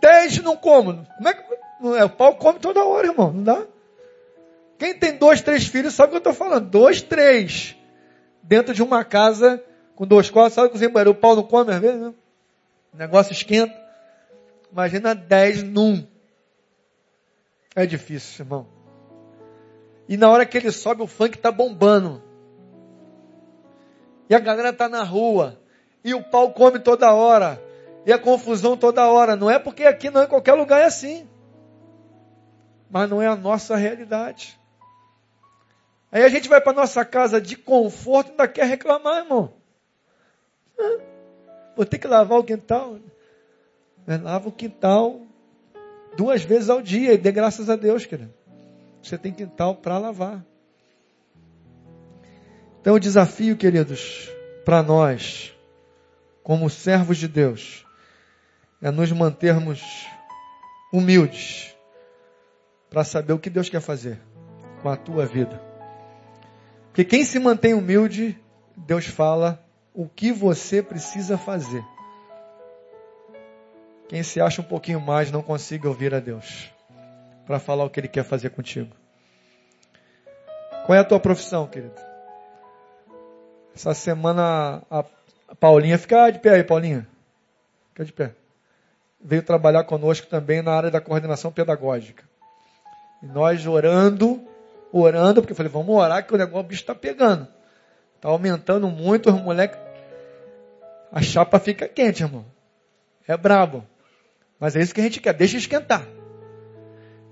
Dez 0.00 0.38
num 0.38 0.56
cômodo. 0.56 1.06
Como 1.16 1.28
é 1.28 1.34
que. 1.34 1.54
É, 1.98 2.04
o 2.04 2.10
pau 2.10 2.36
come 2.36 2.58
toda 2.58 2.84
hora, 2.84 3.08
irmão. 3.08 3.32
Não 3.32 3.42
dá? 3.42 3.66
Quem 4.78 4.98
tem 4.98 5.16
dois, 5.16 5.42
três 5.42 5.66
filhos 5.66 5.94
sabe 5.94 6.08
o 6.08 6.10
que 6.10 6.16
eu 6.16 6.30
estou 6.30 6.34
falando. 6.34 6.68
Dois, 6.68 7.02
três. 7.02 7.76
Dentro 8.42 8.74
de 8.74 8.82
uma 8.82 9.04
casa 9.04 9.62
com 9.96 10.06
dois 10.06 10.30
quartos, 10.30 10.54
sabe 10.54 10.70
que 10.70 11.08
o 11.08 11.14
pau 11.14 11.36
não 11.36 11.42
come 11.42 11.72
às 11.72 11.80
vezes, 11.80 12.00
né? 12.00 12.14
O 12.92 12.96
negócio 12.96 13.32
esquenta. 13.32 13.74
Imagina 14.70 15.14
dez 15.14 15.62
num. 15.62 16.06
É 17.74 17.86
difícil, 17.86 18.44
irmão. 18.44 18.66
E 20.08 20.16
na 20.16 20.28
hora 20.28 20.44
que 20.44 20.58
ele 20.58 20.70
sobe, 20.70 21.02
o 21.02 21.06
funk 21.06 21.36
está 21.36 21.50
bombando. 21.50 22.22
E 24.28 24.34
a 24.34 24.38
galera 24.38 24.70
está 24.70 24.88
na 24.88 25.02
rua. 25.02 25.60
E 26.02 26.14
o 26.14 26.22
pau 26.22 26.52
come 26.52 26.78
toda 26.78 27.12
hora. 27.12 27.62
E 28.06 28.12
a 28.12 28.18
confusão 28.18 28.76
toda 28.76 29.06
hora. 29.06 29.36
Não 29.36 29.50
é 29.50 29.58
porque 29.58 29.84
aqui 29.84 30.10
não, 30.10 30.22
em 30.22 30.28
qualquer 30.28 30.54
lugar 30.54 30.80
é 30.80 30.84
assim. 30.84 31.28
Mas 32.90 33.08
não 33.08 33.20
é 33.20 33.26
a 33.26 33.36
nossa 33.36 33.76
realidade. 33.76 34.58
Aí 36.12 36.22
a 36.22 36.28
gente 36.28 36.48
vai 36.48 36.60
para 36.60 36.72
nossa 36.72 37.04
casa 37.04 37.40
de 37.40 37.56
conforto 37.56 38.28
e 38.28 38.30
ainda 38.30 38.46
quer 38.46 38.66
reclamar, 38.66 39.24
irmão. 39.24 39.52
Vou 41.76 41.84
ter 41.84 41.98
que 41.98 42.06
lavar 42.06 42.38
o 42.38 42.44
quintal. 42.44 42.98
Lava 44.06 44.48
o 44.48 44.52
quintal 44.52 45.22
duas 46.16 46.42
vezes 46.44 46.70
ao 46.70 46.80
dia 46.80 47.12
e 47.12 47.18
dê 47.18 47.32
graças 47.32 47.68
a 47.68 47.76
Deus, 47.76 48.06
querido. 48.06 48.32
Você 49.02 49.18
tem 49.18 49.32
quintal 49.32 49.74
para 49.74 49.98
lavar. 49.98 50.44
Então, 52.84 52.96
o 52.96 53.00
desafio, 53.00 53.56
queridos, 53.56 54.30
para 54.62 54.82
nós, 54.82 55.54
como 56.42 56.68
servos 56.68 57.16
de 57.16 57.26
Deus, 57.26 57.82
é 58.82 58.90
nos 58.90 59.10
mantermos 59.10 60.06
humildes 60.92 61.74
para 62.90 63.02
saber 63.02 63.32
o 63.32 63.38
que 63.38 63.48
Deus 63.48 63.70
quer 63.70 63.80
fazer 63.80 64.20
com 64.82 64.90
a 64.90 64.98
tua 64.98 65.24
vida. 65.24 65.58
Porque 66.88 67.06
quem 67.06 67.24
se 67.24 67.38
mantém 67.38 67.72
humilde, 67.72 68.38
Deus 68.76 69.06
fala 69.06 69.64
o 69.94 70.06
que 70.06 70.30
você 70.30 70.82
precisa 70.82 71.38
fazer. 71.38 71.82
Quem 74.10 74.22
se 74.22 74.42
acha 74.42 74.60
um 74.60 74.64
pouquinho 74.64 75.00
mais 75.00 75.30
não 75.30 75.40
consiga 75.40 75.88
ouvir 75.88 76.14
a 76.14 76.20
Deus 76.20 76.70
para 77.46 77.58
falar 77.58 77.84
o 77.84 77.88
que 77.88 77.98
Ele 77.98 78.08
quer 78.08 78.24
fazer 78.24 78.50
contigo. 78.50 78.94
Qual 80.84 80.94
é 80.94 81.00
a 81.00 81.04
tua 81.04 81.18
profissão, 81.18 81.66
querido? 81.66 82.13
Essa 83.74 83.92
semana 83.92 84.82
a, 84.90 85.04
Paulinha, 85.58 85.98
fica 85.98 86.30
de 86.30 86.38
pé 86.38 86.50
aí, 86.50 86.64
Paulinha. 86.64 87.06
Fica 87.90 88.04
de 88.04 88.12
pé. 88.12 88.34
Veio 89.20 89.42
trabalhar 89.42 89.84
conosco 89.84 90.26
também 90.26 90.62
na 90.62 90.72
área 90.72 90.90
da 90.90 91.00
coordenação 91.00 91.50
pedagógica. 91.50 92.24
E 93.22 93.26
nós 93.26 93.66
orando, 93.66 94.42
orando, 94.92 95.40
porque 95.40 95.52
eu 95.52 95.56
falei, 95.56 95.72
vamos 95.72 95.94
orar 95.94 96.26
que 96.26 96.34
o 96.34 96.36
negócio 96.36 96.60
o 96.60 96.68
bicho 96.68 96.82
está 96.82 96.94
pegando. 96.94 97.48
Está 98.16 98.28
aumentando 98.28 98.88
muito, 98.88 99.30
os 99.30 99.40
moleques. 99.40 99.78
A 101.10 101.22
chapa 101.22 101.58
fica 101.58 101.88
quente, 101.88 102.22
irmão. 102.22 102.44
É 103.26 103.36
brabo. 103.36 103.84
Mas 104.58 104.76
é 104.76 104.80
isso 104.80 104.94
que 104.94 105.00
a 105.00 105.04
gente 105.04 105.20
quer. 105.20 105.32
Deixa 105.32 105.56
esquentar. 105.56 106.06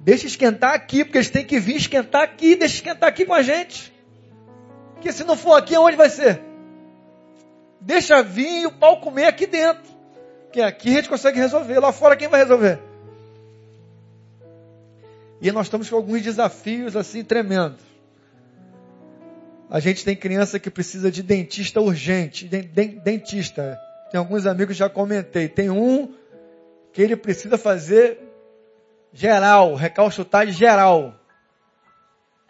Deixa 0.01 0.27
esquentar 0.27 0.75
aqui, 0.75 1.05
porque 1.05 1.19
eles 1.19 1.31
têm 1.31 1.45
que 1.45 1.61
vir 1.61 1.77
esquentar 1.77 2.23
aqui, 2.23 2.57
deixa 2.57 2.77
esquentar 2.77 3.09
aqui 3.09 3.25
com 3.25 3.35
a 3.35 3.43
gente. 3.43 3.93
Porque 5.03 5.13
se 5.13 5.25
não 5.25 5.37
for 5.37 5.55
aqui, 5.55 5.75
aonde 5.75 5.97
vai 5.97 6.09
ser? 6.09 6.41
Deixa 7.81 8.23
vir 8.23 8.67
o 8.67 8.71
pau 8.71 9.01
comer 9.01 9.25
aqui 9.25 9.49
dentro. 9.49 9.83
Que 10.53 10.61
aqui 10.63 10.91
a 10.91 10.93
gente 10.93 11.09
consegue 11.09 11.41
resolver. 11.41 11.81
Lá 11.81 11.91
fora 11.91 12.17
quem 12.17 12.29
vai 12.29 12.41
resolver? 12.41 12.79
E 15.41 15.51
nós 15.51 15.67
estamos 15.67 15.91
com 15.91 15.97
alguns 15.97 16.23
desafios 16.23 16.97
assim 16.97 17.25
tremendos. 17.25 17.83
A 19.69 19.81
gente 19.81 20.05
tem 20.05 20.15
criança 20.15 20.61
que 20.61 20.71
precisa 20.71 21.11
de 21.11 21.21
dentista 21.21 21.81
urgente. 21.81 22.47
Dentista. 22.47 23.77
Tem 24.09 24.21
alguns 24.21 24.47
amigos 24.47 24.77
já 24.77 24.89
comentei. 24.89 25.49
Tem 25.49 25.69
um 25.69 26.15
que 26.93 27.03
ele 27.03 27.17
precisa 27.17 27.59
fazer 27.59 28.21
geral, 29.13 29.75
recalchutagem 29.75 30.55
geral. 30.55 31.13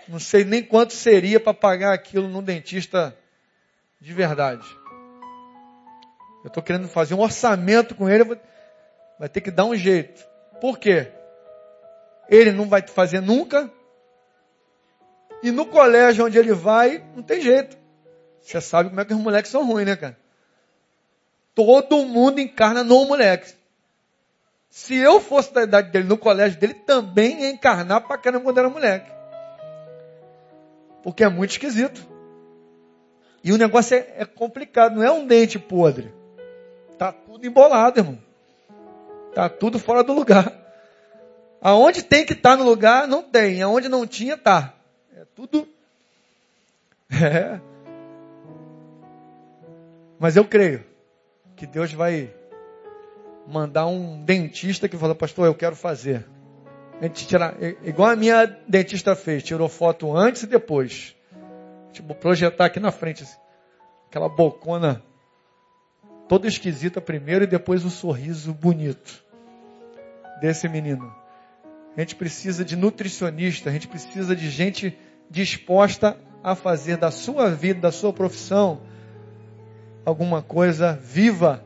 Não 0.09 0.19
sei 0.19 0.45
nem 0.45 0.63
quanto 0.63 0.93
seria 0.93 1.39
para 1.39 1.55
pagar 1.55 1.93
aquilo 1.93 2.29
num 2.29 2.43
dentista 2.43 3.17
de 4.01 4.13
verdade. 4.13 4.67
Eu 6.43 6.49
estou 6.49 6.63
querendo 6.63 6.89
fazer 6.89 7.15
um 7.15 7.21
orçamento 7.21 7.95
com 7.95 8.09
ele, 8.09 8.25
vai 9.19 9.29
ter 9.29 9.41
que 9.41 9.51
dar 9.51 9.65
um 9.65 9.77
jeito. 9.77 10.27
Por 10.61 10.79
quê? 10.79 11.13
Ele 12.29 12.51
não 12.51 12.69
vai 12.69 12.83
fazer 12.83 13.21
nunca. 13.21 13.71
E 15.43 15.51
no 15.51 15.67
colégio 15.67 16.25
onde 16.25 16.39
ele 16.39 16.53
vai, 16.53 17.05
não 17.15 17.23
tem 17.23 17.41
jeito. 17.41 17.77
Você 18.41 18.61
sabe 18.61 18.89
como 18.89 19.01
é 19.01 19.05
que 19.05 19.15
os 19.15 19.21
moleques 19.21 19.51
são 19.51 19.67
ruins, 19.67 19.87
né, 19.87 19.97
cara? 19.97 20.17
Todo 21.55 22.05
mundo 22.05 22.41
encarna 22.41 22.83
no 22.83 23.05
moleque. 23.05 23.55
Se 24.69 24.97
eu 24.97 25.21
fosse 25.21 25.53
da 25.53 25.63
idade 25.65 25.91
dele, 25.91 26.09
no 26.09 26.17
colégio 26.17 26.59
dele, 26.59 26.75
também 26.75 27.43
ia 27.43 27.51
encarnar 27.51 28.01
para 28.01 28.19
caramba 28.19 28.45
quando 28.45 28.59
era 28.59 28.71
moleque. 28.71 29.13
Porque 31.03 31.25
é 31.25 31.29
muito 31.29 31.51
esquisito. 31.51 32.07
E 33.45 33.53
o 33.53 33.59
negócio 33.59 33.97
é, 33.97 34.15
é 34.19 34.25
complicado, 34.25 34.97
não 34.97 35.03
é 35.03 35.11
um 35.11 35.27
dente 35.27 35.59
podre. 35.59 36.13
Tá 36.97 37.13
tudo 37.13 37.47
embolado, 37.47 37.99
irmão. 37.99 38.19
Tá 39.35 39.49
tudo 39.49 39.79
fora 39.79 40.05
do 40.05 40.13
lugar. 40.13 40.53
Aonde 41.61 42.03
tem 42.03 42.25
que 42.25 42.33
estar 42.33 42.51
tá 42.51 42.57
no 42.57 42.65
lugar, 42.65 43.09
não 43.09 43.23
tem. 43.23 43.63
Aonde 43.63 43.89
não 43.89 44.07
tinha, 44.07 44.37
tá. 44.37 44.75
É 45.17 45.25
tudo. 45.35 45.69
É. 47.15 47.61
Mas 50.19 50.35
eu 50.35 50.47
creio 50.47 50.83
que 51.57 51.67
Deus 51.67 51.93
vai 51.93 52.33
mandar 53.47 53.87
um 53.87 54.25
dentista 54.25 54.89
que 54.89 54.97
fala, 54.97 55.15
pastor, 55.15 55.47
eu 55.47 55.55
quero 55.55 55.77
fazer. 55.77 56.27
A 57.03 57.07
gente 57.07 57.27
tirar, 57.27 57.57
igual 57.83 58.11
a 58.11 58.15
minha 58.15 58.47
dentista 58.69 59.17
fez, 59.17 59.43
tirou 59.43 59.69
foto 59.69 60.17
antes 60.17 60.45
e 60.45 60.47
depois. 60.47 61.17
Tipo, 61.93 62.15
projetar 62.15 62.67
aqui 62.67 62.79
na 62.79 62.93
frente, 62.93 63.25
assim, 63.25 63.37
aquela 64.07 64.29
bocona 64.29 65.03
toda 66.29 66.47
esquisita 66.47 67.01
primeiro 67.01 67.43
e 67.43 67.49
depois 67.49 67.85
o 67.85 67.91
sorriso 67.91 68.55
bonito 68.55 69.25
desse 70.41 70.69
menino. 70.69 71.13
A 71.97 72.01
gente 72.01 72.15
precisa 72.15 72.65
de 72.65 72.77
nutricionista, 72.77 73.69
a 73.69 73.73
gente 73.73 73.89
precisa 73.89 74.37
de 74.37 74.49
gente 74.49 74.97
disposta 75.29 76.17
a 76.41 76.55
fazer 76.55 76.99
da 76.99 77.11
sua 77.11 77.51
vida, 77.51 77.81
da 77.81 77.91
sua 77.91 78.13
profissão, 78.13 78.81
alguma 80.07 80.41
coisa 80.41 80.93
viva. 81.03 81.65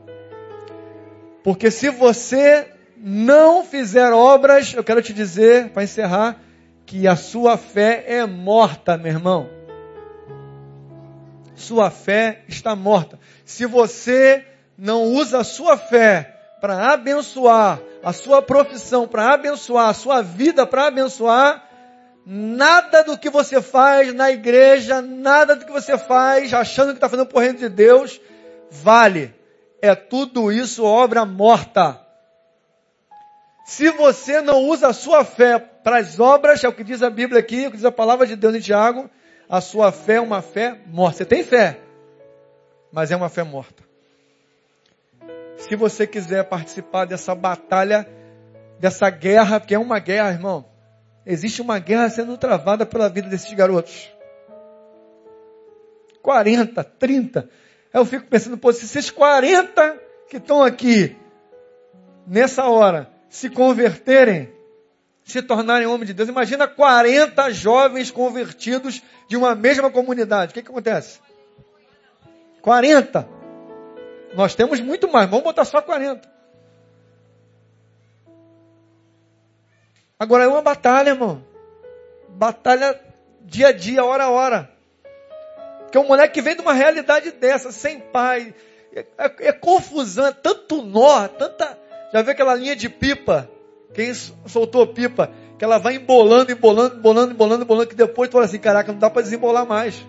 Porque 1.43 1.69
se 1.69 1.91
você 1.91 2.73
não 2.99 3.63
fizer 3.63 4.11
obras, 4.11 4.73
eu 4.73 4.83
quero 4.83 5.01
te 5.01 5.13
dizer, 5.13 5.69
para 5.69 5.83
encerrar, 5.83 6.39
que 6.85 7.07
a 7.07 7.15
sua 7.15 7.57
fé 7.57 8.03
é 8.07 8.25
morta, 8.25 8.97
meu 8.97 9.11
irmão. 9.11 9.49
Sua 11.55 11.89
fé 11.89 12.43
está 12.47 12.75
morta. 12.75 13.19
Se 13.43 13.65
você 13.65 14.45
não 14.77 15.03
usa 15.03 15.39
a 15.39 15.43
sua 15.43 15.77
fé 15.77 16.35
para 16.61 16.93
abençoar 16.93 17.79
a 18.03 18.13
sua 18.13 18.41
profissão, 18.41 19.07
para 19.07 19.33
abençoar 19.33 19.89
a 19.89 19.93
sua 19.93 20.21
vida, 20.21 20.65
para 20.65 20.87
abençoar, 20.87 21.67
nada 22.25 23.03
do 23.03 23.17
que 23.17 23.29
você 23.29 23.61
faz 23.61 24.13
na 24.13 24.31
igreja, 24.31 25.01
nada 25.01 25.55
do 25.55 25.65
que 25.65 25.71
você 25.71 25.97
faz 25.97 26.53
achando 26.53 26.89
que 26.89 26.97
está 26.97 27.09
fazendo 27.09 27.27
por 27.27 27.41
reino 27.41 27.59
de 27.59 27.69
Deus, 27.69 28.21
vale. 28.71 29.33
É 29.81 29.93
tudo 29.93 30.51
isso 30.51 30.85
obra 30.85 31.25
morta. 31.25 32.06
Se 33.67 33.91
você 33.91 34.41
não 34.41 34.63
usa 34.63 34.87
a 34.87 34.93
sua 34.93 35.25
fé 35.25 35.59
para 35.59 35.97
as 35.97 36.21
obras, 36.21 36.63
é 36.63 36.69
o 36.69 36.73
que 36.73 36.85
diz 36.85 37.03
a 37.03 37.09
Bíblia 37.09 37.41
aqui, 37.41 37.65
é 37.65 37.67
o 37.67 37.71
que 37.71 37.75
diz 37.75 37.85
a 37.85 37.91
palavra 37.91 38.25
de 38.25 38.33
Deus 38.33 38.55
em 38.55 38.61
Tiago, 38.61 39.09
a 39.49 39.59
sua 39.59 39.91
fé 39.91 40.13
é 40.13 40.21
uma 40.21 40.41
fé 40.41 40.79
morta. 40.87 41.17
Você 41.17 41.25
tem 41.25 41.43
fé, 41.43 41.77
mas 42.93 43.11
é 43.11 43.15
uma 43.17 43.27
fé 43.27 43.43
morta. 43.43 43.83
Se 45.57 45.75
você 45.75 46.07
quiser 46.07 46.45
participar 46.45 47.03
dessa 47.03 47.35
batalha, 47.35 48.07
dessa 48.79 49.09
guerra, 49.09 49.59
porque 49.59 49.75
é 49.75 49.79
uma 49.79 49.99
guerra, 49.99 50.29
irmão. 50.29 50.65
Existe 51.25 51.61
uma 51.61 51.77
guerra 51.77 52.09
sendo 52.09 52.37
travada 52.37 52.85
pela 52.85 53.09
vida 53.09 53.27
desses 53.27 53.51
garotos. 53.51 54.09
40, 56.21 56.81
30. 56.85 57.39
Aí 57.93 57.99
eu 57.99 58.05
fico 58.05 58.27
pensando, 58.27 58.57
pô, 58.57 58.71
se 58.71 58.85
esses 58.85 59.11
40 59.11 59.99
que 60.29 60.37
estão 60.37 60.63
aqui, 60.63 61.17
nessa 62.25 62.65
hora, 62.69 63.16
se 63.29 63.49
converterem, 63.49 64.51
se 65.23 65.41
tornarem 65.41 65.87
homens 65.87 66.07
de 66.07 66.13
Deus. 66.13 66.29
Imagina 66.29 66.67
40 66.67 67.51
jovens 67.51 68.11
convertidos 68.11 69.01
de 69.27 69.35
uma 69.35 69.55
mesma 69.55 69.91
comunidade. 69.91 70.51
O 70.51 70.53
que, 70.53 70.61
que 70.61 70.69
acontece? 70.69 71.19
40. 72.61 73.27
Nós 74.33 74.55
temos 74.55 74.79
muito 74.79 75.11
mais, 75.11 75.29
vamos 75.29 75.43
botar 75.43 75.65
só 75.65 75.81
40. 75.81 76.37
Agora 80.19 80.45
é 80.45 80.47
uma 80.47 80.61
batalha, 80.61 81.09
irmão. 81.09 81.43
Batalha 82.29 82.99
dia 83.41 83.67
a 83.67 83.71
dia, 83.71 84.03
hora 84.03 84.25
a 84.25 84.29
hora. 84.29 84.71
Porque 85.81 85.97
um 85.97 86.07
moleque 86.07 86.35
que 86.35 86.41
vem 86.41 86.55
de 86.55 86.61
uma 86.61 86.73
realidade 86.73 87.31
dessa, 87.31 87.71
sem 87.71 87.99
pai, 87.99 88.53
é, 88.93 89.05
é, 89.17 89.47
é 89.47 89.53
confusão, 89.53 90.27
é 90.27 90.31
tanto 90.33 90.81
nó, 90.81 91.27
tanta 91.27 91.77
já 92.13 92.21
viu 92.21 92.31
aquela 92.31 92.55
linha 92.55 92.75
de 92.75 92.89
pipa? 92.89 93.49
Quem 93.93 94.13
soltou 94.13 94.87
pipa? 94.87 95.31
Que 95.57 95.65
ela 95.65 95.77
vai 95.77 95.95
embolando, 95.95 96.51
embolando, 96.51 96.95
embolando, 96.97 97.33
embolando, 97.33 97.63
embolando, 97.63 97.89
que 97.89 97.95
depois 97.95 98.29
tu 98.29 98.33
fala 98.33 98.45
assim, 98.45 98.59
caraca, 98.59 98.91
não 98.91 98.99
dá 98.99 99.09
para 99.09 99.23
desembolar 99.23 99.65
mais. 99.65 100.05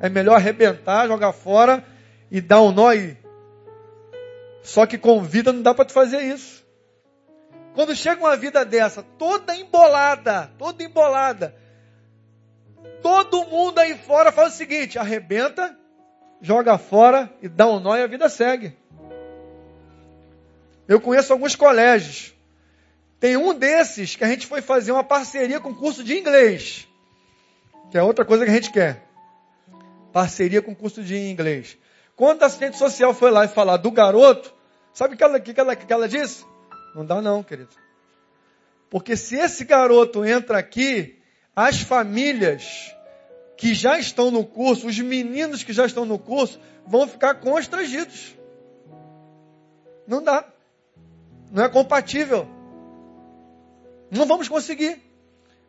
É 0.00 0.08
melhor 0.08 0.34
arrebentar, 0.34 1.06
jogar 1.06 1.32
fora 1.32 1.84
e 2.30 2.40
dar 2.40 2.60
um 2.60 2.72
nó 2.72 2.88
aí. 2.88 3.16
Só 4.62 4.86
que 4.86 4.98
com 4.98 5.22
vida 5.22 5.52
não 5.52 5.62
dá 5.62 5.74
para 5.74 5.84
tu 5.84 5.92
fazer 5.92 6.20
isso. 6.20 6.62
Quando 7.74 7.94
chega 7.94 8.20
uma 8.20 8.36
vida 8.36 8.64
dessa, 8.64 9.02
toda 9.02 9.56
embolada, 9.56 10.50
toda 10.58 10.84
embolada, 10.84 11.54
todo 13.02 13.46
mundo 13.46 13.78
aí 13.78 13.96
fora 13.96 14.30
faz 14.30 14.54
o 14.54 14.56
seguinte, 14.56 14.98
arrebenta, 14.98 15.76
joga 16.40 16.76
fora 16.76 17.32
e 17.40 17.48
dá 17.48 17.66
um 17.66 17.80
nó 17.80 17.96
e 17.96 18.02
a 18.02 18.06
vida 18.06 18.28
segue. 18.28 18.76
Eu 20.92 21.00
conheço 21.00 21.32
alguns 21.32 21.56
colégios. 21.56 22.34
Tem 23.18 23.34
um 23.34 23.54
desses 23.54 24.14
que 24.14 24.24
a 24.24 24.28
gente 24.28 24.46
foi 24.46 24.60
fazer 24.60 24.92
uma 24.92 25.02
parceria 25.02 25.58
com 25.58 25.74
curso 25.74 26.04
de 26.04 26.18
inglês. 26.18 26.86
Que 27.90 27.96
é 27.96 28.02
outra 28.02 28.26
coisa 28.26 28.44
que 28.44 28.50
a 28.50 28.54
gente 28.54 28.70
quer. 28.70 29.02
Parceria 30.12 30.60
com 30.60 30.74
curso 30.74 31.02
de 31.02 31.16
inglês. 31.16 31.78
Quando 32.14 32.42
a 32.42 32.46
assistente 32.46 32.76
social 32.76 33.14
foi 33.14 33.30
lá 33.30 33.46
e 33.46 33.48
falar 33.48 33.78
do 33.78 33.90
garoto, 33.90 34.52
sabe 34.92 35.14
o 35.14 35.16
que 35.16 35.24
ela, 35.24 35.40
que, 35.40 35.58
ela, 35.58 35.74
que 35.74 35.90
ela 35.90 36.06
disse? 36.06 36.44
Não 36.94 37.06
dá 37.06 37.22
não, 37.22 37.42
querido. 37.42 37.74
Porque 38.90 39.16
se 39.16 39.36
esse 39.36 39.64
garoto 39.64 40.26
entra 40.26 40.58
aqui, 40.58 41.18
as 41.56 41.80
famílias 41.80 42.94
que 43.56 43.72
já 43.72 43.98
estão 43.98 44.30
no 44.30 44.44
curso, 44.44 44.88
os 44.88 44.98
meninos 44.98 45.62
que 45.62 45.72
já 45.72 45.86
estão 45.86 46.04
no 46.04 46.18
curso, 46.18 46.60
vão 46.86 47.08
ficar 47.08 47.36
constrangidos. 47.36 48.36
Não 50.06 50.22
dá 50.22 50.52
não 51.52 51.64
é 51.64 51.68
compatível. 51.68 52.48
Não 54.10 54.26
vamos 54.26 54.48
conseguir. 54.48 55.00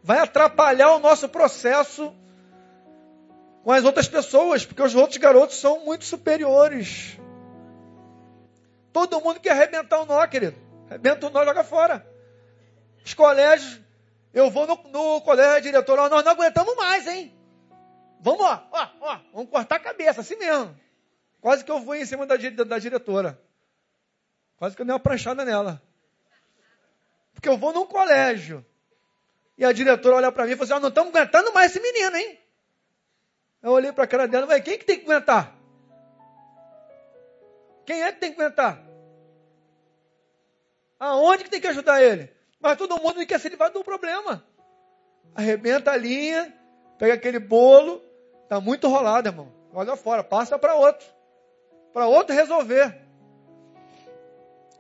Vai 0.01 0.19
atrapalhar 0.19 0.95
o 0.95 0.99
nosso 0.99 1.27
processo 1.27 2.13
com 3.63 3.71
as 3.71 3.83
outras 3.83 4.07
pessoas, 4.07 4.65
porque 4.65 4.81
os 4.81 4.95
outros 4.95 5.17
garotos 5.17 5.57
são 5.57 5.85
muito 5.85 6.05
superiores. 6.05 7.17
Todo 8.91 9.21
mundo 9.21 9.39
quer 9.39 9.51
arrebentar 9.51 10.01
o 10.01 10.05
nó, 10.05 10.25
querido. 10.27 10.55
Arrebenta 10.89 11.27
o 11.27 11.29
nó, 11.29 11.43
joga 11.43 11.63
fora. 11.63 12.05
Os 13.05 13.13
colégios, 13.13 13.81
eu 14.33 14.49
vou 14.49 14.65
no, 14.65 14.75
no 14.89 15.21
colégio 15.21 15.63
diretor, 15.63 15.99
ó, 15.99 16.09
nós 16.09 16.23
não 16.23 16.31
aguentamos 16.31 16.75
mais, 16.75 17.07
hein? 17.07 17.33
Vamos, 18.21 18.41
ó, 18.41 18.67
ó, 18.71 18.87
ó, 19.01 19.19
vamos 19.33 19.49
cortar 19.49 19.75
a 19.75 19.79
cabeça, 19.79 20.21
assim 20.21 20.37
mesmo. 20.37 20.77
Quase 21.41 21.63
que 21.65 21.71
eu 21.71 21.79
vou 21.79 21.95
em 21.95 22.05
cima 22.05 22.25
da, 22.25 22.37
da, 22.37 22.63
da 22.63 22.79
diretora. 22.79 23.37
Quase 24.63 24.77
que 24.77 24.81
eu 24.81 24.85
dei 24.85 24.93
uma 24.93 24.99
pranchada 24.99 25.43
nela. 25.43 25.81
Porque 27.33 27.49
eu 27.49 27.57
vou 27.57 27.73
num 27.73 27.85
colégio. 27.85 28.65
E 29.57 29.65
a 29.65 29.73
diretora 29.73 30.15
olha 30.15 30.31
para 30.31 30.45
mim 30.45 30.53
e 30.53 30.55
fala 30.55 30.63
assim, 30.63 30.73
oh, 30.75 30.79
não 30.79 30.87
estamos 30.87 31.13
aguentando 31.13 31.51
mais 31.51 31.69
esse 31.69 31.81
menino, 31.81 32.15
hein? 32.15 32.39
Eu 33.61 33.71
olhei 33.71 33.91
para 33.91 34.05
a 34.05 34.07
cara 34.07 34.25
dela, 34.25 34.45
mas 34.47 34.63
quem 34.63 34.77
que 34.77 34.85
tem 34.85 34.99
que 34.99 35.03
aguentar? 35.03 35.53
Quem 37.85 38.03
é 38.03 38.13
que 38.13 38.21
tem 38.21 38.33
que 38.33 38.41
aguentar? 38.41 38.81
Aonde 40.97 41.43
que 41.43 41.49
tem 41.49 41.59
que 41.59 41.67
ajudar 41.67 42.01
ele? 42.01 42.33
Mas 42.57 42.77
todo 42.77 43.01
mundo 43.01 43.25
quer 43.25 43.41
se 43.41 43.49
livrar 43.49 43.69
do 43.69 43.83
problema. 43.83 44.47
Arrebenta 45.35 45.91
a 45.91 45.97
linha, 45.97 46.57
pega 46.97 47.15
aquele 47.15 47.39
bolo, 47.39 48.01
tá 48.47 48.61
muito 48.61 48.87
rolado, 48.87 49.27
irmão. 49.27 49.53
Joga 49.73 49.97
fora, 49.97 50.23
passa 50.23 50.57
para 50.57 50.73
outro. 50.75 51.05
Para 51.91 52.07
outro 52.07 52.33
resolver. 52.33 53.02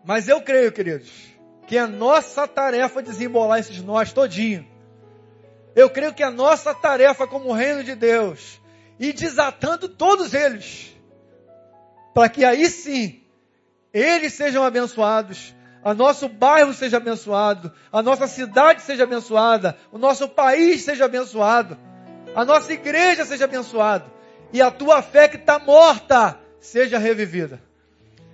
Mas 0.03 0.27
eu 0.27 0.41
creio, 0.41 0.71
queridos, 0.71 1.09
que 1.65 1.77
é 1.77 1.87
nossa 1.87 2.47
tarefa 2.47 3.01
desembolar 3.01 3.59
esses 3.59 3.81
nós 3.81 4.11
todinho. 4.11 4.67
Eu 5.75 5.89
creio 5.89 6.13
que 6.13 6.21
é 6.21 6.29
nossa 6.29 6.73
tarefa 6.73 7.25
como 7.25 7.53
reino 7.53 7.83
de 7.83 7.95
Deus 7.95 8.61
ir 8.99 9.13
desatando 9.13 9.89
todos 9.89 10.33
eles, 10.33 10.95
para 12.13 12.29
que 12.29 12.45
aí 12.45 12.69
sim 12.69 13.23
eles 13.91 14.33
sejam 14.33 14.63
abençoados, 14.63 15.55
a 15.83 15.93
nosso 15.93 16.29
bairro 16.29 16.73
seja 16.73 16.97
abençoado, 16.97 17.71
a 17.91 18.01
nossa 18.01 18.27
cidade 18.27 18.81
seja 18.81 19.03
abençoada, 19.03 19.77
o 19.91 19.97
nosso 19.97 20.27
país 20.29 20.83
seja 20.83 21.05
abençoado, 21.05 21.77
a 22.35 22.45
nossa 22.45 22.71
igreja 22.71 23.25
seja 23.25 23.45
abençoada 23.45 24.05
e 24.51 24.61
a 24.61 24.69
tua 24.69 25.01
fé 25.01 25.27
que 25.27 25.37
está 25.37 25.59
morta 25.59 26.39
seja 26.59 26.97
revivida. 26.97 27.59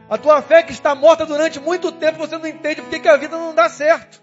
A 0.09 0.17
tua 0.17 0.41
fé 0.41 0.63
que 0.63 0.71
está 0.71 0.95
morta 0.95 1.25
durante 1.25 1.59
muito 1.59 1.91
tempo, 1.91 2.17
você 2.17 2.37
não 2.37 2.47
entende 2.47 2.81
porque 2.81 2.99
que 2.99 3.07
a 3.07 3.15
vida 3.15 3.37
não 3.37 3.53
dá 3.53 3.69
certo. 3.69 4.21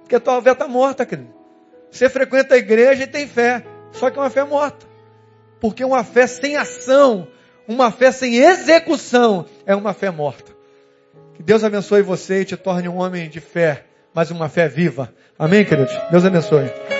Porque 0.00 0.14
a 0.14 0.20
tua 0.20 0.40
fé 0.40 0.52
está 0.52 0.68
morta, 0.68 1.04
querido. 1.04 1.34
Você 1.90 2.08
frequenta 2.08 2.54
a 2.54 2.58
igreja 2.58 3.02
e 3.02 3.06
tem 3.06 3.26
fé, 3.26 3.64
só 3.92 4.10
que 4.10 4.18
é 4.18 4.22
uma 4.22 4.30
fé 4.30 4.44
morta. 4.44 4.86
Porque 5.60 5.84
uma 5.84 6.04
fé 6.04 6.26
sem 6.26 6.56
ação, 6.56 7.26
uma 7.66 7.90
fé 7.90 8.12
sem 8.12 8.36
execução, 8.36 9.44
é 9.66 9.74
uma 9.74 9.92
fé 9.92 10.10
morta. 10.10 10.52
Que 11.34 11.42
Deus 11.42 11.64
abençoe 11.64 12.02
você 12.02 12.42
e 12.42 12.44
te 12.44 12.56
torne 12.56 12.88
um 12.88 12.98
homem 12.98 13.28
de 13.28 13.40
fé, 13.40 13.84
mas 14.14 14.30
uma 14.30 14.48
fé 14.48 14.68
viva. 14.68 15.12
Amém, 15.38 15.64
queridos? 15.64 15.94
Deus 16.10 16.24
abençoe. 16.24 16.97